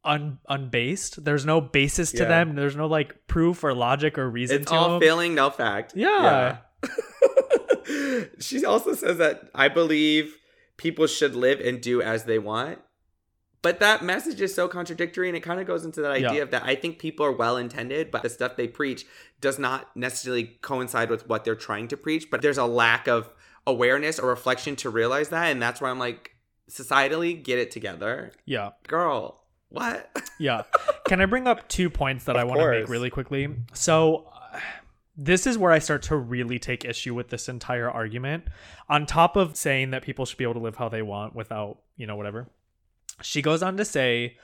un 0.08 0.40
unbased. 0.48 1.24
There's 1.26 1.46
no 1.46 1.62
basis 1.62 2.12
to 2.14 2.24
Yeah. 2.24 2.30
them. 2.30 2.56
There's 2.56 2.76
no 2.76 2.88
like 2.88 3.28
proof 3.28 3.64
or 3.64 3.74
logic 3.74 4.18
or 4.18 4.30
reason 4.30 4.62
it's 4.62 4.72
to 4.72 4.78
all 4.78 4.90
them. 4.92 5.02
feeling, 5.02 5.36
no 5.36 5.50
fact. 5.50 5.94
Yeah. 5.96 6.58
Yeah. 6.84 8.24
she 8.40 8.66
also 8.66 8.94
says 8.94 9.18
that 9.18 9.50
I 9.54 9.68
believe 9.68 10.38
people 10.78 11.08
should 11.08 11.36
live 11.36 11.60
and 11.60 11.82
do 11.82 12.02
as 12.02 12.26
they 12.26 12.40
want. 12.40 12.80
But 13.64 13.80
that 13.80 14.04
message 14.04 14.40
is 14.40 14.54
so 14.54 14.68
contradictory, 14.68 15.28
and 15.28 15.36
it 15.36 15.42
kind 15.42 15.60
of 15.60 15.66
goes 15.66 15.84
into 15.84 16.02
that 16.02 16.12
idea 16.12 16.34
Yeah. 16.36 16.42
of 16.44 16.52
that 16.52 16.64
I 16.64 16.76
think 16.76 17.00
people 17.00 17.26
are 17.26 17.32
well 17.32 17.58
intended, 17.58 18.12
but 18.12 18.22
the 18.22 18.30
stuff 18.30 18.56
they 18.56 18.68
preach 18.68 19.06
does 19.42 19.58
not 19.60 19.96
necessarily 19.96 20.58
coincide 20.62 21.10
with 21.10 21.28
what 21.28 21.44
they're 21.44 21.56
trying 21.56 21.88
to 21.90 21.98
preach. 21.98 22.30
But 22.30 22.42
there's 22.42 22.60
a 22.60 22.66
lack 22.66 23.08
of 23.08 23.30
awareness 23.66 24.20
or 24.20 24.30
reflection 24.30 24.76
to 24.78 24.90
realize 24.90 25.30
that. 25.30 25.46
And 25.48 25.62
that's 25.62 25.82
where 25.82 25.90
I'm 25.92 26.00
like, 26.00 26.32
societally, 26.70 27.42
get 27.44 27.58
it 27.60 27.72
together. 27.72 28.32
yeah. 28.46 28.72
Girl, 28.88 29.44
what? 29.70 30.10
Yeah. 30.40 30.64
Can 31.08 31.20
I 31.20 31.26
bring 31.26 31.48
up 31.48 31.68
two 31.68 31.90
points 31.90 32.26
that 32.26 32.38
I 32.38 32.44
want 32.44 32.60
to 32.60 32.70
make 32.70 32.90
really 32.90 33.10
quickly? 33.10 33.50
So, 33.74 34.28
uh, 34.54 34.60
this 35.16 35.48
is 35.48 35.58
where 35.58 35.72
I 35.72 35.80
start 35.80 36.04
to 36.04 36.16
really 36.16 36.60
take 36.60 36.86
issue 36.86 37.16
with 37.16 37.30
this 37.30 37.50
entire 37.50 37.90
argument. 37.90 38.44
On 38.88 39.08
top 39.08 39.36
of 39.36 39.56
saying 39.56 39.90
that 39.92 40.04
people 40.04 40.28
should 40.28 40.38
be 40.38 40.44
able 40.44 40.54
to 40.54 40.60
live 40.60 40.76
how 40.76 40.90
they 40.90 41.02
want 41.02 41.34
without, 41.34 41.80
you 41.96 42.06
know, 42.06 42.16
whatever, 42.16 42.48
she 43.24 43.42
goes 43.42 43.64
on 43.64 43.78
to 43.78 43.86
say 43.86 44.38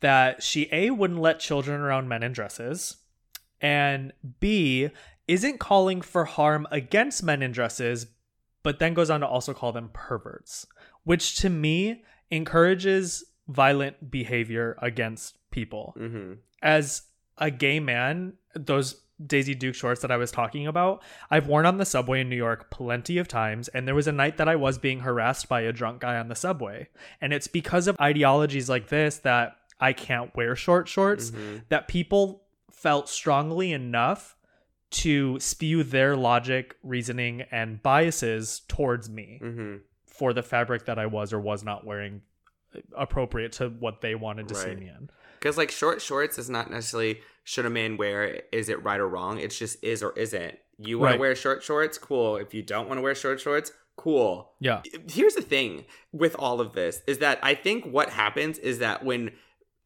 that 0.00 0.42
she 0.42 0.68
A, 0.72 0.90
wouldn't 0.90 1.20
let 1.20 1.38
children 1.38 1.80
around 1.80 2.08
men 2.08 2.24
in 2.24 2.32
dresses, 2.32 2.96
and 3.60 4.12
B, 4.40 4.90
isn't 5.28 5.58
calling 5.58 6.02
for 6.02 6.24
harm 6.24 6.66
against 6.70 7.22
men 7.22 7.40
in 7.40 7.52
dresses, 7.52 8.08
but 8.62 8.80
then 8.80 8.94
goes 8.94 9.10
on 9.10 9.20
to 9.20 9.26
also 9.26 9.54
call 9.54 9.72
them 9.72 9.90
perverts, 9.92 10.66
which 11.04 11.36
to 11.36 11.48
me 11.48 12.02
encourages 12.30 13.24
violent 13.48 14.10
behavior 14.10 14.76
against 14.80 15.36
people. 15.50 15.94
hmm 15.96 16.34
As 16.62 17.02
a 17.38 17.50
gay 17.50 17.80
man, 17.80 18.34
those 18.54 19.00
Daisy 19.24 19.54
Duke 19.54 19.74
shorts 19.74 20.00
that 20.02 20.10
I 20.10 20.16
was 20.16 20.30
talking 20.32 20.66
about, 20.66 21.02
I've 21.30 21.46
worn 21.46 21.66
on 21.66 21.78
the 21.78 21.84
subway 21.84 22.20
in 22.20 22.28
New 22.28 22.36
York 22.36 22.70
plenty 22.70 23.18
of 23.18 23.28
times. 23.28 23.68
And 23.68 23.86
there 23.86 23.94
was 23.94 24.08
a 24.08 24.12
night 24.12 24.38
that 24.38 24.48
I 24.48 24.56
was 24.56 24.76
being 24.78 25.00
harassed 25.00 25.48
by 25.48 25.60
a 25.62 25.72
drunk 25.72 26.00
guy 26.00 26.16
on 26.18 26.28
the 26.28 26.34
subway. 26.34 26.88
And 27.20 27.32
it's 27.32 27.46
because 27.46 27.86
of 27.86 27.96
ideologies 28.00 28.68
like 28.68 28.88
this 28.88 29.18
that 29.18 29.56
I 29.80 29.92
can't 29.92 30.34
wear 30.36 30.56
short 30.56 30.88
shorts 30.88 31.30
Mm-hmm. 31.30 31.56
that 31.68 31.86
people 31.88 32.42
felt 32.72 33.08
strongly 33.08 33.72
enough 33.72 34.36
to 34.90 35.38
spew 35.40 35.82
their 35.82 36.16
logic, 36.16 36.76
reasoning, 36.82 37.42
and 37.50 37.82
biases 37.82 38.62
towards 38.68 39.08
me 39.10 39.38
hmm 39.40 39.76
for 40.06 40.32
the 40.32 40.42
fabric 40.44 40.84
that 40.86 40.96
I 40.96 41.06
was 41.06 41.32
or 41.32 41.40
was 41.40 41.64
not 41.64 41.84
wearing 41.84 42.22
appropriate 42.96 43.52
to 43.52 43.68
what 43.68 44.00
they 44.00 44.14
wanted 44.14 44.48
to 44.48 44.54
see 44.54 44.68
Right. 44.68 44.78
me 44.78 44.88
in. 44.88 45.10
Because 45.38 45.56
like 45.58 45.70
short 45.70 46.00
shorts 46.00 46.38
is 46.38 46.48
not 46.48 46.70
necessarily 46.70 47.20
should 47.44 47.66
a 47.66 47.70
man 47.70 47.96
wear 47.96 48.42
is 48.52 48.68
it 48.68 48.82
right 48.82 48.98
or 49.00 49.08
wrong. 49.08 49.38
It's 49.38 49.58
just 49.58 49.82
is 49.84 50.02
or 50.02 50.12
isn't. 50.18 50.58
You 50.78 50.98
want 50.98 51.10
Right. 51.10 51.16
to 51.16 51.20
wear 51.20 51.34
short 51.36 51.62
shorts, 51.62 51.98
cool. 51.98 52.36
If 52.36 52.54
you 52.54 52.62
don't 52.62 52.88
want 52.88 52.98
to 52.98 53.02
wear 53.02 53.14
short 53.14 53.40
shorts, 53.40 53.72
cool. 53.96 54.52
Yeah. 54.60 54.82
Here's 55.10 55.34
the 55.34 55.42
thing 55.42 55.84
with 56.12 56.34
all 56.38 56.60
of 56.60 56.72
this 56.72 57.02
is 57.06 57.18
that 57.18 57.38
I 57.42 57.54
think 57.54 57.84
what 57.84 58.10
happens 58.10 58.58
is 58.58 58.78
that 58.78 59.04
when 59.04 59.32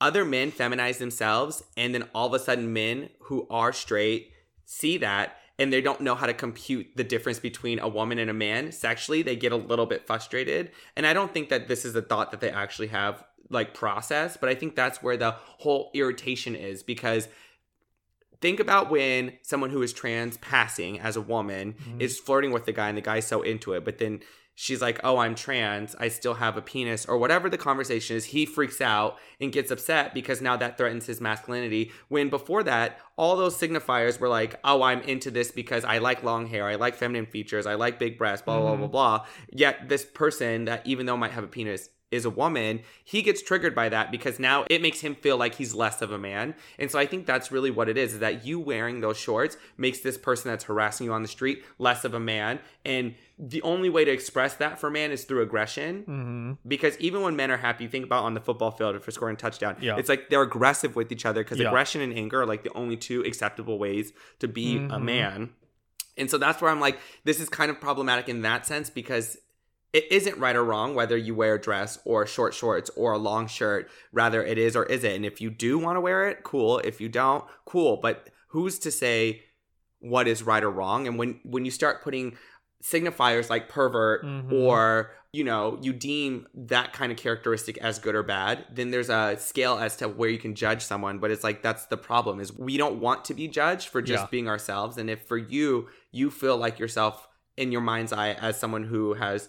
other 0.01 0.24
men 0.24 0.53
feminize 0.53 0.99
themselves 0.99 1.62
and 1.76 1.93
then 1.95 2.05
all 2.14 2.28
of 2.28 2.32
a 2.34 2.39
sudden 2.39 2.72
men 2.72 3.11
who 3.22 3.47
are 3.51 3.72
straight 3.72 4.30
see 4.64 4.97
that 4.99 5.38
and 5.59 5.72
they 5.72 5.80
don't 5.80 6.00
know 6.00 6.14
how 6.14 6.26
to 6.26 6.34
compute 6.34 6.88
the 6.94 7.04
difference 7.04 7.38
between 7.38 7.78
a 7.78 7.88
woman 7.88 8.18
and 8.18 8.30
a 8.30 8.34
man. 8.34 8.70
Sexually 8.72 9.22
they 9.22 9.36
get 9.36 9.52
a 9.52 9.56
little 9.56 9.86
bit 9.86 10.06
frustrated. 10.06 10.70
And 10.96 11.06
i 11.06 11.12
don't 11.12 11.32
think 11.32 11.48
that 11.48 11.68
this 11.68 11.84
is 11.84 11.94
a 11.96 12.02
thought 12.02 12.30
that 12.30 12.40
they 12.40 12.50
actually 12.50 12.88
have 12.88 13.24
like 13.50 13.74
process 13.74 14.36
but 14.36 14.48
i 14.48 14.54
think 14.54 14.74
that's 14.74 15.02
where 15.02 15.16
the 15.16 15.30
whole 15.30 15.90
irritation 15.94 16.54
is 16.54 16.82
because 16.82 17.28
think 18.40 18.61
about 18.61 18.90
when 18.90 19.32
someone 19.42 19.70
who 19.70 19.82
is 19.82 19.92
trans 19.92 20.36
passing 20.38 21.00
as 21.00 21.16
a 21.16 21.20
woman 21.20 21.72
mm-hmm. 21.72 22.00
is 22.00 22.18
flirting 22.18 22.52
with 22.52 22.66
the 22.66 22.72
guy 22.72 22.88
and 22.88 22.98
the 22.98 23.02
guy's 23.02 23.26
so 23.26 23.42
into 23.42 23.72
it 23.72 23.84
but 23.84 23.98
then 23.98 24.20
she's 24.61 24.82
like 24.82 24.98
oh 25.04 25.18
i'm 25.18 25.36
trans. 25.36 25.94
I 26.00 26.09
still 26.09 26.34
have 26.34 26.56
a 26.56 26.62
penis 26.62 27.06
or 27.06 27.16
whatever 27.16 27.48
the 27.48 27.56
conversation 27.56 28.16
is 28.16 28.24
he 28.24 28.44
freaks 28.44 28.80
out 28.80 29.16
and 29.40 29.52
gets 29.52 29.70
upset 29.70 30.12
because 30.12 30.42
now 30.42 30.56
that 30.56 30.76
threatens 30.76 31.06
his 31.06 31.20
masculinity. 31.20 31.92
When 32.09 32.28
before 32.28 32.64
that 32.64 32.98
all 33.16 33.36
those 33.36 33.56
signifiers 33.56 34.18
were 34.18 34.28
like 34.28 34.59
oh 34.64 34.82
i'm 34.82 35.00
into 35.02 35.30
this 35.30 35.52
because 35.52 35.84
i 35.84 35.98
like 35.98 36.24
long 36.24 36.48
hair. 36.48 36.66
I 36.66 36.74
like 36.74 36.96
feminine 36.96 37.26
features. 37.26 37.66
I 37.66 37.74
like 37.74 38.00
big 38.00 38.18
breasts 38.18 38.44
blah 38.44 38.59
blah 38.59 38.74
blah 38.74 38.86
mm-hmm. 38.86 38.92
blah. 38.92 39.26
Yet 39.52 39.88
this 39.88 40.04
person 40.04 40.64
that 40.64 40.84
even 40.84 41.06
though 41.06 41.16
might 41.16 41.32
have 41.32 41.44
a 41.44 41.48
penis 41.48 41.88
is 42.11 42.24
a 42.24 42.30
woman, 42.30 42.80
he 43.04 43.20
gets 43.20 43.42
triggered 43.42 43.74
by 43.74 43.88
that 43.90 44.11
because 44.11 44.38
now 44.38 44.64
it 44.70 44.80
makes 44.80 45.00
him 45.00 45.14
feel 45.14 45.36
like 45.36 45.56
he's 45.56 45.74
less 45.74 46.00
of 46.00 46.11
a 46.11 46.18
man. 46.18 46.54
And 46.78 46.90
so 46.90 46.98
I 46.98 47.04
think 47.04 47.26
that's 47.26 47.52
really 47.52 47.70
what 47.70 47.88
it 47.88 47.98
is, 47.98 48.14
is 48.14 48.20
that 48.20 48.46
you 48.46 48.59
wearing 48.59 49.00
those 49.00 49.18
shorts 49.18 49.56
makes 49.76 50.00
this 50.00 50.16
person 50.16 50.50
that's 50.50 50.64
harassing 50.64 51.04
you 51.06 51.12
on 51.12 51.22
the 51.22 51.28
street 51.28 51.62
less 51.78 52.04
of 52.04 52.14
a 52.14 52.20
man. 52.20 52.61
And 52.84 53.14
the 53.38 53.61
only 53.62 53.90
way 53.90 54.04
to 54.04 54.11
express 54.11 54.54
that 54.54 54.80
for 54.80 54.90
man 54.90 55.11
is 55.12 55.24
through 55.24 55.42
aggression. 55.42 56.00
Mm-hmm. 56.02 56.52
Because 56.66 56.96
even 56.98 57.20
when 57.22 57.36
men 57.36 57.50
are 57.50 57.59
happy, 57.59 57.86
think 57.86 58.04
about 58.06 58.24
on 58.24 58.32
the 58.34 58.40
football 58.40 58.70
field 58.70 58.94
they're 58.94 59.11
scoring 59.12 59.34
a 59.34 59.38
touchdown. 59.38 59.76
Yeah. 59.80 59.96
It's 59.98 60.09
like 60.09 60.30
they're 60.30 60.42
aggressive 60.42 60.96
with 60.96 61.12
each 61.12 61.26
other 61.26 61.44
because 61.44 61.59
Yeah. 61.59 61.68
aggression 61.68 62.00
and 62.00 62.14
anger 62.14 62.40
are 62.42 62.46
like 62.46 62.64
the 62.64 62.72
only 62.72 62.96
two 62.96 63.22
acceptable 63.22 63.78
ways 63.78 64.12
to 64.38 64.48
be 64.48 64.76
a 64.76 64.80
Mhm. 64.80 65.02
man. 65.02 65.50
And 66.16 66.28
so 66.30 66.36
that's 66.38 66.61
where 66.61 66.70
I'm 66.70 66.80
like, 66.80 66.98
this 67.24 67.38
is 67.38 67.48
kind 67.48 67.70
of 67.70 67.80
problematic 67.80 68.28
in 68.28 68.42
that 68.42 68.66
sense 68.66 68.90
because 68.90 69.36
it 69.93 70.05
isn't 70.11 70.39
right 70.39 70.55
or 70.55 70.64
wrong 70.64 70.95
whether 70.95 71.16
you 71.16 71.34
wear 71.34 71.55
a 71.55 71.61
dress 71.61 71.99
or 72.05 72.26
short 72.26 72.53
shorts 72.55 72.91
or 72.97 73.12
a 73.12 73.18
long 73.18 73.47
shirt. 73.47 73.89
Rather, 74.12 74.43
it 74.45 74.59
is 74.59 74.76
or 74.76 74.84
isn't. 74.84 75.11
And 75.11 75.24
if 75.24 75.41
you 75.41 75.49
do 75.51 75.78
want 75.78 75.97
to 75.97 76.01
wear 76.01 76.28
it, 76.28 76.43
cool. 76.45 76.78
If 76.80 77.01
you 77.01 77.09
don't, 77.09 77.45
cool. 77.64 77.97
But 77.97 78.28
who's 78.49 78.78
to 78.80 78.91
say 78.91 79.43
what 80.01 80.28
is 80.28 80.43
right 80.43 80.62
or 80.62 80.70
wrong? 80.70 81.07
And 81.09 81.18
when 81.18 81.41
when 81.45 81.64
you 81.64 81.70
start 81.70 82.03
putting 82.03 82.36
signifiers 82.82 83.51
like 83.51 83.68
pervert 83.68 84.24
Mhm. 84.24 84.53
or 84.53 85.11
you 85.32 85.43
know 85.45 85.78
you 85.82 85.93
deem 85.93 86.47
that 86.55 86.93
kind 86.93 87.11
of 87.11 87.18
characteristic 87.18 87.76
as 87.78 87.99
good 87.99 88.14
or 88.14 88.22
bad 88.22 88.64
then 88.72 88.91
there's 88.93 89.11
a 89.11 89.36
scale 89.39 89.76
as 89.76 89.97
to 89.97 90.07
where 90.09 90.28
you 90.30 90.39
can 90.39 90.55
judge 90.55 90.82
someone 90.82 91.18
but 91.18 91.30
it's 91.32 91.43
like 91.43 91.61
that's 91.61 91.86
the 91.86 91.97
problem 91.97 92.39
is 92.39 92.57
we 92.57 92.76
don't 92.76 93.01
want 93.01 93.24
to 93.24 93.34
be 93.34 93.49
judged 93.49 93.89
for 93.89 94.01
just 94.01 94.22
Yeah. 94.22 94.28
being 94.30 94.49
ourselves 94.49 94.97
and 94.97 95.11
if 95.11 95.26
for 95.26 95.36
you 95.36 95.89
you 96.12 96.30
feel 96.30 96.57
like 96.57 96.78
yourself 96.78 97.26
in 97.57 97.72
your 97.72 97.80
mind's 97.80 98.12
eye 98.12 98.30
as 98.34 98.59
someone 98.61 98.84
who 98.84 99.14
has 99.14 99.49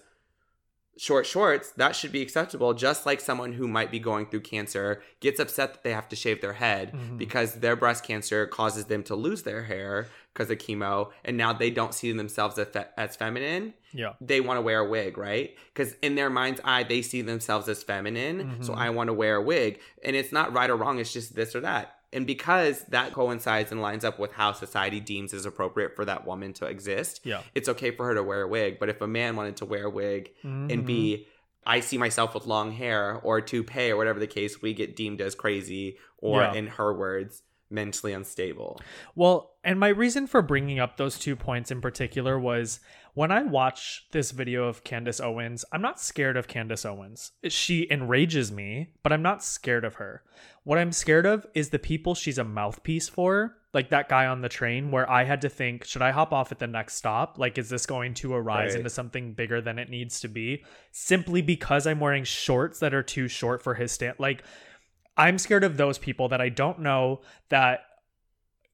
short 1.00 1.26
shorts, 1.26 1.72
that 1.72 1.96
should 1.96 2.12
be 2.12 2.22
acceptable. 2.22 2.74
Just 2.74 3.06
like 3.06 3.22
someone 3.22 3.54
who 3.54 3.68
might 3.68 3.90
be 3.90 4.00
going 4.00 4.26
through 4.28 4.42
cancer 4.42 5.02
gets 5.22 5.40
upset 5.40 5.74
that 5.74 5.84
they 5.84 5.94
have 5.94 6.10
to 6.10 6.16
shave 6.16 6.42
their 6.42 6.54
head 6.54 6.92
Mm-hmm. 6.94 7.18
because 7.18 7.56
their 7.56 7.76
breast 7.76 8.04
cancer 8.04 8.46
causes 8.46 8.86
them 8.86 9.02
to 9.04 9.16
lose 9.16 9.44
their 9.44 9.64
hair 9.64 10.08
because 10.34 10.52
of 10.52 10.58
chemo, 10.60 11.10
and 11.26 11.36
now 11.38 11.52
they 11.54 11.70
don't 11.72 11.94
see 11.94 12.12
themselves 12.12 12.58
as, 12.60 12.68
fe- 12.68 12.86
as 12.98 13.16
feminine. 13.16 13.74
Yeah. 13.94 14.14
They 14.22 14.42
want 14.42 14.58
to 14.58 14.62
wear 14.62 14.80
a 14.80 14.90
wig, 14.90 15.18
right? 15.18 15.56
Because 15.74 15.96
in 16.02 16.16
their 16.16 16.30
mind's 16.30 16.62
eye, 16.64 16.84
they 16.84 17.02
see 17.02 17.22
themselves 17.22 17.68
as 17.68 17.82
feminine. 17.82 18.62
So 18.64 18.74
Mhm. 18.74 18.78
I 18.78 18.90
want 18.92 19.08
to 19.08 19.14
wear 19.14 19.36
a 19.38 19.42
wig, 19.42 19.80
and 20.04 20.16
it's 20.16 20.32
not 20.32 20.54
right 20.54 20.70
or 20.70 20.76
wrong. 20.76 21.00
It's 21.00 21.12
just 21.12 21.36
this 21.36 21.56
or 21.56 21.62
that. 21.62 21.96
And 22.12 22.26
because 22.26 22.84
that 22.86 23.14
coincides 23.14 23.72
and 23.72 23.82
lines 23.82 24.04
up 24.04 24.18
with 24.18 24.32
how 24.32 24.52
society 24.52 25.00
deems 25.00 25.34
is 25.34 25.46
appropriate 25.46 25.96
for 25.96 26.06
that 26.06 26.26
woman 26.26 26.54
to 26.54 26.66
exist, 26.66 27.22
Yeah. 27.24 27.44
it's 27.54 27.70
okay 27.70 27.92
for 27.92 28.06
her 28.08 28.16
to 28.16 28.24
wear 28.24 28.42
a 28.42 28.48
wig. 28.48 28.80
But 28.80 28.90
if 28.90 29.00
a 29.02 29.08
man 29.08 29.36
wanted 29.36 29.58
to 29.58 29.66
wear 29.66 29.86
a 29.86 29.90
wig 29.90 30.32
and 30.44 30.70
Mhm. 30.72 30.86
be, 30.86 31.28
I 31.66 31.82
see 31.82 31.98
myself 32.00 32.34
with 32.34 32.48
long 32.48 32.72
hair 32.72 33.20
or 33.24 33.42
toupee 33.42 33.92
or 33.92 33.98
whatever 33.98 34.20
the 34.20 34.26
case, 34.28 34.62
we 34.62 34.74
get 34.74 34.96
deemed 34.96 35.22
as 35.22 35.36
crazy 35.36 35.98
or, 36.18 36.42
Yeah. 36.42 36.54
in 36.54 36.68
her 36.68 36.92
words, 36.94 37.44
mentally 37.70 38.12
unstable. 38.14 38.82
Well, 39.14 39.58
and 39.64 39.80
my 39.80 39.90
reason 39.90 40.26
for 40.26 40.42
bringing 40.42 40.80
up 40.80 40.98
those 40.98 41.20
two 41.20 41.36
points 41.36 41.70
in 41.70 41.80
particular 41.82 42.40
was 42.40 42.80
when 43.14 43.32
I 43.32 43.44
watch 43.44 44.06
this 44.12 44.32
video 44.32 44.66
of 44.66 44.84
Candace 44.84 45.20
Owens, 45.20 45.66
I'm 45.72 45.82
not 45.82 46.00
scared 46.00 46.38
of 46.38 46.48
Candace 46.48 46.86
Owens. 46.86 47.32
She 47.48 47.88
enrages 47.92 48.52
me, 48.52 48.90
but 49.04 49.12
I'm 49.12 49.22
not 49.22 49.44
scared 49.44 49.84
of 49.86 49.96
her. 49.96 50.24
What 50.64 50.78
I'm 50.78 50.92
scared 50.92 51.26
of 51.26 51.46
is 51.54 51.70
the 51.70 51.80
people 51.80 52.16
she's 52.16 52.38
a 52.38 52.44
mouthpiece 52.44 53.10
for, 53.10 53.58
like 53.74 53.90
that 53.90 54.10
guy 54.10 54.26
on 54.26 54.42
the 54.42 54.50
train 54.50 54.92
where 54.92 55.10
I 55.10 55.24
had 55.24 55.42
to 55.42 55.50
think, 55.50 55.86
should 55.86 56.02
I 56.02 56.12
hop 56.12 56.32
off 56.34 56.52
at 56.52 56.60
the 56.60 56.68
next 56.68 56.96
stop? 56.96 57.38
Like, 57.38 57.58
is 57.58 57.70
this 57.70 57.86
going 57.86 58.14
to 58.16 58.34
arise 58.34 58.72
Right. 58.72 58.78
into 58.78 58.90
something 58.90 59.34
bigger 59.34 59.62
than 59.62 59.78
it 59.80 59.90
needs 59.90 60.20
to 60.22 60.28
be? 60.28 60.64
Simply 60.92 61.42
because 61.42 61.86
I'm 61.88 62.00
wearing 62.00 62.24
shorts 62.24 62.80
that 62.80 62.94
are 62.94 63.04
too 63.04 63.28
short 63.28 63.62
for 63.64 63.76
his 63.76 63.92
stand. 63.92 64.16
Like, 64.20 64.44
I'm 65.18 65.38
scared 65.38 65.64
of 65.64 65.78
those 65.78 65.98
people 65.98 66.30
that 66.30 66.42
I 66.42 66.50
don't 66.50 66.80
know 66.80 67.22
that 67.50 67.82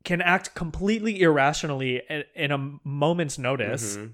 can 0.03 0.21
act 0.21 0.53
completely 0.53 1.21
irrationally 1.21 2.01
in, 2.09 2.23
in 2.35 2.51
a 2.51 2.77
moment's 2.83 3.39
notice 3.39 3.97
Mhm. 3.97 4.13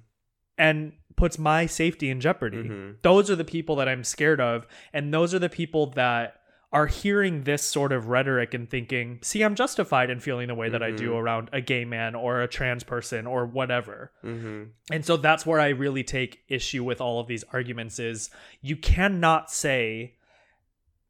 And 0.62 0.94
puts 1.16 1.38
my 1.40 1.66
safety 1.66 2.10
in 2.10 2.20
jeopardy. 2.22 2.64
Mhm. 2.64 2.96
Those 3.02 3.30
are 3.30 3.36
the 3.36 3.44
people 3.44 3.76
that 3.78 3.88
I'm 3.90 4.04
scared 4.04 4.40
of. 4.40 4.66
And 4.94 5.14
those 5.14 5.34
are 5.34 5.40
the 5.40 5.50
people 5.50 5.88
that 5.92 6.36
are 6.72 6.88
hearing 6.88 7.44
this 7.44 7.64
sort 7.64 7.92
of 7.92 8.08
rhetoric 8.08 8.54
and 8.54 8.70
thinking, 8.70 9.20
see, 9.22 9.42
I'm 9.44 9.56
justified 9.56 10.10
in 10.10 10.20
feeling 10.22 10.48
the 10.48 10.56
way 10.56 10.70
that 10.70 10.82
I 10.82 10.92
do 10.92 11.12
Mhm. 11.12 11.22
around 11.22 11.50
a 11.52 11.60
gay 11.62 11.84
man 11.84 12.16
or 12.16 12.42
a 12.42 12.48
trans 12.48 12.84
person 12.84 13.28
or 13.28 13.46
whatever. 13.46 14.12
Mhm. 14.24 14.70
And 14.90 15.06
so 15.06 15.18
that's 15.18 15.46
where 15.46 15.60
I 15.60 15.70
really 15.70 16.04
take 16.04 16.44
issue 16.48 16.84
with 16.84 17.02
all 17.02 17.20
of 17.20 17.28
these 17.28 17.44
arguments 17.52 18.00
is 18.00 18.30
you 18.62 18.78
cannot 18.78 19.52
say 19.52 20.16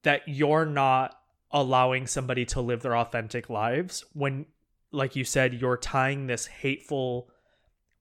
that 0.03 0.21
you're 0.27 0.65
not 0.65 1.15
allowing 1.51 2.07
somebody 2.07 2.45
to 2.45 2.61
live 2.61 2.81
their 2.81 2.95
authentic 2.97 3.49
lives 3.49 4.03
when 4.13 4.45
like 4.91 5.15
you 5.15 5.23
said 5.23 5.53
you're 5.53 5.77
tying 5.77 6.27
this 6.27 6.47
hateful 6.47 7.29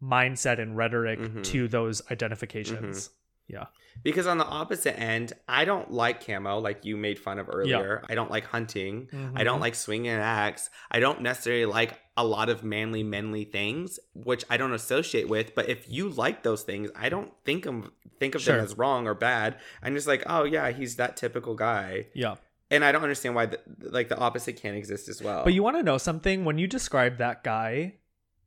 mindset 0.02 0.58
and 0.58 0.76
rhetoric 0.76 1.18
Mhm. 1.18 1.44
to 1.44 1.68
those 1.68 2.02
identifications. 2.10 3.10
Yeah. 3.48 3.66
Because 4.04 4.28
on 4.28 4.38
the 4.38 4.44
opposite 4.46 4.98
end, 4.98 5.32
I 5.48 5.64
don't 5.64 5.90
like 5.90 6.24
camo, 6.24 6.58
like 6.60 6.84
you 6.84 6.96
made 6.96 7.18
fun 7.18 7.38
of 7.40 7.48
earlier. 7.52 8.02
I 8.08 8.14
don't 8.14 8.30
like 8.30 8.44
hunting. 8.44 9.08
I 9.34 9.42
don't 9.42 9.58
Mhm. 9.58 9.62
like 9.62 9.74
swinging 9.74 10.12
an 10.12 10.20
axe. 10.20 10.70
I 10.90 11.00
don't 11.00 11.20
necessarily 11.22 11.66
like 11.66 11.98
a 12.16 12.24
lot 12.24 12.48
of 12.48 12.62
manly, 12.62 13.02
manly 13.02 13.44
things, 13.44 13.98
which 14.14 14.44
I 14.48 14.56
don't 14.56 14.72
associate 14.72 15.28
with. 15.28 15.54
But 15.56 15.68
if 15.68 15.90
you 15.90 16.08
like 16.08 16.44
those 16.44 16.62
things, 16.62 16.90
I 16.94 17.08
don't 17.08 17.32
think 17.44 17.66
of 17.66 17.90
think 18.20 18.34
of 18.34 18.42
Sure. 18.42 18.56
them 18.56 18.64
as 18.64 18.76
wrong 18.76 19.06
or 19.08 19.14
bad. 19.14 19.56
I'm 19.82 19.94
just 19.94 20.06
like, 20.06 20.22
oh 20.26 20.44
yeah, 20.44 20.70
he's 20.70 20.96
that 20.96 21.16
typical 21.16 21.54
guy, 21.54 22.06
Yeah. 22.14 22.34
and 22.70 22.84
I 22.84 22.92
don't 22.92 23.02
understand 23.02 23.34
why 23.34 23.46
the, 23.46 23.58
like 23.80 24.08
the 24.10 24.18
opposite 24.18 24.56
can't 24.60 24.76
exist 24.76 25.08
as 25.08 25.22
well. 25.22 25.42
But 25.42 25.54
you 25.54 25.62
want 25.62 25.78
to 25.78 25.82
know 25.82 25.96
something? 25.98 26.44
When 26.44 26.58
you 26.58 26.66
describe 26.66 27.16
that 27.16 27.42
guy 27.42 27.94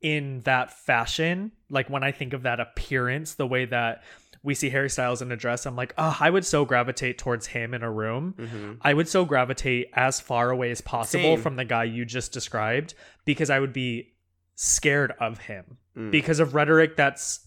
in 0.04 0.42
that 0.42 0.70
fashion, 0.70 1.50
like 1.70 1.88
when 1.88 2.04
I 2.04 2.12
think 2.12 2.34
of 2.34 2.42
that 2.42 2.60
appearance, 2.60 3.34
the 3.36 3.46
way 3.46 3.64
that 3.64 4.02
we 4.42 4.54
see 4.54 4.68
Harry 4.68 4.90
Styles 4.90 5.22
in 5.22 5.32
a 5.32 5.36
dress, 5.36 5.64
I'm 5.64 5.76
like, 5.76 5.94
oh, 5.96 6.14
I 6.20 6.28
would 6.28 6.44
so 6.44 6.66
gravitate 6.66 7.16
towards 7.16 7.46
him 7.46 7.72
in 7.72 7.82
a 7.82 7.90
room. 7.90 8.34
Mhm. 8.36 8.76
I 8.82 8.92
would 8.92 9.08
so 9.08 9.24
gravitate 9.24 9.88
as 9.94 10.20
far 10.20 10.50
away 10.50 10.70
as 10.70 10.82
possible 10.82 11.22
Same. 11.36 11.40
from 11.40 11.56
the 11.56 11.64
guy 11.64 11.84
you 11.84 12.04
just 12.04 12.32
described 12.32 12.92
because 13.24 13.48
I 13.48 13.58
would 13.58 13.72
be 13.72 14.12
scared 14.54 15.12
of 15.18 15.38
him 15.38 15.78
Mm. 15.96 16.10
because 16.10 16.38
of 16.38 16.54
rhetoric 16.54 16.96
that's 16.96 17.40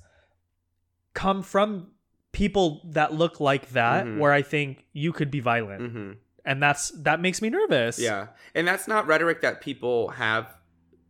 come 1.13 1.43
from 1.43 1.91
people 2.31 2.81
that 2.85 3.13
look 3.13 3.39
like 3.39 3.69
that 3.69 4.05
Mhm. 4.07 4.17
where 4.17 4.31
I 4.33 4.41
think 4.41 4.83
you 4.93 5.13
could 5.13 5.29
be 5.29 5.39
violent. 5.39 5.93
Mhm. 5.93 6.15
And 6.45 6.63
that's 6.63 6.89
that 7.03 7.19
makes 7.19 7.41
me 7.41 7.49
nervous. 7.51 7.99
Yeah. 7.99 8.27
And 8.55 8.67
that's 8.67 8.87
not 8.87 9.05
rhetoric 9.05 9.41
that 9.41 9.61
people 9.61 10.09
have 10.09 10.51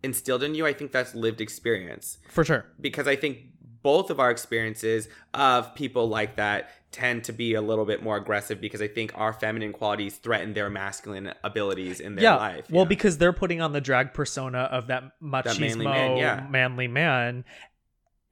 instilled 0.03 0.43
in 0.43 0.55
you. 0.55 0.65
I 0.65 0.73
think 0.73 0.91
that's 0.91 1.15
lived 1.15 1.41
experience. 1.41 2.17
For 2.29 2.43
sure. 2.43 2.65
Because 2.79 3.07
I 3.07 3.15
think 3.15 3.39
both 3.81 4.09
of 4.09 4.19
our 4.19 4.31
experiences 4.31 5.07
of 5.33 5.73
people 5.75 6.09
like 6.09 6.35
that 6.35 6.71
tend 6.91 7.23
to 7.25 7.33
be 7.33 7.53
a 7.53 7.61
little 7.61 7.85
bit 7.85 8.01
more 8.01 8.17
aggressive 8.17 8.59
because 8.59 8.81
I 8.81 8.87
think 8.87 9.11
our 9.15 9.33
feminine 9.33 9.73
qualities 9.73 10.17
threaten 10.17 10.53
their 10.53 10.69
masculine 10.69 11.33
abilities 11.43 11.99
in 11.99 12.15
their 12.15 12.23
yeah. 12.23 12.35
life. 12.35 12.69
Well, 12.69 12.83
yeah. 12.83 12.89
because 12.89 13.17
they're 13.17 13.33
putting 13.33 13.61
on 13.61 13.73
the 13.73 13.81
drag 13.81 14.13
persona 14.13 14.59
of 14.59 14.87
that 14.87 15.03
machismo 15.21 15.59
manly 15.59 15.85
man, 15.85 16.17
yeah. 16.17 16.47
manly 16.49 16.87
man. 16.87 17.45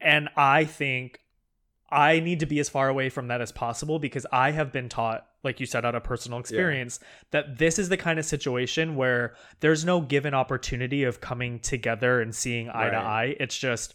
And 0.00 0.28
I 0.36 0.64
think 0.64 1.20
I 1.90 2.20
need 2.20 2.40
to 2.40 2.46
be 2.46 2.58
as 2.58 2.68
far 2.68 2.88
away 2.88 3.08
from 3.08 3.28
that 3.28 3.40
as 3.40 3.52
possible 3.52 3.98
because 3.98 4.26
I 4.32 4.50
have 4.50 4.72
been 4.72 4.88
taught, 4.88 5.26
like 5.46 5.58
you 5.60 5.64
said, 5.64 5.86
out 5.86 5.94
of 5.94 6.04
personal 6.04 6.38
experience, 6.38 7.00
that 7.30 7.56
this 7.56 7.78
is 7.78 7.88
the 7.88 7.96
kind 7.96 8.18
of 8.18 8.26
situation 8.26 8.96
where 8.96 9.34
there's 9.60 9.82
no 9.86 10.02
given 10.02 10.34
opportunity 10.34 11.04
of 11.04 11.22
coming 11.22 11.58
together 11.60 12.20
and 12.20 12.34
seeing 12.34 12.68
eye 12.68 12.90
to 12.90 12.96
eye. 12.96 13.36
It's 13.40 13.56
just 13.56 13.94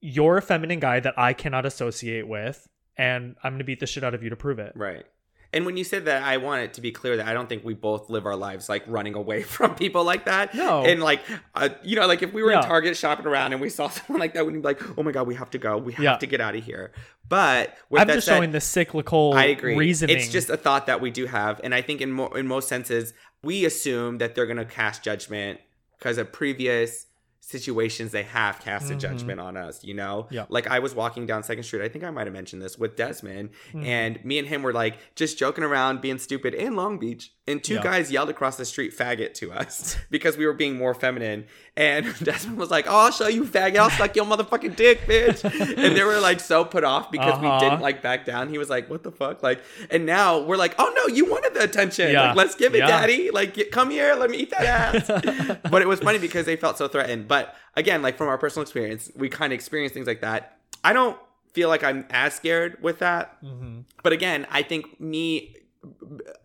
you're 0.00 0.38
a 0.38 0.42
feminine 0.42 0.80
guy 0.80 0.98
that 0.98 1.14
I 1.16 1.32
cannot 1.32 1.64
associate 1.64 2.26
with, 2.26 2.68
and 2.96 3.36
I'm 3.44 3.52
gonna 3.52 3.62
beat 3.62 3.78
the 3.78 3.86
shit 3.86 4.02
out 4.02 4.14
of 4.14 4.24
you 4.24 4.30
to 4.30 4.36
prove 4.36 4.58
it. 4.58 4.72
Right. 4.74 5.06
And 5.52 5.64
when 5.64 5.78
you 5.78 5.84
said 5.84 6.04
that, 6.04 6.22
I 6.22 6.36
want 6.36 6.60
it 6.62 6.74
to 6.74 6.82
be 6.82 6.92
clear 6.92 7.16
that 7.16 7.26
I 7.26 7.32
don't 7.32 7.48
think 7.48 7.64
we 7.64 7.72
both 7.72 8.10
live 8.10 8.26
our 8.26 8.36
lives 8.36 8.68
like 8.68 8.84
running 8.86 9.14
away 9.14 9.42
from 9.54 9.74
people 9.74 10.04
like 10.04 10.26
that. 10.26 10.54
No. 10.54 10.84
And 10.84 11.02
like, 11.02 11.22
uh, 11.54 11.70
you 11.82 11.96
know, 11.96 12.06
like 12.06 12.22
if 12.22 12.34
we 12.34 12.42
were 12.42 12.50
Yeah. 12.52 12.60
in 12.60 12.66
Target 12.66 12.96
shopping 12.98 13.26
around 13.26 13.52
and 13.52 13.60
we 13.62 13.70
saw 13.70 13.88
someone 13.88 14.20
like 14.20 14.34
that, 14.34 14.44
we'd 14.46 14.52
be 14.52 14.60
like, 14.60 14.80
oh 14.98 15.02
my 15.02 15.10
God, 15.12 15.26
we 15.26 15.34
have 15.36 15.48
to 15.50 15.58
go. 15.58 15.78
We 15.78 15.94
have 15.94 16.02
Yeah. 16.04 16.16
to 16.18 16.26
get 16.26 16.40
out 16.42 16.54
of 16.54 16.62
here. 16.64 16.92
But 17.28 17.76
with 17.88 18.02
I'm 18.02 18.08
just 18.08 18.26
said, 18.26 18.36
showing 18.36 18.52
the 18.52 18.60
cyclical 18.60 19.32
I 19.34 19.44
agree. 19.44 19.76
reasoning. 19.76 20.16
It's 20.16 20.28
just 20.28 20.50
a 20.50 20.56
thought 20.56 20.86
that 20.86 21.00
we 21.00 21.10
do 21.10 21.26
have, 21.26 21.60
and 21.64 21.74
I 21.74 21.82
think 21.82 22.00
in 22.00 22.10
mo- 22.12 22.28
in 22.28 22.46
most 22.46 22.68
senses, 22.68 23.12
we 23.42 23.64
assume 23.66 24.18
that 24.18 24.34
they're 24.34 24.46
going 24.46 24.56
to 24.58 24.64
cast 24.64 25.02
judgment 25.02 25.60
because 25.98 26.16
of 26.18 26.32
previous 26.32 27.06
situations 27.52 28.12
they 28.12 28.24
have 28.24 28.60
casted 28.60 28.98
Mhm. 28.98 29.00
judgment 29.00 29.40
on 29.40 29.56
us. 29.56 29.82
You 29.82 29.94
know, 29.94 30.26
Yeah. 30.30 30.44
Like 30.50 30.66
I 30.66 30.78
was 30.80 30.94
walking 30.94 31.24
down 31.26 31.42
Second 31.42 31.62
Street. 31.64 31.82
I 31.82 31.88
think 31.88 32.04
I 32.04 32.10
might 32.10 32.26
have 32.26 32.34
mentioned 32.34 32.60
this 32.60 32.78
with 32.78 32.94
Desmond, 32.94 33.50
Mhm. 33.72 33.84
and 33.86 34.24
me 34.24 34.38
and 34.38 34.46
him 34.46 34.62
were 34.62 34.72
like 34.74 34.98
just 35.14 35.38
joking 35.38 35.64
around, 35.64 36.00
being 36.02 36.18
stupid 36.18 36.52
in 36.54 36.76
Long 36.76 36.98
Beach, 36.98 37.32
and 37.46 37.64
two 37.64 37.74
Yeah. 37.76 37.82
guys 37.82 38.12
yelled 38.12 38.28
across 38.28 38.56
the 38.58 38.66
street 38.66 38.94
"faggot" 38.96 39.32
to 39.34 39.50
us 39.52 39.96
because 40.10 40.36
we 40.36 40.44
were 40.46 40.52
being 40.52 40.76
more 40.76 40.92
feminine. 40.94 41.46
And 41.78 42.12
Desmond 42.24 42.58
was 42.58 42.70
like, 42.72 42.86
"Oh, 42.88 42.96
I'll 43.06 43.12
show 43.12 43.28
you, 43.28 43.44
faggot. 43.44 43.76
I'll 43.76 43.88
suck 43.90 44.16
your 44.16 44.24
motherfucking 44.24 44.74
dick, 44.74 45.02
bitch." 45.06 45.44
and 45.44 45.96
they 45.96 46.02
were 46.02 46.18
like 46.18 46.40
so 46.40 46.64
put 46.64 46.82
off 46.82 47.10
because 47.12 47.40
we 47.40 47.46
Uh-huh. 47.46 47.60
didn't 47.60 47.80
like 47.80 48.02
back 48.02 48.26
down. 48.26 48.48
He 48.48 48.58
was 48.58 48.68
like, 48.68 48.90
"What 48.90 49.04
the 49.04 49.12
fuck?" 49.12 49.44
Like, 49.44 49.62
and 49.88 50.04
now 50.04 50.40
we're 50.40 50.56
like, 50.56 50.74
"Oh 50.78 50.92
no, 50.96 51.14
you 51.14 51.24
wanted 51.30 51.54
the 51.54 51.62
attention. 51.62 52.10
Yeah. 52.10 52.28
Like, 52.28 52.36
let's 52.36 52.54
give 52.56 52.74
it, 52.74 52.78
Yeah. 52.78 52.88
daddy. 52.88 53.30
Like, 53.30 53.70
come 53.70 53.90
here, 53.90 54.14
let 54.16 54.28
me 54.28 54.38
eat 54.38 54.50
that 54.50 54.64
ass." 54.64 55.58
but 55.70 55.80
it 55.80 55.86
was 55.86 56.00
funny 56.00 56.18
because 56.18 56.46
they 56.46 56.56
felt 56.56 56.78
so 56.78 56.88
threatened. 56.88 57.28
But 57.28 57.54
again, 57.76 58.02
like 58.02 58.18
from 58.18 58.26
our 58.26 58.38
personal 58.38 58.62
experience, 58.62 59.12
we 59.14 59.28
kind 59.28 59.52
of 59.52 59.54
experience 59.54 59.92
things 59.92 60.08
like 60.08 60.20
that. 60.22 60.58
I 60.82 60.92
don't 60.92 61.16
feel 61.52 61.68
like 61.68 61.84
I'm 61.84 62.06
as 62.10 62.34
scared 62.34 62.78
with 62.82 62.98
that. 62.98 63.40
Mhm. 63.42 63.84
But 64.02 64.12
again, 64.12 64.48
I 64.50 64.62
think 64.62 65.00
me 65.00 65.54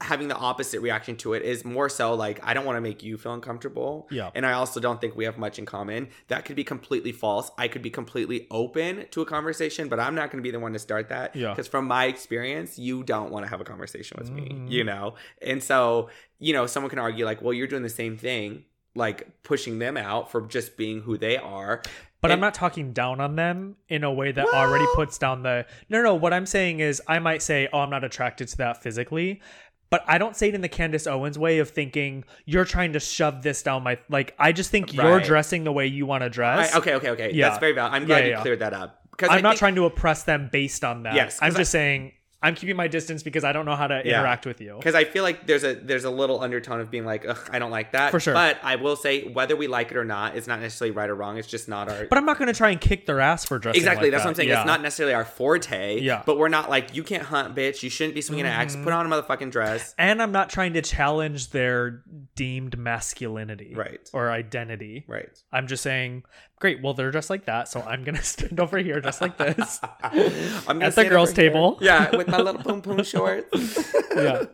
having 0.01 0.27
the 0.27 0.35
opposite 0.35 0.81
reaction 0.81 1.15
to 1.17 1.33
it 1.33 1.43
is 1.43 1.63
more 1.65 1.89
so 1.89 2.13
like 2.13 2.39
I 2.43 2.53
don't 2.53 2.65
want 2.65 2.77
to 2.77 2.81
make 2.81 3.03
you 3.03 3.17
feel 3.17 3.33
uncomfortable. 3.33 4.07
Yeah. 4.11 4.29
And 4.35 4.45
I 4.45 4.53
also 4.53 4.79
don't 4.79 4.99
think 5.01 5.15
we 5.15 5.25
have 5.25 5.37
much 5.37 5.59
in 5.59 5.65
common. 5.65 6.09
That 6.27 6.45
could 6.45 6.55
be 6.55 6.63
completely 6.63 7.11
false. 7.11 7.51
I 7.57 7.67
could 7.67 7.81
be 7.81 7.89
completely 7.89 8.47
open 8.51 9.05
to 9.11 9.21
a 9.21 9.25
conversation, 9.25 9.87
but 9.89 9.99
I'm 9.99 10.15
not 10.15 10.31
going 10.31 10.41
to 10.41 10.47
be 10.47 10.51
the 10.51 10.59
one 10.59 10.73
to 10.73 10.79
start 10.79 11.09
that. 11.09 11.35
Yeah. 11.35 11.49
Because 11.49 11.67
from 11.67 11.85
my 11.85 12.05
experience, 12.05 12.77
you 12.77 13.03
don't 13.03 13.31
want 13.31 13.45
to 13.45 13.49
have 13.49 13.61
a 13.61 13.65
conversation 13.65 14.17
with 14.19 14.29
Mhm. 14.31 14.65
me, 14.67 14.75
you 14.75 14.83
know? 14.83 15.15
And 15.41 15.61
so, 15.63 16.09
you 16.39 16.53
know, 16.53 16.65
someone 16.67 16.89
can 16.89 16.99
argue 16.99 17.25
like, 17.25 17.41
well, 17.41 17.53
you're 17.53 17.67
doing 17.67 17.83
the 17.83 17.89
same 17.89 18.17
thing, 18.17 18.65
like 18.95 19.43
pushing 19.43 19.79
them 19.79 19.97
out 19.97 20.31
for 20.31 20.41
just 20.41 20.77
being 20.77 21.01
who 21.01 21.17
they 21.17 21.37
are. 21.37 21.81
But 22.23 22.31
I'm 22.31 22.39
not 22.39 22.53
talking 22.53 22.93
down 22.93 23.19
on 23.19 23.35
them 23.35 23.75
in 23.89 24.05
a 24.05 24.11
way 24.11 24.31
that 24.31 24.47
already 24.47 24.85
puts 24.95 25.17
down 25.17 25.43
the. 25.43 25.65
No, 25.89 26.01
no. 26.01 26.15
What 26.15 26.33
I'm 26.33 26.45
saying 26.45 26.79
is, 26.79 27.01
I 27.05 27.19
might 27.19 27.41
say, 27.41 27.67
"Oh, 27.73 27.79
I'm 27.79 27.89
not 27.89 28.05
attracted 28.05 28.47
to 28.47 28.57
that 28.57 28.81
physically," 28.81 29.41
but 29.89 30.05
I 30.07 30.17
don't 30.17 30.33
say 30.33 30.47
it 30.47 30.55
in 30.55 30.61
the 30.61 30.69
Candace 30.69 31.05
Owens 31.05 31.37
way 31.37 31.59
of 31.59 31.69
thinking 31.69 32.23
you're 32.45 32.63
trying 32.63 32.93
to 32.93 33.01
shove 33.01 33.43
this 33.43 33.61
down 33.61 33.83
my. 33.83 33.99
Like, 34.07 34.35
I 34.39 34.53
just 34.53 34.71
think 34.71 34.93
you're 34.93 35.19
dressing 35.19 35.65
the 35.65 35.73
way 35.73 35.85
you 35.87 36.05
want 36.05 36.23
to 36.23 36.29
dress. 36.29 36.73
I, 36.73 36.77
okay, 36.79 36.93
okay, 36.95 37.09
okay. 37.09 37.31
Yeah. 37.33 37.49
That's 37.49 37.59
very 37.59 37.73
valid. 37.73 37.93
I'm 37.93 38.05
glad 38.05 38.19
yeah, 38.19 38.25
you 38.25 38.31
yeah. 38.31 38.41
cleared 38.41 38.59
that 38.59 38.73
up. 38.73 39.01
Because 39.11 39.29
I'm 39.29 39.39
I 39.39 39.41
not 39.41 39.49
think- 39.49 39.59
trying 39.59 39.75
to 39.75 39.85
oppress 39.85 40.23
them 40.23 40.49
based 40.49 40.85
on 40.85 41.03
that. 41.03 41.15
Yes, 41.15 41.39
I'm 41.41 41.53
I- 41.53 41.57
just 41.57 41.71
saying 41.71 42.13
I'm 42.43 42.55
keeping 42.55 42.75
my 42.75 42.87
distance 42.87 43.23
because 43.23 43.43
I 43.43 43.53
don't 43.53 43.65
know 43.65 43.75
how 43.75 43.87
to 43.87 44.01
Yeah. 44.05 44.19
interact 44.19 44.45
with 44.45 44.59
you. 44.61 44.75
because 44.77 44.93
I 44.95 45.05
feel 45.05 45.23
like 45.23 45.47
there's 45.47 45.63
a 45.63 45.73
there's 45.73 46.03
a 46.03 46.09
little 46.11 46.41
undertone 46.41 46.79
of 46.81 46.91
being 46.91 47.05
like, 47.05 47.25
Ugh, 47.27 47.37
I 47.51 47.57
don't 47.59 47.71
like 47.71 47.93
that. 47.93 48.11
For 48.11 48.19
sure. 48.19 48.33
But 48.33 48.59
I 48.63 48.75
will 48.75 48.95
say, 48.95 49.23
whether 49.23 49.55
we 49.55 49.67
like 49.67 49.91
it 49.91 49.97
or 49.97 50.05
not, 50.05 50.35
it's 50.35 50.45
not 50.47 50.59
necessarily 50.59 50.91
right 50.91 51.09
or 51.09 51.15
wrong. 51.15 51.37
It's 51.37 51.47
just 51.47 51.67
not 51.69 51.89
our. 51.89 52.05
But 52.05 52.17
I'm 52.17 52.25
not 52.25 52.37
going 52.37 52.47
to 52.49 52.53
try 52.53 52.69
and 52.71 52.79
kick 52.81 53.05
their 53.05 53.19
ass 53.21 53.45
for 53.45 53.57
dressing. 53.59 53.79
Exactly, 53.79 54.07
like 54.07 54.11
that's 54.11 54.23
that. 54.23 54.27
what 54.27 54.31
I'm 54.31 54.35
saying. 54.35 54.49
Yeah. 54.49 54.59
It's 54.61 54.67
not 54.67 54.81
necessarily 54.81 55.13
our 55.15 55.25
forte. 55.25 55.99
Yeah. 55.99 56.15
Mm-hmm. 56.17 56.23
But 56.25 56.37
we're 56.37 56.49
not 56.49 56.69
like 56.69 56.95
you 56.95 57.03
can't 57.03 57.23
hunt, 57.23 57.55
bitch. 57.55 57.81
You 57.81 57.89
shouldn't 57.89 58.13
be 58.15 58.21
swinging 58.21 58.45
an 58.45 58.51
axe. 58.51 58.75
Put 58.75 58.91
on 58.93 59.11
a 59.11 59.15
motherfucking 59.15 59.51
dress. 59.51 59.95
and 59.97 60.21
I'm 60.21 60.31
not 60.33 60.49
trying 60.49 60.73
to 60.73 60.81
challenge 60.81 61.51
their 61.51 62.03
deemed 62.35 62.77
masculinity, 62.77 63.73
Right. 63.75 64.09
or 64.13 64.29
identity. 64.31 65.05
Right. 65.07 65.29
I'm 65.51 65.67
just 65.67 65.83
saying, 65.83 66.23
great. 66.63 66.81
Well, 66.81 66.93
they're 66.93 67.11
just 67.11 67.29
like 67.29 67.43
that, 67.43 67.67
so 67.67 67.81
I'm 67.81 68.05
gonna 68.05 68.23
stand 68.35 68.57
over 68.57 68.77
here 68.77 69.01
just 69.01 69.19
like 69.19 69.37
this. 69.37 69.81
I'm 70.01 70.81
At 70.81 70.95
the 70.95 71.03
girls' 71.09 71.33
table. 71.33 71.77
Yeah, 71.81 72.15
with 72.15 72.29
my 72.29 72.37
little 72.37 72.63
poom 72.63 72.81
poom 72.81 73.03
shorts. 73.03 73.93
yeah. 74.15 74.45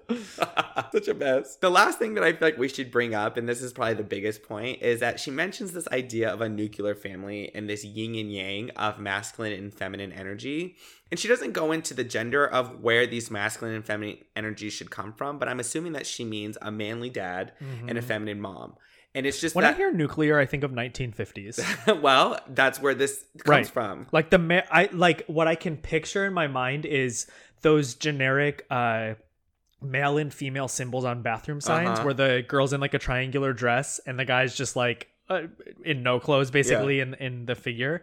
Such 0.91 1.07
a 1.07 1.13
mess. 1.13 1.57
The 1.57 1.69
last 1.69 1.99
thing 1.99 2.15
that 2.15 2.23
I 2.23 2.31
feel 2.31 2.47
like 2.47 2.57
we 2.57 2.67
should 2.67 2.89
bring 2.89 3.13
up, 3.13 3.37
and 3.37 3.47
this 3.47 3.61
is 3.61 3.73
probably 3.73 3.93
the 3.93 4.03
biggest 4.03 4.41
point, 4.41 4.81
is 4.81 5.01
that 5.01 5.19
she 5.19 5.29
mentions 5.29 5.71
this 5.71 5.87
idea 5.89 6.33
of 6.33 6.41
a 6.41 6.49
nuclear 6.49 6.95
family 6.95 7.53
and 7.53 7.69
this 7.69 7.85
yin 7.85 8.15
and 8.15 8.33
yang 8.33 8.71
of 8.71 8.97
masculine 8.97 9.53
and 9.53 9.71
feminine 9.71 10.11
energy. 10.11 10.77
And 11.11 11.19
she 11.19 11.27
doesn't 11.27 11.51
go 11.51 11.71
into 11.71 11.93
the 11.93 12.03
gender 12.03 12.43
of 12.43 12.81
where 12.81 13.05
these 13.05 13.29
masculine 13.29 13.75
and 13.75 13.85
feminine 13.85 14.17
energies 14.35 14.73
should 14.73 14.89
come 14.89 15.13
from, 15.13 15.37
but 15.37 15.47
I'm 15.47 15.59
assuming 15.59 15.93
that 15.93 16.07
she 16.07 16.25
means 16.25 16.57
a 16.59 16.71
manly 16.71 17.11
dad 17.11 17.51
and 17.59 17.91
a 17.91 17.93
mm-hmm. 18.01 18.07
feminine 18.07 18.41
mom. 18.41 18.77
And 19.15 19.25
it's 19.25 19.41
just. 19.41 19.55
When 19.55 19.65
I 19.65 19.73
hear 19.73 19.91
nuclear, 19.91 20.39
I 20.39 20.45
think 20.45 20.63
of 20.63 20.71
1950s. 20.71 22.01
well, 22.01 22.39
that's 22.49 22.79
where 22.79 22.93
this 22.93 23.23
comes 23.43 23.47
Right. 23.47 23.67
from. 23.67 24.07
like 24.11 24.29
the 24.29 24.63
I 24.71 24.89
like 24.91 25.25
what 25.27 25.47
I 25.47 25.55
can 25.55 25.77
picture 25.77 26.25
in 26.25 26.33
my 26.33 26.47
mind 26.47 26.85
is 26.85 27.25
those 27.61 27.95
generic 27.95 28.65
uh 28.69 29.15
male 29.81 30.17
and 30.17 30.33
female 30.33 30.67
symbols 30.67 31.05
on 31.05 31.21
bathroom 31.21 31.61
signs 31.61 31.87
Uh-huh. 31.99 32.03
where 32.05 32.13
the 32.13 32.43
girl's 32.47 32.73
in 32.73 32.81
like 32.81 32.93
a 32.93 32.99
triangular 32.99 33.53
dress 33.53 33.99
and 34.05 34.19
the 34.19 34.25
guy's 34.25 34.55
just 34.55 34.75
like 34.75 35.07
uh, 35.29 35.43
in 35.85 36.03
no 36.03 36.19
clothes 36.19 36.51
basically 36.51 36.99
in 36.99 37.13
in 37.15 37.45
the 37.45 37.55
figure 37.55 38.01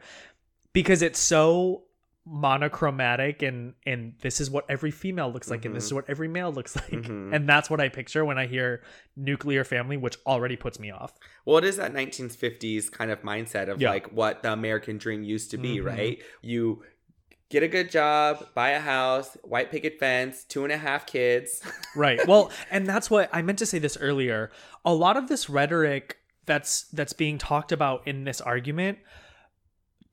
because 0.72 1.02
it's 1.02 1.18
so 1.18 1.82
monochromatic 2.26 3.42
and 3.42 3.74
and 3.86 4.14
this 4.20 4.40
is 4.40 4.50
what 4.50 4.64
every 4.68 4.90
female 4.90 5.30
looks 5.32 5.50
like 5.50 5.64
and 5.64 5.74
this 5.76 5.84
is 5.84 5.90
Mm-hmm. 5.90 5.96
what 5.96 6.10
every 6.10 6.28
male 6.28 6.52
looks 6.52 6.74
like 6.90 7.06
and 7.08 7.48
that's 7.48 7.70
what 7.70 7.80
I 7.80 7.88
picture 7.88 8.24
when 8.24 8.38
I 8.38 8.46
hear 8.46 8.82
nuclear 9.16 9.62
family 9.64 9.96
which 9.96 10.16
already 10.26 10.56
puts 10.56 10.78
me 10.80 10.90
off 10.90 11.12
Well, 11.44 11.58
it 11.58 11.64
is 11.64 11.76
that 11.76 11.92
1950s 11.92 12.90
kind 12.90 13.10
of 13.10 13.22
mindset 13.22 13.68
of 13.68 13.80
Yeah. 13.80 13.90
like 13.90 14.12
what 14.12 14.42
the 14.42 14.52
American 14.52 14.98
dream 14.98 15.22
used 15.22 15.50
to 15.52 15.58
be, 15.58 15.78
Mhm. 15.78 15.84
right? 15.84 16.18
You 16.42 16.82
get 17.48 17.62
a 17.62 17.68
good 17.68 17.90
job, 17.92 18.44
buy 18.54 18.70
a 18.70 18.80
house, 18.80 19.36
white 19.44 19.70
picket 19.70 20.00
fence, 20.00 20.42
two 20.44 20.64
and 20.64 20.72
a 20.72 20.76
half 20.78 21.06
kids. 21.06 21.62
right 21.96 22.26
well 22.26 22.50
and 22.70 22.86
that's 22.86 23.08
what 23.10 23.30
i 23.32 23.40
meant 23.40 23.58
to 23.58 23.66
say 23.66 23.78
this 23.78 23.96
earlier 24.00 24.50
a 24.84 24.92
lot 24.92 25.16
of 25.16 25.28
this 25.28 25.48
rhetoric 25.48 26.18
that's 26.44 26.82
that's 26.88 27.12
being 27.14 27.38
talked 27.38 27.72
about 27.72 28.06
in 28.06 28.24
this 28.24 28.40
argument 28.40 28.98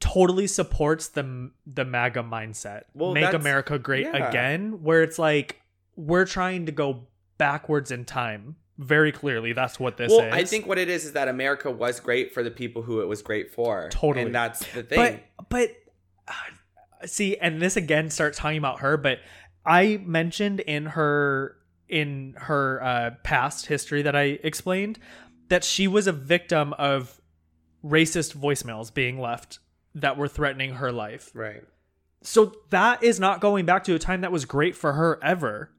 totally 0.03 0.47
supports 0.47 1.07
the 1.09 1.49
the 1.65 1.85
maga 1.85 2.21
mindset 2.21 2.83
Well, 2.93 3.13
make 3.13 3.33
america 3.33 3.79
great 3.79 4.05
yeah. 4.05 4.27
again 4.27 4.83
where 4.83 5.01
it's 5.01 5.17
like 5.17 5.61
we're 5.95 6.25
trying 6.25 6.65
to 6.65 6.73
go 6.73 7.07
backwards 7.37 7.89
in 7.89 8.03
time 8.03 8.57
very 8.77 9.13
clearly 9.13 9.53
that's 9.53 9.79
what 9.79 9.95
this 9.95 10.11
well, 10.11 10.25
is 10.25 10.33
I 10.33 10.43
think 10.43 10.67
what 10.67 10.77
it 10.77 10.89
is 10.89 11.05
is 11.05 11.13
that 11.13 11.27
America 11.27 11.69
was 11.69 11.99
great 11.99 12.33
for 12.33 12.41
the 12.43 12.51
people 12.51 12.81
who 12.81 13.01
it 13.01 13.07
was 13.07 13.21
great 13.21 13.51
for. 13.51 13.87
Totally. 13.91 14.25
And 14.25 14.33
that's 14.33 14.65
the 14.73 14.81
thing. 14.81 15.21
But 15.37 15.49
but 15.49 15.69
uh, 16.27 17.05
see, 17.05 17.37
and 17.37 17.61
this 17.61 17.77
again 17.77 18.09
starts 18.09 18.39
talking 18.39 18.57
about 18.57 18.79
her, 18.79 18.97
but 18.97 19.19
I 19.63 20.01
mentioned 20.03 20.59
in 20.61 20.87
her 20.87 21.55
in 21.87 22.33
her 22.37 22.83
uh, 22.83 23.11
past 23.23 23.67
history 23.67 24.01
that 24.01 24.15
I 24.15 24.39
explained 24.43 24.97
that 25.49 25.63
she 25.63 25.87
was 25.87 26.07
a 26.07 26.11
victim 26.11 26.73
of 26.73 27.21
racist 27.85 28.35
voicemails 28.35 28.91
being 28.91 29.19
left 29.19 29.59
that 29.95 30.17
were 30.17 30.27
threatening 30.27 30.75
her 30.75 30.91
life. 30.91 31.31
right. 31.33 31.63
So 32.25 32.53
that 32.69 33.03
is 33.03 33.19
not 33.19 33.41
going 33.41 33.65
back 33.65 33.83
to 33.83 33.95
a 33.95 33.99
time 33.99 34.21
that 34.21 34.31
was 34.31 34.45
great 34.45 34.77
for 34.77 34.93
her 34.93 35.19
ever. 35.21 35.71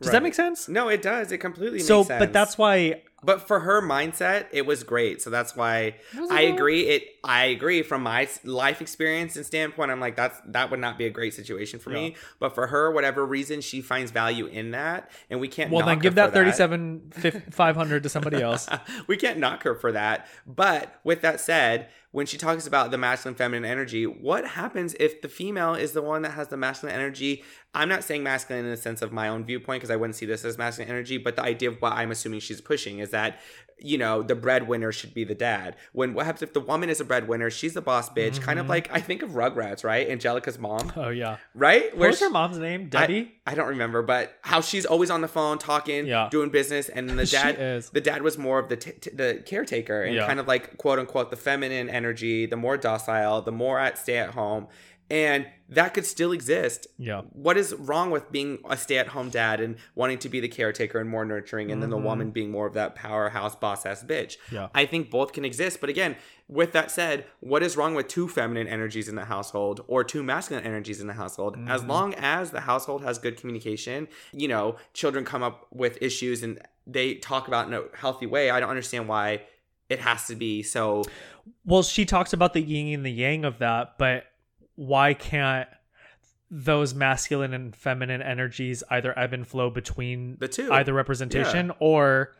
Does 0.00 0.10
that 0.10 0.24
make 0.24 0.34
sense? 0.34 0.68
No, 0.68 0.88
it 0.88 1.00
does. 1.00 1.30
It 1.30 1.38
completely 1.38 1.78
So, 1.78 1.98
makes 1.98 2.08
sense. 2.08 2.18
but 2.18 2.32
that's 2.32 2.58
why 2.58 3.02
But 3.22 3.46
for 3.46 3.60
her 3.60 3.80
mindset, 3.80 4.46
it 4.50 4.66
was 4.66 4.82
great. 4.82 5.22
So 5.22 5.30
that's 5.30 5.54
why 5.54 5.94
I 6.28 6.40
agree. 6.40 6.88
It 6.88 7.04
I 7.22 7.44
agree 7.44 7.82
from 7.84 8.02
my 8.02 8.28
life 8.42 8.80
experience 8.80 9.36
and 9.36 9.46
standpoint. 9.46 9.92
I'm 9.92 10.00
like 10.00 10.16
that's 10.16 10.40
that 10.48 10.72
would 10.72 10.80
not 10.80 10.98
be 10.98 11.06
a 11.06 11.10
great 11.10 11.32
situation 11.34 11.78
for 11.78 11.90
me. 11.90 12.16
But 12.40 12.56
for 12.56 12.66
her, 12.66 12.90
whatever 12.90 13.24
reason, 13.24 13.60
she 13.60 13.80
finds 13.80 14.10
value 14.10 14.46
in 14.46 14.72
that, 14.72 15.08
and 15.30 15.38
we 15.38 15.46
can't. 15.46 15.70
well 15.70 15.86
then 15.86 16.00
give 16.00 16.14
her 16.16 16.26
for 16.26 16.32
that 16.32 16.34
37 16.34 17.12
500 17.52 18.02
to 18.02 18.08
somebody 18.08 18.42
else. 18.42 18.68
we 19.06 19.16
can't 19.16 19.38
knock 19.38 19.62
her 19.62 19.76
for 19.76 19.92
that. 19.92 20.26
But 20.44 20.92
with 21.04 21.20
that 21.22 21.38
said, 21.38 21.90
when 22.12 22.26
she 22.26 22.36
talks 22.36 22.66
about 22.66 22.90
the 22.90 22.98
masculine 22.98 23.34
feminine 23.34 23.68
energy, 23.68 24.04
what 24.04 24.46
happens 24.46 24.94
if 25.00 25.22
the 25.22 25.28
female 25.28 25.74
is 25.74 25.92
the 25.92 26.02
one 26.02 26.22
that 26.22 26.32
has 26.32 26.48
the 26.48 26.58
masculine 26.58 26.94
energy? 26.94 27.42
I'm 27.74 27.88
not 27.88 28.04
saying 28.04 28.22
masculine 28.22 28.66
in 28.66 28.70
the 28.70 28.76
sense 28.76 29.00
of 29.00 29.12
my 29.12 29.28
own 29.28 29.44
viewpoint 29.44 29.80
because 29.80 29.90
I 29.90 29.96
wouldn't 29.96 30.16
see 30.16 30.26
this 30.26 30.44
as 30.44 30.58
masculine 30.58 30.90
energy, 30.90 31.16
but 31.16 31.36
the 31.36 31.42
idea 31.42 31.70
of 31.70 31.80
what 31.80 31.94
I'm 31.94 32.10
assuming 32.10 32.40
she's 32.40 32.60
pushing 32.60 32.98
is 32.98 33.10
that 33.10 33.40
you 33.84 33.98
know 33.98 34.22
the 34.22 34.34
breadwinner 34.34 34.92
should 34.92 35.14
be 35.14 35.24
the 35.24 35.34
dad. 35.34 35.76
When 35.92 36.14
what 36.14 36.26
happens 36.26 36.42
if 36.42 36.52
the 36.52 36.60
woman 36.60 36.88
is 36.90 37.00
a 37.00 37.04
breadwinner, 37.04 37.50
she's 37.50 37.74
the 37.74 37.80
boss 37.80 38.08
bitch, 38.10 38.40
kind 38.40 38.58
of 38.58 38.64
mm-hmm. 38.64 38.70
like 38.70 38.92
I 38.92 39.00
think 39.00 39.22
of 39.22 39.30
Rugrats, 39.30 39.84
right? 39.84 40.08
Angelica's 40.08 40.58
mom, 40.58 40.92
Oh 40.96 41.08
yeah. 41.10 41.36
right? 41.54 41.96
What 41.96 42.08
was 42.08 42.18
she- 42.18 42.24
her 42.24 42.30
mom's 42.30 42.58
name? 42.58 42.82
I- 42.82 42.84
Debbie? 42.84 43.32
I, 43.44 43.54
don't 43.56 43.68
remember, 43.68 44.02
but 44.02 44.36
how 44.42 44.60
she's 44.60 44.86
always 44.86 45.10
on 45.10 45.20
the 45.20 45.26
phone 45.28 45.58
talking, 45.58 46.06
Yeah. 46.06 46.28
doing 46.30 46.50
business, 46.50 46.88
and 46.88 47.10
the 47.10 47.26
dad, 47.38 47.56
is. 47.58 47.90
the 47.90 48.00
dad 48.00 48.22
was 48.22 48.38
more 48.38 48.60
of 48.60 48.68
the 48.68 48.76
t- 48.76 48.92
t- 48.92 49.10
the 49.10 49.42
caretaker 49.44 50.02
and 50.04 50.14
Yeah. 50.14 50.26
kind 50.28 50.38
of 50.38 50.46
like 50.46 50.78
quote 50.78 50.98
unquote 51.00 51.30
the 51.30 51.36
feminine 51.36 51.88
energy, 51.90 52.46
the 52.46 52.56
more 52.56 52.76
docile, 52.76 53.42
the 53.42 53.50
more 53.52 53.80
at 53.80 53.98
stay 53.98 54.16
at 54.18 54.30
home, 54.30 54.68
and 55.12 55.46
that 55.68 55.92
could 55.92 56.06
still 56.06 56.32
exist. 56.32 56.86
Yeah. 56.96 57.20
What 57.32 57.58
is 57.58 57.74
wrong 57.74 58.10
with 58.10 58.32
being 58.32 58.60
a 58.68 58.78
stay 58.78 58.96
at 58.96 59.08
home 59.08 59.28
dad 59.28 59.60
and 59.60 59.76
wanting 59.94 60.18
to 60.20 60.30
be 60.30 60.40
the 60.40 60.48
caretaker 60.48 60.98
and 60.98 61.10
more 61.10 61.26
nurturing, 61.26 61.70
and 61.70 61.82
then 61.82 61.90
the 61.90 61.98
woman 61.98 62.30
being 62.30 62.50
more 62.50 62.66
of 62.66 62.72
that 62.74 62.94
powerhouse 62.94 63.54
boss 63.54 63.84
ass 63.84 64.02
bitch? 64.02 64.38
Mm-hmm. 64.46 64.54
Yeah. 64.54 64.68
I 64.74 64.86
think 64.86 65.10
both 65.10 65.34
can 65.34 65.44
exist. 65.44 65.82
But 65.82 65.90
again, 65.90 66.16
with 66.48 66.72
that 66.72 66.90
said, 66.90 67.26
what 67.40 67.62
is 67.62 67.76
wrong 67.76 67.94
with 67.94 68.08
two 68.08 68.26
feminine 68.26 68.66
energies 68.66 69.06
in 69.06 69.14
the 69.14 69.26
household 69.26 69.84
or 69.86 70.02
two 70.02 70.22
masculine 70.22 70.64
energies 70.64 70.98
in 70.98 71.08
the 71.08 71.12
household? 71.12 71.56
Mm-hmm. 71.56 71.68
As 71.68 71.84
long 71.84 72.14
as 72.14 72.50
the 72.50 72.60
household 72.60 73.02
has 73.02 73.18
good 73.18 73.36
communication, 73.36 74.08
you 74.32 74.48
know, 74.48 74.76
children 74.94 75.26
come 75.26 75.42
up 75.42 75.66
with 75.70 75.98
issues 76.00 76.42
and 76.42 76.58
they 76.86 77.16
talk 77.16 77.48
about 77.48 77.66
in 77.66 77.74
a 77.74 77.82
healthy 77.94 78.24
way. 78.24 78.48
I 78.48 78.60
don't 78.60 78.70
understand 78.70 79.08
why 79.08 79.42
it 79.90 80.00
has 80.00 80.26
to 80.28 80.36
be 80.36 80.62
so. 80.62 81.04
Well, 81.66 81.82
she 81.82 82.06
talks 82.06 82.32
about 82.32 82.54
the 82.54 82.62
yin 82.62 82.94
and 82.94 83.04
the 83.04 83.10
yang 83.10 83.44
of 83.44 83.58
that, 83.58 83.98
but 83.98 84.24
why 84.76 85.14
can't 85.14 85.68
those 86.50 86.94
masculine 86.94 87.54
and 87.54 87.74
feminine 87.74 88.20
energies 88.20 88.82
either 88.90 89.18
ebb 89.18 89.32
and 89.32 89.46
flow 89.46 89.70
between 89.70 90.36
The 90.38 90.48
two. 90.48 90.70
either 90.72 90.92
representation 90.92 91.72
or 91.78 92.34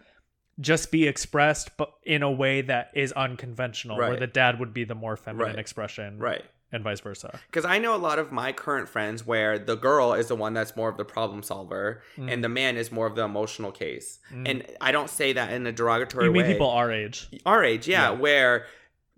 just 0.61 0.91
be 0.93 1.09
expressed 1.09 1.77
but 1.79 1.95
in 2.05 2.23
a 2.23 2.31
way 2.31 2.61
that 2.61 2.91
is 2.95 3.11
unconventional 3.13 3.97
where 3.97 4.17
the 4.17 4.27
dad 4.27 4.61
would 4.61 4.75
be 4.75 4.85
the 4.85 4.95
more 4.95 5.17
feminine 5.17 5.47
Right. 5.49 5.59
expression 5.59 6.19
Right. 6.19 6.45
and 6.71 6.85
vice 6.85 7.01
versa 7.01 7.41
Because 7.47 7.65
I 7.65 7.79
know 7.79 7.95
a 7.95 7.97
lot 7.97 8.19
of 8.19 8.31
my 8.31 8.53
current 8.53 8.87
friends 8.87 9.27
where 9.27 9.59
the 9.59 9.77
girl 9.77 10.13
is 10.13 10.29
the 10.29 10.37
one 10.37 10.53
that's 10.53 10.77
more 10.77 10.91
of 10.91 10.99
the 10.99 11.07
problem 11.07 11.43
solver 11.43 12.03
mm. 12.19 12.31
and 12.31 12.45
the 12.45 12.51
man 12.51 12.77
is 12.77 12.93
more 12.93 13.07
of 13.07 13.15
the 13.17 13.23
emotional 13.25 13.73
case. 13.73 14.19
Mm. 14.31 14.51
And 14.51 14.67
I 14.79 14.93
don't 14.93 15.09
say 15.09 15.33
that 15.33 15.55
in 15.55 15.67
a 15.67 15.73
derogatory 15.73 16.27
you 16.27 16.33
mean 16.33 16.43
way. 16.43 16.53
people 16.53 16.69
our 16.69 16.91
age 16.93 17.29
our 17.47 17.65
age, 17.65 17.89
yeah, 17.89 18.11
where 18.11 18.67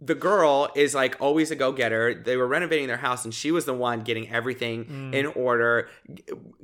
the 0.00 0.14
girl 0.14 0.68
is 0.74 0.94
like 0.94 1.16
always 1.20 1.50
a 1.50 1.56
go-getter. 1.56 2.14
They 2.14 2.36
were 2.36 2.46
renovating 2.46 2.88
their 2.88 2.98
house 2.98 3.24
and 3.24 3.32
she 3.32 3.50
was 3.50 3.64
the 3.64 3.74
one 3.74 4.00
getting 4.00 4.28
everything 4.30 4.84
Mm. 4.84 5.14
in 5.14 5.26
order, 5.26 5.88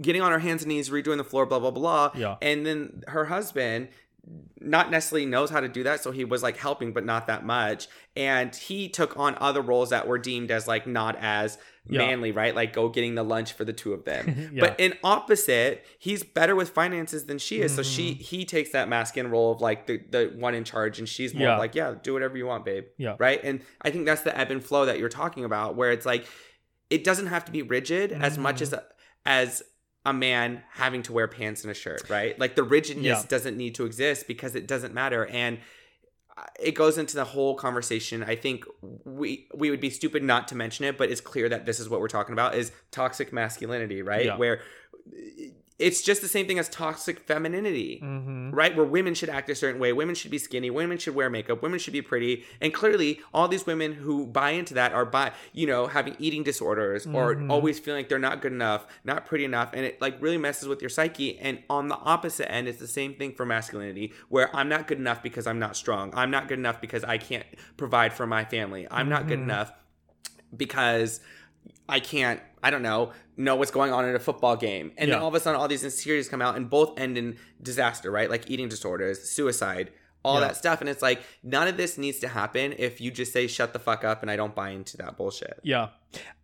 getting 0.00 0.20
on 0.20 0.32
her 0.32 0.38
hands 0.40 0.62
and 0.62 0.68
knees, 0.68 0.90
redoing 0.90 1.16
the 1.16 1.24
floor, 1.24 1.46
blah 1.46 1.58
blah 1.58 1.70
blah. 1.70 2.10
Yeah. 2.14 2.36
And 2.42 2.66
then 2.66 3.02
her 3.08 3.26
husband 3.26 3.88
not 4.60 4.90
necessarily 4.90 5.24
knows 5.26 5.48
how 5.50 5.60
to 5.60 5.68
do 5.68 5.82
that, 5.84 6.02
so 6.02 6.10
he 6.10 6.24
was 6.24 6.42
like 6.42 6.58
helping 6.58 6.92
but 6.92 7.04
not 7.04 7.26
that 7.28 7.44
much. 7.44 7.88
And 8.14 8.54
he 8.54 8.88
took 8.88 9.16
on 9.16 9.36
other 9.40 9.62
roles 9.62 9.90
that 9.90 10.06
were 10.06 10.18
deemed 10.18 10.50
as 10.50 10.68
like 10.68 10.86
not 10.86 11.16
as 11.16 11.56
Yeah. 11.88 11.98
manly, 12.06 12.30
right? 12.30 12.54
Like 12.54 12.72
go 12.72 12.88
getting 12.88 13.14
the 13.14 13.22
lunch 13.22 13.52
for 13.54 13.64
the 13.64 13.72
two 13.72 13.92
of 13.92 14.04
them. 14.04 14.50
Yeah. 14.52 14.60
But 14.60 14.80
in 14.80 14.94
opposite, 15.02 15.84
he's 15.98 16.22
better 16.22 16.54
with 16.54 16.70
finances 16.70 17.26
than 17.26 17.38
she 17.38 17.60
is. 17.62 17.74
So 17.74 17.82
she 17.82 18.10
Mm-hmm. 18.12 18.20
he 18.22 18.44
takes 18.44 18.70
that 18.72 18.88
masculine 18.88 19.30
role 19.32 19.52
of 19.52 19.60
like 19.60 19.86
the, 19.86 19.98
the 20.10 20.32
one 20.36 20.54
in 20.54 20.64
charge 20.64 20.98
and 20.98 21.08
she's 21.08 21.34
more 21.34 21.48
Yeah. 21.48 21.58
like, 21.58 21.74
yeah, 21.74 21.94
do 22.02 22.12
whatever 22.12 22.36
you 22.36 22.46
want, 22.46 22.64
babe. 22.64 22.84
Yeah. 22.98 23.16
Right. 23.18 23.40
And 23.42 23.62
I 23.82 23.90
think 23.90 24.06
that's 24.06 24.22
the 24.22 24.36
ebb 24.38 24.50
and 24.50 24.62
flow 24.62 24.86
that 24.86 24.98
you're 24.98 25.08
talking 25.08 25.44
about, 25.44 25.74
where 25.76 25.90
it's 25.90 26.06
like 26.06 26.26
it 26.90 27.02
doesn't 27.04 27.26
have 27.28 27.44
to 27.46 27.52
be 27.52 27.62
rigid 27.62 28.12
as 28.12 28.34
Mm-hmm. 28.34 28.42
much 28.42 28.60
as 28.62 28.72
a, 28.72 28.84
as 29.24 29.62
a 30.06 30.12
man 30.12 30.62
having 30.72 31.02
to 31.02 31.12
wear 31.12 31.28
pants 31.28 31.62
and 31.62 31.70
a 31.70 31.74
shirt, 31.74 32.08
right? 32.08 32.38
Like 32.38 32.54
the 32.56 32.62
rigidness 32.62 33.24
doesn't 33.24 33.56
need 33.56 33.74
to 33.76 33.84
exist 33.84 34.26
because 34.26 34.54
it 34.54 34.66
doesn't 34.66 34.94
matter. 34.94 35.26
And 35.26 35.58
it 36.58 36.72
goes 36.72 36.98
into 36.98 37.14
the 37.16 37.24
whole 37.24 37.54
conversation. 37.54 38.22
I 38.22 38.36
think 38.36 38.64
we 39.04 39.48
we 39.54 39.70
would 39.70 39.80
be 39.80 39.90
stupid 39.90 40.22
not 40.22 40.48
to 40.48 40.54
mention 40.54 40.84
it, 40.84 40.98
but 40.98 41.10
it's 41.10 41.20
clear 41.20 41.48
that 41.48 41.66
this 41.66 41.80
is 41.80 41.88
what 41.88 42.00
we're 42.00 42.08
talking 42.08 42.32
about 42.32 42.54
is 42.54 42.72
toxic 42.90 43.32
masculinity, 43.32 44.02
right? 44.02 44.26
Yeah. 44.26 44.36
Where 44.36 44.60
it's 45.80 46.02
just 46.02 46.20
the 46.20 46.28
same 46.28 46.46
thing 46.46 46.58
as 46.58 46.68
toxic 46.68 47.20
femininity, 47.20 48.00
Mhm. 48.04 48.50
right? 48.54 48.76
Where 48.76 48.84
women 48.84 49.14
should 49.14 49.30
act 49.30 49.48
a 49.48 49.54
certain 49.54 49.80
way, 49.80 49.92
women 49.94 50.14
should 50.14 50.30
be 50.30 50.36
skinny, 50.38 50.68
women 50.68 50.98
should 50.98 51.14
wear 51.14 51.30
makeup, 51.30 51.62
women 51.62 51.78
should 51.78 51.94
be 51.94 52.02
pretty, 52.02 52.44
and 52.60 52.72
clearly 52.74 53.20
all 53.32 53.48
these 53.48 53.64
women 53.66 53.94
who 53.94 54.26
buy 54.26 54.50
into 54.50 54.74
that 54.74 54.92
are 54.92 55.06
by 55.06 55.32
you 55.54 55.66
know 55.66 55.86
having 55.86 56.14
eating 56.18 56.42
disorders 56.42 57.06
or 57.06 57.34
Mhm. 57.34 57.50
always 57.50 57.78
feeling 57.78 58.00
like 58.00 58.08
they're 58.10 58.18
not 58.18 58.42
good 58.42 58.52
enough, 58.52 58.86
not 59.04 59.24
pretty 59.24 59.44
enough, 59.44 59.70
and 59.72 59.86
it 59.86 60.00
like 60.00 60.20
really 60.20 60.36
messes 60.38 60.68
with 60.68 60.82
your 60.82 60.90
psyche. 60.90 61.38
And 61.38 61.62
on 61.70 61.88
the 61.88 61.96
opposite 61.96 62.52
end, 62.52 62.68
it's 62.68 62.78
the 62.78 62.86
same 62.86 63.14
thing 63.14 63.32
for 63.32 63.46
masculinity, 63.46 64.12
where 64.28 64.54
I'm 64.54 64.68
not 64.68 64.86
good 64.86 64.98
enough 64.98 65.22
because 65.22 65.46
I'm 65.46 65.58
not 65.58 65.76
strong, 65.76 66.12
I'm 66.14 66.30
not 66.30 66.46
good 66.46 66.58
enough 66.58 66.80
because 66.80 67.04
I 67.04 67.16
can't 67.16 67.46
provide 67.78 68.12
for 68.12 68.26
my 68.26 68.44
family, 68.44 68.86
I'm 68.90 69.08
not 69.08 69.26
good 69.26 69.38
Mhm. 69.38 69.44
enough 69.44 69.72
because 70.56 71.20
I 71.88 72.00
can't, 72.00 72.40
I 72.62 72.70
don't 72.70 72.82
know, 72.82 73.12
know 73.36 73.56
what's 73.56 73.70
going 73.70 73.92
on 73.92 74.08
in 74.08 74.14
a 74.14 74.18
football 74.18 74.56
game. 74.56 74.92
And 74.98 75.10
then 75.10 75.18
all 75.20 75.28
of 75.28 75.34
a 75.34 75.40
sudden, 75.40 75.60
all 75.60 75.68
these 75.68 75.84
insecurities 75.84 76.28
come 76.28 76.42
out 76.42 76.56
and 76.56 76.68
both 76.70 76.98
end 76.98 77.16
in 77.18 77.36
disaster, 77.62 78.10
right? 78.10 78.28
Like 78.30 78.50
eating 78.50 78.68
disorders, 78.68 79.28
suicide, 79.28 79.90
all 80.24 80.34
Yeah. 80.40 80.48
that 80.48 80.56
stuff. 80.56 80.80
And 80.80 80.88
it's 80.90 81.02
like, 81.02 81.22
none 81.42 81.66
of 81.68 81.76
this 81.76 81.96
needs 81.98 82.18
to 82.20 82.28
happen 82.28 82.74
if 82.78 83.00
you 83.00 83.10
just 83.10 83.32
say, 83.32 83.46
shut 83.46 83.72
the 83.72 83.78
fuck 83.78 84.04
up 84.04 84.22
and 84.22 84.30
I 84.30 84.36
don't 84.36 84.54
buy 84.54 84.70
into 84.70 84.96
that 84.98 85.16
bullshit. 85.16 85.58
Yeah. 85.62 85.88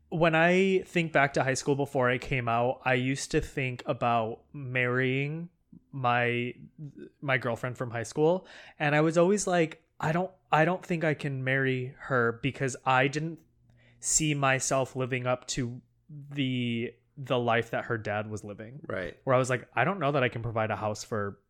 When 0.09 0.35
I 0.35 0.85
think 0.87 1.13
back 1.13 1.35
to 1.35 1.43
high 1.45 1.55
school 1.55 1.75
before 1.75 2.09
I 2.09 2.19
came 2.19 2.49
out, 2.49 2.81
I 2.85 2.95
used 2.95 3.31
to 3.33 3.41
think 3.41 3.83
about 3.87 4.41
marrying 4.53 5.49
my 5.93 6.53
my 7.23 7.39
girlfriend 7.39 7.79
from 7.79 7.91
high 7.91 8.03
school 8.03 8.47
and 8.79 8.95
I 8.95 9.01
was 9.01 9.17
always 9.17 9.47
like 9.47 9.83
I 9.99 10.13
don't 10.13 10.31
I 10.53 10.65
don't 10.67 10.85
think 10.85 11.05
I 11.05 11.15
can 11.15 11.43
marry 11.43 11.95
her 12.01 12.39
because 12.43 12.77
I 12.85 13.09
didn't 13.09 13.39
see 14.07 14.35
myself 14.35 14.95
living 14.95 15.27
up 15.27 15.45
to 15.49 15.81
the 16.31 16.93
the 17.19 17.39
life 17.39 17.71
that 17.71 17.87
her 17.87 17.99
dad 17.99 18.31
was 18.31 18.45
living. 18.45 18.79
Right. 18.87 19.17
Where 19.25 19.35
I 19.35 19.39
was 19.39 19.51
like 19.51 19.67
I 19.75 19.85
don't 19.85 19.99
know 19.99 20.13
that 20.13 20.23
I 20.23 20.29
can 20.29 20.43
provide 20.43 20.71
a 20.71 20.77
house 20.77 21.03
for 21.03 21.41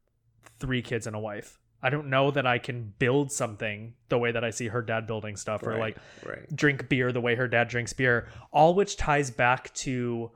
three 0.59 0.81
kids 0.81 1.07
and 1.07 1.15
a 1.15 1.19
wife. 1.19 1.59
I 1.83 1.91
don't 1.91 2.09
know 2.09 2.31
that 2.31 2.47
I 2.47 2.59
can 2.59 2.95
build 2.99 3.31
something 3.31 3.93
the 4.09 4.19
way 4.19 4.33
that 4.33 4.43
I 4.43 4.51
see 4.51 4.69
her 4.69 4.81
dad 4.81 5.07
building 5.07 5.37
stuff 5.37 5.63
or 5.65 5.73
right. 5.73 5.81
like 5.81 5.97
right. 6.25 6.57
drink 6.57 6.89
beer 6.89 7.13
the 7.13 7.21
way 7.21 7.35
her 7.35 7.47
dad 7.47 7.69
drinks 7.69 7.93
beer, 7.93 8.29
all 8.51 8.75
which 8.75 8.97
ties 8.97 9.31
back 9.31 9.75
to 9.75 10.31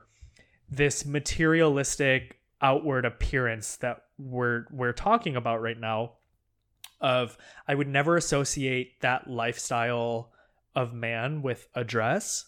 this 0.71 1.07
materialistic 1.07 2.39
outward 2.61 3.07
appearance 3.07 3.77
that 3.77 4.05
we're 4.19 4.67
we're 4.71 4.93
talking 4.93 5.37
about 5.37 5.63
right 5.63 5.81
now 5.81 6.13
of 7.01 7.39
I 7.67 7.75
would 7.75 7.89
never 7.89 8.19
associate 8.19 9.01
that 9.01 9.27
lifestyle 9.27 10.30
of 10.75 10.93
man 10.93 11.43
with 11.43 11.69
a 11.75 11.85
dress, 11.85 12.47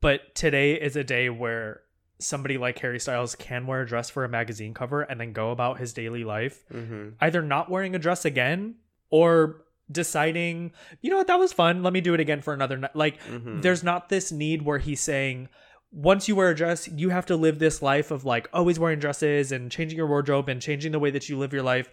but 0.00 0.34
today 0.34 0.74
is 0.74 0.96
a 0.96 1.04
day 1.04 1.28
where 1.30 1.80
somebody 2.18 2.56
like 2.58 2.78
Harry 2.78 3.00
Styles 3.00 3.34
can 3.34 3.66
wear 3.66 3.82
a 3.82 3.86
dress 3.86 4.08
for 4.10 4.24
a 4.24 4.28
magazine 4.28 4.74
cover 4.74 5.02
and 5.02 5.20
then 5.20 5.32
go 5.32 5.50
about 5.50 5.78
his 5.78 5.92
daily 5.92 6.22
life 6.24 6.64
Mm-hmm. 6.72 7.10
either 7.20 7.42
not 7.42 7.70
wearing 7.70 7.94
a 7.94 7.98
dress 7.98 8.24
again 8.24 8.76
or 9.10 9.62
deciding, 9.90 10.72
you 11.00 11.10
know 11.10 11.16
what, 11.18 11.26
that 11.26 11.38
was 11.38 11.52
fun. 11.52 11.82
Let 11.82 11.92
me 11.92 12.00
do 12.00 12.14
it 12.14 12.20
again 12.20 12.40
for 12.40 12.54
another 12.54 12.78
night. 12.78 12.94
Like, 12.96 13.20
Mhm. 13.24 13.60
there's 13.62 13.82
not 13.84 14.08
this 14.08 14.32
need 14.32 14.62
where 14.62 14.78
he's 14.78 15.00
saying, 15.00 15.48
once 15.90 16.26
you 16.28 16.34
wear 16.36 16.48
a 16.50 16.54
dress, 16.54 16.88
you 16.88 17.10
have 17.10 17.26
to 17.26 17.36
live 17.36 17.58
this 17.58 17.82
life 17.82 18.10
of 18.10 18.24
like 18.24 18.48
always 18.52 18.78
wearing 18.78 18.98
dresses 18.98 19.52
and 19.52 19.70
changing 19.70 19.98
your 19.98 20.06
wardrobe 20.06 20.48
and 20.48 20.62
changing 20.62 20.92
the 20.92 20.98
way 20.98 21.10
that 21.10 21.28
you 21.28 21.36
live 21.36 21.52
your 21.52 21.62
life. 21.62 21.90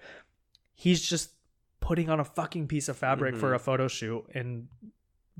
He's 0.73 1.01
just 1.01 1.31
putting 1.81 2.09
on 2.09 2.19
a 2.19 2.23
fucking 2.23 2.67
piece 2.67 2.87
of 2.87 2.95
fabric 2.97 3.35
for 3.35 3.51
Mhm. 3.51 3.55
a 3.55 3.59
photo 3.59 3.87
shoot 3.89 4.25
in 4.33 4.69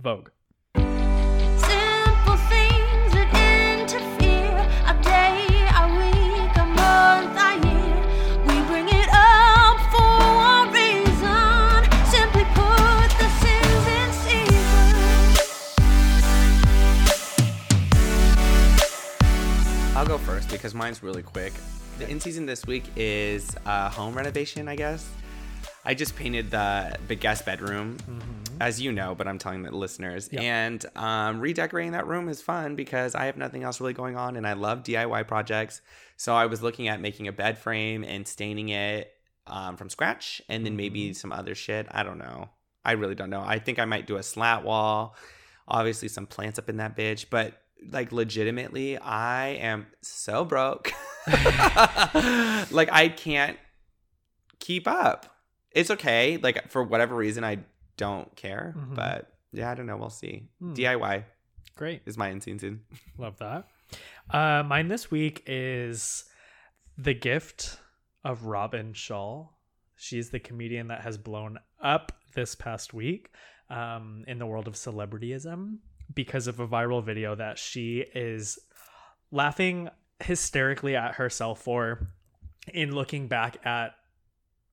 Vogue. 0.01 0.29
Simple 0.75 2.37
things 2.47 3.11
that 3.11 3.29
interfere. 3.35 4.63
A 4.87 4.93
day, 5.03 5.67
a 5.75 5.85
week, 5.99 6.55
a 6.55 6.65
month, 6.65 7.35
a 7.35 7.59
year. 7.67 7.99
We 8.47 8.55
bring 8.67 8.87
it 8.87 9.09
up 9.11 9.77
for 9.91 10.23
a 10.55 10.71
reason. 10.71 11.83
Simply 12.07 12.45
put, 12.55 13.09
the 13.19 13.27
sins 13.41 13.85
in 13.99 14.09
season. 14.23 14.95
I'll 19.97 20.07
go 20.07 20.17
first 20.17 20.49
because 20.49 20.73
mine's 20.73 21.03
really 21.03 21.23
quick. 21.23 21.51
The 21.97 22.09
in 22.09 22.21
season 22.21 22.45
this 22.45 22.65
week 22.65 22.85
is 22.95 23.53
uh, 23.65 23.89
home 23.89 24.15
renovation, 24.15 24.69
I 24.69 24.77
guess. 24.77 25.09
I 25.83 25.93
just 25.93 26.15
painted 26.15 26.51
the 26.51 26.95
the 27.09 27.15
guest 27.15 27.45
bedroom, 27.45 27.97
as 28.59 28.81
you 28.81 28.91
know, 28.91 29.15
but 29.15 29.27
I'm 29.27 29.37
telling 29.37 29.63
the 29.63 29.75
listeners. 29.75 30.29
Yeah. 30.31 30.41
And 30.41 30.85
um, 30.95 31.39
redecorating 31.39 31.93
that 31.93 32.07
room 32.07 32.29
is 32.29 32.41
fun 32.41 32.75
because 32.75 33.15
I 33.15 33.25
have 33.25 33.37
nothing 33.37 33.63
else 33.63 33.79
really 33.79 33.93
going 33.93 34.15
on, 34.15 34.35
and 34.35 34.45
I 34.45 34.53
love 34.53 34.83
DIY 34.83 35.27
projects. 35.27 35.81
So 36.17 36.35
I 36.35 36.45
was 36.47 36.61
looking 36.61 36.87
at 36.87 37.01
making 37.01 37.27
a 37.27 37.31
bed 37.31 37.57
frame 37.57 38.03
and 38.03 38.27
staining 38.27 38.69
it 38.69 39.11
um, 39.47 39.77
from 39.77 39.89
scratch, 39.89 40.41
and 40.49 40.65
then 40.65 40.75
maybe 40.75 41.13
some 41.13 41.31
other 41.31 41.55
shit. 41.55 41.87
I 41.89 42.03
don't 42.03 42.17
know. 42.17 42.49
I 42.83 42.93
really 42.93 43.15
don't 43.15 43.29
know. 43.29 43.43
I 43.45 43.59
think 43.59 43.79
I 43.79 43.85
might 43.85 44.07
do 44.07 44.17
a 44.17 44.23
slat 44.23 44.63
wall. 44.63 45.15
Obviously, 45.67 46.07
some 46.07 46.25
plants 46.25 46.57
up 46.59 46.69
in 46.69 46.77
that 46.77 46.97
bitch, 46.97 47.25
but 47.29 47.61
like 47.91 48.11
legitimately, 48.11 48.97
I 48.97 49.47
am 49.49 49.87
so 50.01 50.45
broke. 50.45 50.91
like 51.27 52.89
I 52.91 53.13
can't 53.15 53.57
keep 54.59 54.87
up. 54.87 55.25
It's 55.71 55.91
okay. 55.91 56.37
Like 56.37 56.69
for 56.69 56.83
whatever 56.83 57.15
reason, 57.15 57.43
I 57.43 57.59
don't 57.99 58.33
care. 58.35 58.73
Mhm. 58.77 58.95
But 58.95 59.31
yeah, 59.51 59.69
I 59.71 59.75
don't 59.75 59.85
know. 59.85 59.97
We'll 59.97 60.09
see. 60.09 60.47
Hmm. 60.59 60.73
DIY 60.73 61.23
Great. 61.75 62.01
is 62.05 62.17
my 62.17 62.29
in 62.29 62.41
season. 62.41 62.81
Love 63.17 63.37
that. 63.39 63.67
Uh, 64.29 64.63
mine 64.63 64.87
this 64.87 65.09
week 65.11 65.43
is 65.47 66.25
The 66.97 67.13
Gift 67.13 67.79
of 68.23 68.45
Robyn 68.45 68.93
Schall. 68.93 69.57
She's 69.95 70.29
the 70.29 70.39
comedian 70.39 70.87
that 70.87 71.01
has 71.01 71.17
blown 71.17 71.57
up 71.81 72.11
this 72.35 72.55
past 72.55 72.93
week 72.93 73.31
um, 73.69 74.23
in 74.27 74.39
the 74.39 74.45
world 74.45 74.67
of 74.67 74.75
celebrityism 74.75 75.77
because 76.13 76.47
of 76.47 76.59
a 76.59 76.67
viral 76.67 77.03
video 77.03 77.35
that 77.35 77.57
she 77.57 78.05
is 78.15 78.57
laughing 79.31 79.89
hysterically 80.21 80.95
at 80.95 81.15
herself 81.15 81.61
for 81.61 82.07
in 82.73 82.93
looking 82.93 83.27
back 83.27 83.57
at 83.65 83.95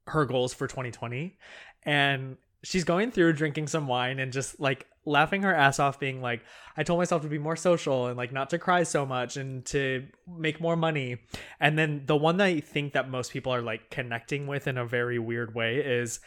her 0.07 0.24
goals 0.27 0.53
for 0.55 0.66
2020 0.66 1.37
and 1.85 2.37
she's 2.67 2.85
going 2.85 3.12
through 3.12 3.33
drinking 3.33 3.69
some 3.69 3.87
wine 3.87 4.19
and 4.19 4.33
just 4.33 4.59
like 4.59 4.87
laughing 5.05 5.43
her 5.43 5.55
ass 5.55 5.79
off 5.79 6.01
being 6.01 6.21
like 6.21 6.43
i 6.77 6.83
told 6.83 6.99
myself 6.99 7.23
to 7.23 7.29
be 7.29 7.39
more 7.39 7.55
social 7.55 8.07
and 8.09 8.17
like 8.17 8.33
not 8.33 8.51
to 8.51 8.59
cry 8.59 8.83
so 8.83 9.07
much 9.07 9.37
and 9.37 9.64
to 9.64 10.05
make 10.27 10.61
more 10.61 10.75
money. 10.75 11.17
And 11.61 11.79
then 11.79 12.03
the 12.07 12.17
one 12.17 12.39
that 12.39 12.47
i 12.47 12.61
think 12.61 12.93
that 12.95 13.09
most 13.09 13.31
people 13.31 13.55
are 13.55 13.62
like 13.62 13.91
connecting 13.91 14.47
with 14.49 14.67
in 14.67 14.79
a 14.79 14.85
very 14.85 15.19
weird 15.19 15.55
way 15.55 15.77
is 15.77 16.19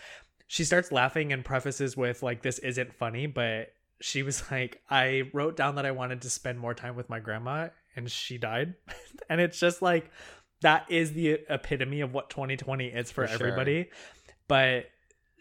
she 0.47 0.63
starts 0.63 0.91
laughing 0.91 1.33
and 1.33 1.43
prefaces 1.43 1.97
with 1.97 2.23
like 2.23 2.41
this 2.41 2.59
isn't 2.59 2.93
funny 2.93 3.27
but 3.27 3.73
she 4.01 4.23
was 4.23 4.41
like 4.51 4.81
i 4.89 5.23
wrote 5.33 5.57
down 5.57 5.75
that 5.75 5.85
i 5.85 5.91
wanted 5.91 6.21
to 6.21 6.29
spend 6.29 6.57
more 6.57 6.73
time 6.73 6.95
with 6.95 7.09
my 7.09 7.19
grandma 7.19 7.67
and 7.95 8.09
she 8.09 8.37
died. 8.37 8.75
And 9.31 9.39
it's 9.39 9.59
just 9.59 9.83
like 9.83 10.09
that 10.61 10.87
is 10.89 11.11
the 11.11 11.37
epitome 11.49 12.01
of 12.01 12.13
what 12.13 12.31
2020 12.31 12.87
is 12.87 13.11
for, 13.11 13.27
For 13.27 13.37
sure. 13.37 13.47
everybody. 13.47 13.89
But 14.47 14.85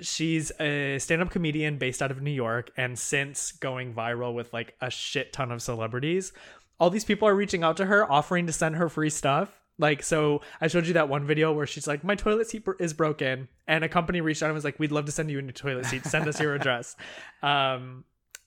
she's 0.01 0.53
a 0.61 0.99
stand-up 0.99 1.31
comedian 1.31 1.77
based 1.77 2.01
out 2.01 2.11
of 2.11 2.23
new 2.23 2.31
york 2.31 2.71
and 2.77 2.99
since 2.99 3.53
going 3.53 3.93
viral 3.93 4.33
with 4.33 4.53
like 4.53 4.75
a 4.81 4.91
shit 4.91 5.33
ton 5.33 5.51
of 5.51 5.61
celebrities 5.61 6.33
all 6.81 6.91
these 6.91 7.05
people 7.05 7.29
are 7.29 7.35
reaching 7.35 7.63
out 7.63 7.77
to 7.79 7.87
her 7.87 8.11
offering 8.11 8.47
to 8.47 8.53
send 8.53 8.77
her 8.77 8.89
free 8.89 9.11
stuff. 9.11 9.61
Like 9.81 10.03
so 10.03 10.43
i 10.61 10.67
showed 10.67 10.87
you 10.87 10.95
that 10.95 11.09
one 11.09 11.25
video 11.25 11.53
where 11.53 11.67
she's 11.67 11.87
like 11.87 12.03
my 12.03 12.15
toilet 12.15 12.49
seat 12.49 12.65
is 12.81 12.93
broken. 12.93 13.49
And 13.67 13.85
a 13.85 13.89
company 13.89 14.21
reached 14.21 14.43
out 14.43 14.47
and 14.47 14.55
was 14.55 14.65
like 14.65 14.79
we'd 14.79 14.93
love 14.93 15.07
to 15.07 15.13
send 15.13 15.31
you 15.31 15.39
a 15.39 15.43
new 15.43 15.53
toilet 15.53 15.87
seat. 15.87 16.05
Send 16.05 16.27
us 16.27 16.41
your 16.41 16.55
address. 16.57 16.97
Um 17.43 18.05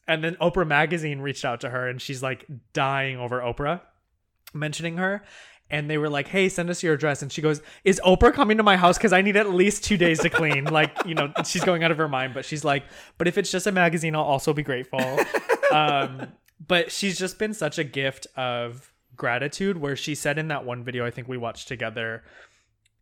and 0.07 0.23
then 0.23 0.35
oprah 0.35 0.67
magazine 0.67 1.19
reached 1.19 1.45
out 1.45 1.61
to 1.61 1.69
her 1.69 1.87
and 1.87 2.01
she's 2.01 2.21
like 2.21 2.45
dying 2.73 3.17
over 3.17 3.39
oprah 3.39 3.81
mentioning 4.53 4.97
her 4.97 5.23
and 5.71 5.89
they 5.89 5.97
were 5.97 6.09
like 6.09 6.27
hey 6.27 6.49
send 6.49 6.69
us 6.69 6.83
your 6.83 6.93
address. 6.93 7.21
And 7.21 7.31
she 7.31 7.41
goes 7.41 7.61
is 7.83 7.99
oprah 8.05 8.33
coming 8.33 8.57
to 8.57 8.63
my 8.63 8.77
house? 8.77 8.97
Because 8.97 9.13
i 9.13 9.21
need 9.21 9.37
at 9.37 9.49
least 9.51 9.83
two 9.83 9.97
days 9.97 10.19
to 10.19 10.29
clean. 10.29 10.65
Like 10.71 11.05
you 11.05 11.15
know 11.15 11.33
she's 11.45 11.63
going 11.63 11.83
out 11.83 11.91
of 11.91 11.97
her 11.97 12.07
mind 12.07 12.33
but 12.33 12.45
she's 12.45 12.63
like 12.63 12.83
but 13.17 13.27
if 13.27 13.37
it's 13.37 13.51
just 13.51 13.67
a 13.67 13.71
magazine 13.71 14.15
i'll 14.15 14.23
also 14.23 14.53
be 14.53 14.63
grateful. 14.63 15.01
Um 15.71 16.27
but 16.67 16.91
she's 16.91 17.17
just 17.17 17.39
been 17.39 17.53
such 17.53 17.79
a 17.79 17.83
gift 17.85 18.27
of 18.35 18.91
gratitude 19.15 19.77
where 19.77 19.95
she 19.95 20.15
said 20.15 20.37
in 20.37 20.49
that 20.49 20.65
one 20.65 20.83
video 20.83 21.05
i 21.05 21.11
think 21.11 21.29
we 21.29 21.37
watched 21.37 21.69
together 21.69 22.23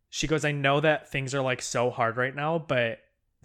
she 0.08 0.28
goes 0.28 0.44
i 0.44 0.52
know 0.52 0.78
that 0.78 1.10
things 1.10 1.34
are 1.34 1.42
like 1.42 1.60
so 1.62 1.90
hard 1.90 2.16
right 2.16 2.36
now 2.36 2.60
but 2.60 3.00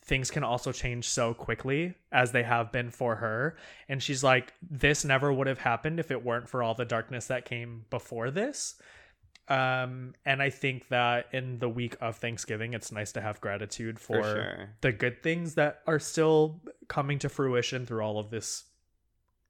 things 0.05 0.29
can 0.29 0.43
also 0.43 0.71
change 0.71 1.09
so 1.09 1.33
quickly 1.33 1.95
as 2.11 2.31
they 2.31 2.43
have 2.43 2.71
been 2.71 2.91
for 2.91 3.15
her. 3.15 3.57
And 3.89 4.01
she's 4.01 4.23
like 4.23 4.53
this 4.61 5.03
never 5.03 5.33
would 5.33 5.47
have 5.47 5.57
happened 5.59 5.99
if 5.99 6.11
it 6.11 6.23
weren't 6.23 6.47
for 6.47 6.61
all 6.61 6.75
the 6.75 6.85
darkness 6.85 7.27
that 7.27 7.45
came 7.45 7.85
before 7.89 8.29
this 8.29 8.75
Um, 9.47 10.15
and 10.25 10.41
I 10.41 10.49
think 10.49 10.87
that 10.87 11.27
in 11.31 11.59
the 11.59 11.69
week 11.69 11.95
of 12.01 12.15
Thanksgiving, 12.17 12.73
it's 12.73 12.91
nice 12.91 13.11
to 13.11 13.21
have 13.21 13.39
gratitude 13.41 13.99
for, 13.99 14.23
sure. 14.23 14.69
the 14.81 14.91
good 14.91 15.21
things 15.21 15.53
that 15.55 15.81
are 15.85 15.99
still 15.99 16.61
coming 16.87 17.19
to 17.19 17.29
fruition 17.29 17.85
through 17.85 18.01
all 18.01 18.17
of 18.17 18.29
this 18.31 18.63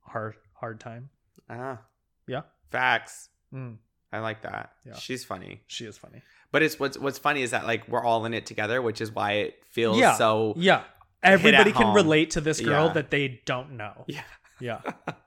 hard 0.01 0.35
hard 0.53 0.79
time. 0.79 1.09
Ah, 1.49 1.79
Yeah. 2.27 2.41
facts. 2.69 3.29
Mm, 3.53 3.77
I 4.11 4.19
like 4.19 4.41
that. 4.41 4.71
Yeah. 4.85 4.95
She's 4.95 5.23
funny. 5.23 5.61
she 5.67 5.85
is 5.85 5.97
funny. 5.97 6.21
But 6.51 6.63
it's 6.63 6.79
what's 6.79 6.97
what's 6.97 7.17
funny 7.17 7.41
is 7.41 7.51
that 7.51 7.65
like 7.65 7.87
we're 7.87 8.03
all 8.03 8.25
in 8.25 8.33
it 8.33 8.45
together, 8.45 8.81
which 8.81 8.99
is 9.01 9.11
why 9.11 9.33
it 9.33 9.63
feels 9.69 9.97
yeah. 9.97 10.15
so 10.15 10.53
yeah. 10.57 10.83
Everybody 11.23 11.71
can 11.71 11.87
home. 11.87 11.95
relate 11.95 12.31
to 12.31 12.41
this 12.41 12.59
girl 12.61 12.87
Yeah. 12.87 12.93
that 12.93 13.11
they 13.11 13.41
don't 13.45 13.71
know. 13.77 14.03
Yeah. 14.07 14.21
Yeah. 14.59 14.81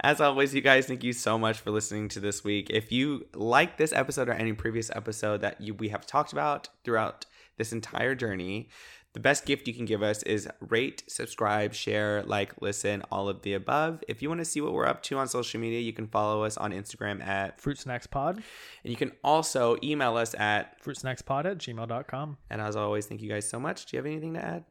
As 0.00 0.20
always, 0.20 0.54
you 0.54 0.60
guys, 0.60 0.86
thank 0.86 1.04
you 1.04 1.12
so 1.12 1.38
much 1.38 1.58
for 1.58 1.70
listening 1.70 2.08
to 2.10 2.20
this 2.20 2.44
week. 2.44 2.70
If 2.70 2.92
you 2.92 3.26
like 3.34 3.76
this 3.76 3.92
episode 3.92 4.28
or 4.28 4.32
any 4.32 4.52
previous 4.52 4.90
episode 4.94 5.40
that 5.40 5.60
you, 5.60 5.74
we 5.74 5.88
have 5.88 6.06
talked 6.06 6.32
about 6.32 6.68
throughout 6.84 7.26
this 7.56 7.72
entire 7.72 8.14
journey, 8.14 8.68
the 9.16 9.20
best 9.20 9.46
gift 9.46 9.66
you 9.66 9.72
can 9.72 9.86
give 9.86 10.02
us 10.02 10.22
is 10.24 10.46
rate, 10.60 11.02
subscribe, 11.08 11.72
share, 11.72 12.22
like, 12.24 12.60
listen, 12.60 13.02
all 13.10 13.30
of 13.30 13.40
the 13.40 13.54
above. 13.54 14.04
If 14.08 14.20
you 14.20 14.28
want 14.28 14.42
to 14.42 14.44
see 14.44 14.60
what 14.60 14.74
we're 14.74 14.84
up 14.84 15.02
to 15.04 15.16
on 15.16 15.26
social 15.26 15.58
media, 15.58 15.80
you 15.80 15.94
can 15.94 16.06
follow 16.06 16.44
us 16.44 16.58
on 16.58 16.70
Instagram 16.70 17.26
at, 17.26 17.58
Fruit 17.58 17.78
Snacks 17.78 18.06
Pod. 18.06 18.36
and 18.36 18.90
you 18.90 18.96
can 18.96 19.12
also 19.24 19.78
email 19.82 20.18
us 20.18 20.34
at, 20.38 20.82
Fruitsnackspod 20.84 21.46
at 21.46 21.56
gmail.com. 21.56 22.36
and 22.50 22.60
as 22.60 22.76
always, 22.76 23.06
thank 23.06 23.22
you 23.22 23.30
guys 23.30 23.48
so 23.48 23.58
much. 23.58 23.86
Do 23.86 23.96
you 23.96 23.98
have 24.00 24.06
anything 24.06 24.34
to 24.34 24.44
add? 24.44 24.64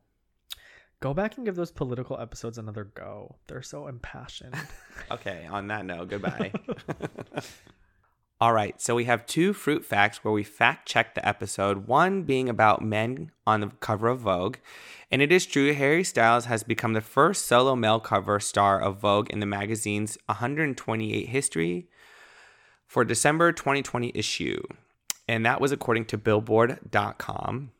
Go 1.06 1.14
back 1.14 1.38
and 1.38 1.46
give 1.46 1.56
those 1.56 1.70
political 1.70 2.20
episodes 2.20 2.58
another 2.58 2.86
go. 2.86 3.36
They're 3.46 3.62
so 3.62 3.86
impassioned. 3.86 4.56
Okay, 5.12 5.46
on 5.48 5.68
that 5.68 5.86
note, 5.86 6.10
goodbye. 6.10 6.52
All 8.42 8.54
right, 8.54 8.82
so 8.82 8.96
we 8.96 9.04
have 9.04 9.28
two 9.28 9.54
fruit 9.54 9.86
facts 9.86 10.24
where 10.24 10.32
we 10.32 10.42
fact 10.42 10.88
check 10.88 11.14
the 11.14 11.28
episode, 11.28 11.86
one 11.86 12.24
being 12.24 12.50
about 12.50 12.82
men 12.82 13.30
on 13.46 13.60
the 13.60 13.68
cover 13.82 14.08
of 14.08 14.22
Vogue. 14.22 14.58
And 15.12 15.22
it 15.22 15.32
is 15.32 15.46
true, 15.46 15.76
Harry 15.76 16.04
Styles 16.04 16.46
has 16.46 16.64
become 16.64 16.94
the 16.94 17.02
first 17.02 17.46
solo 17.46 17.76
male 17.76 18.00
cover 18.00 18.40
star 18.40 18.82
of 18.82 19.00
Vogue 19.00 19.30
in 19.30 19.42
the 19.42 19.46
magazine's 19.46 20.18
128 20.26 21.30
history 21.30 21.88
for 22.88 23.06
December 23.06 23.52
2020 23.52 24.12
issue. 24.16 24.64
And 25.28 25.46
that 25.46 25.62
was 25.62 25.72
according 25.72 26.06
to 26.06 26.18
Billboard.com. 26.18 27.74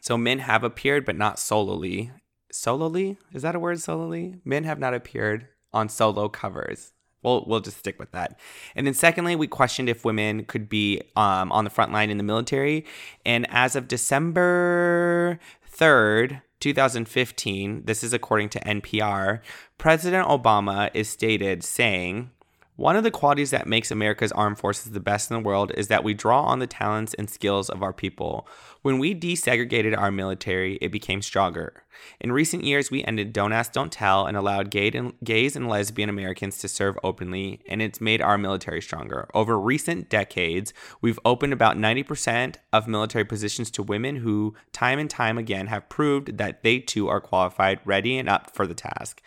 So 0.00 0.16
men 0.16 0.38
have 0.38 0.62
appeared, 0.62 1.04
but 1.04 1.16
not 1.16 1.40
solely. 1.40 2.12
Solely? 2.54 3.18
Is 3.32 3.42
that 3.42 3.56
a 3.56 3.58
word, 3.58 3.80
solely? 3.80 4.36
Men 4.44 4.62
have 4.62 4.78
not 4.78 4.94
appeared 4.94 5.48
on 5.72 5.88
solo 5.88 6.28
covers. 6.28 6.92
We'll, 7.20 7.44
we'll 7.48 7.58
just 7.58 7.78
stick 7.78 7.98
with 7.98 8.12
that. 8.12 8.38
And 8.76 8.86
then, 8.86 8.94
secondly, 8.94 9.34
we 9.34 9.48
questioned 9.48 9.88
if 9.88 10.04
women 10.04 10.44
could 10.44 10.68
be 10.68 11.02
um, 11.16 11.50
on 11.50 11.64
the 11.64 11.70
front 11.70 11.92
line 11.92 12.10
in 12.10 12.16
the 12.16 12.22
military. 12.22 12.84
And 13.26 13.44
as 13.50 13.74
of 13.74 13.88
December 13.88 15.40
3rd, 15.76 16.42
2015, 16.60 17.86
this 17.86 18.04
is 18.04 18.12
according 18.12 18.50
to 18.50 18.60
NPR, 18.60 19.40
President 19.76 20.28
Obama 20.28 20.92
is 20.94 21.08
stated 21.08 21.64
saying, 21.64 22.30
one 22.76 22.96
of 22.96 23.04
the 23.04 23.10
qualities 23.10 23.50
that 23.50 23.68
makes 23.68 23.92
America's 23.92 24.32
armed 24.32 24.58
forces 24.58 24.90
the 24.90 25.00
best 25.00 25.30
in 25.30 25.36
the 25.36 25.46
world 25.46 25.70
is 25.76 25.88
that 25.88 26.02
we 26.02 26.12
draw 26.12 26.42
on 26.42 26.58
the 26.58 26.66
talents 26.66 27.14
and 27.14 27.30
skills 27.30 27.70
of 27.70 27.82
our 27.84 27.92
people. 27.92 28.48
When 28.84 28.98
we 28.98 29.14
desegregated 29.14 29.96
our 29.96 30.10
military, 30.10 30.74
it 30.82 30.92
became 30.92 31.22
stronger. 31.22 31.84
In 32.20 32.32
recent 32.32 32.64
years, 32.64 32.90
we 32.90 33.02
ended 33.04 33.32
Don't 33.32 33.52
Ask, 33.52 33.72
Don't 33.72 33.90
Tell 33.90 34.26
and 34.26 34.36
allowed 34.36 34.68
gay 34.68 34.90
and, 34.90 35.14
gays 35.24 35.56
and 35.56 35.68
lesbian 35.68 36.10
Americans 36.10 36.58
to 36.58 36.68
serve 36.68 36.98
openly, 37.02 37.60
and 37.66 37.80
it's 37.80 38.00
made 38.00 38.20
our 38.20 38.36
military 38.36 38.82
stronger. 38.82 39.26
Over 39.32 39.58
recent 39.58 40.10
decades, 40.10 40.74
we've 41.00 41.18
opened 41.24 41.54
about 41.54 41.78
90% 41.78 42.56
of 42.74 42.86
military 42.86 43.24
positions 43.24 43.70
to 43.70 43.82
women 43.82 44.16
who, 44.16 44.54
time 44.72 44.98
and 44.98 45.08
time 45.08 45.38
again, 45.38 45.68
have 45.68 45.88
proved 45.88 46.36
that 46.36 46.62
they 46.62 46.78
too 46.78 47.08
are 47.08 47.22
qualified, 47.22 47.80
ready, 47.86 48.18
and 48.18 48.28
up 48.28 48.54
for 48.54 48.66
the 48.66 48.74
task. 48.74 49.22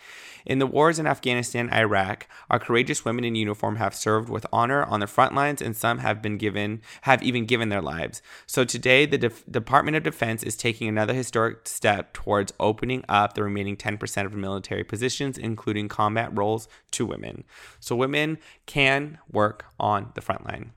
In 0.45 0.59
the 0.59 0.67
wars 0.67 0.97
in 0.97 1.07
Afghanistan, 1.07 1.69
Iraq, 1.73 2.27
our 2.49 2.59
courageous 2.59 3.03
women 3.03 3.25
in 3.25 3.35
uniform 3.35 3.75
have 3.77 3.93
served 3.93 4.29
with 4.29 4.45
honor 4.53 4.83
on 4.85 5.01
the 5.01 5.07
front 5.07 5.35
lines, 5.35 5.61
and 5.61 5.75
some 5.75 5.97
have 5.97 6.21
been 6.21 6.37
given, 6.37 6.81
have 7.01 7.21
even 7.21 7.45
given 7.45 7.69
their 7.69 7.81
lives. 7.81 8.21
So 8.45 8.63
today, 8.63 9.05
the 9.05 9.17
Def- 9.17 9.43
Department 9.49 9.95
of 9.95 10.03
Defense 10.03 10.43
is 10.43 10.57
taking 10.57 10.87
another 10.87 11.13
historic 11.13 11.67
step 11.67 12.13
towards 12.13 12.53
opening 12.59 13.03
up 13.07 13.33
the 13.33 13.43
remaining 13.43 13.77
10% 13.77 14.25
of 14.25 14.33
military 14.33 14.83
positions, 14.83 15.37
including 15.37 15.87
combat 15.87 16.37
roles, 16.37 16.67
to 16.91 17.05
women. 17.05 17.43
So 17.79 17.95
women 17.95 18.39
can 18.65 19.19
work 19.31 19.65
on 19.79 20.11
the 20.15 20.21
front 20.21 20.45
line. 20.45 20.73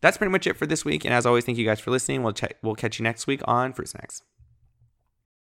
That's 0.00 0.16
pretty 0.16 0.30
much 0.30 0.46
it 0.46 0.56
for 0.56 0.66
this 0.66 0.84
week. 0.84 1.04
And 1.04 1.12
as 1.12 1.26
always, 1.26 1.44
thank 1.44 1.58
you 1.58 1.66
guys 1.66 1.80
for 1.80 1.90
listening. 1.90 2.22
We'll 2.22 2.34
we'll 2.62 2.76
catch 2.76 2.98
you 2.98 3.02
next 3.02 3.26
week 3.26 3.40
on 3.46 3.72
Fruit 3.72 3.88
Snacks. 3.88 4.22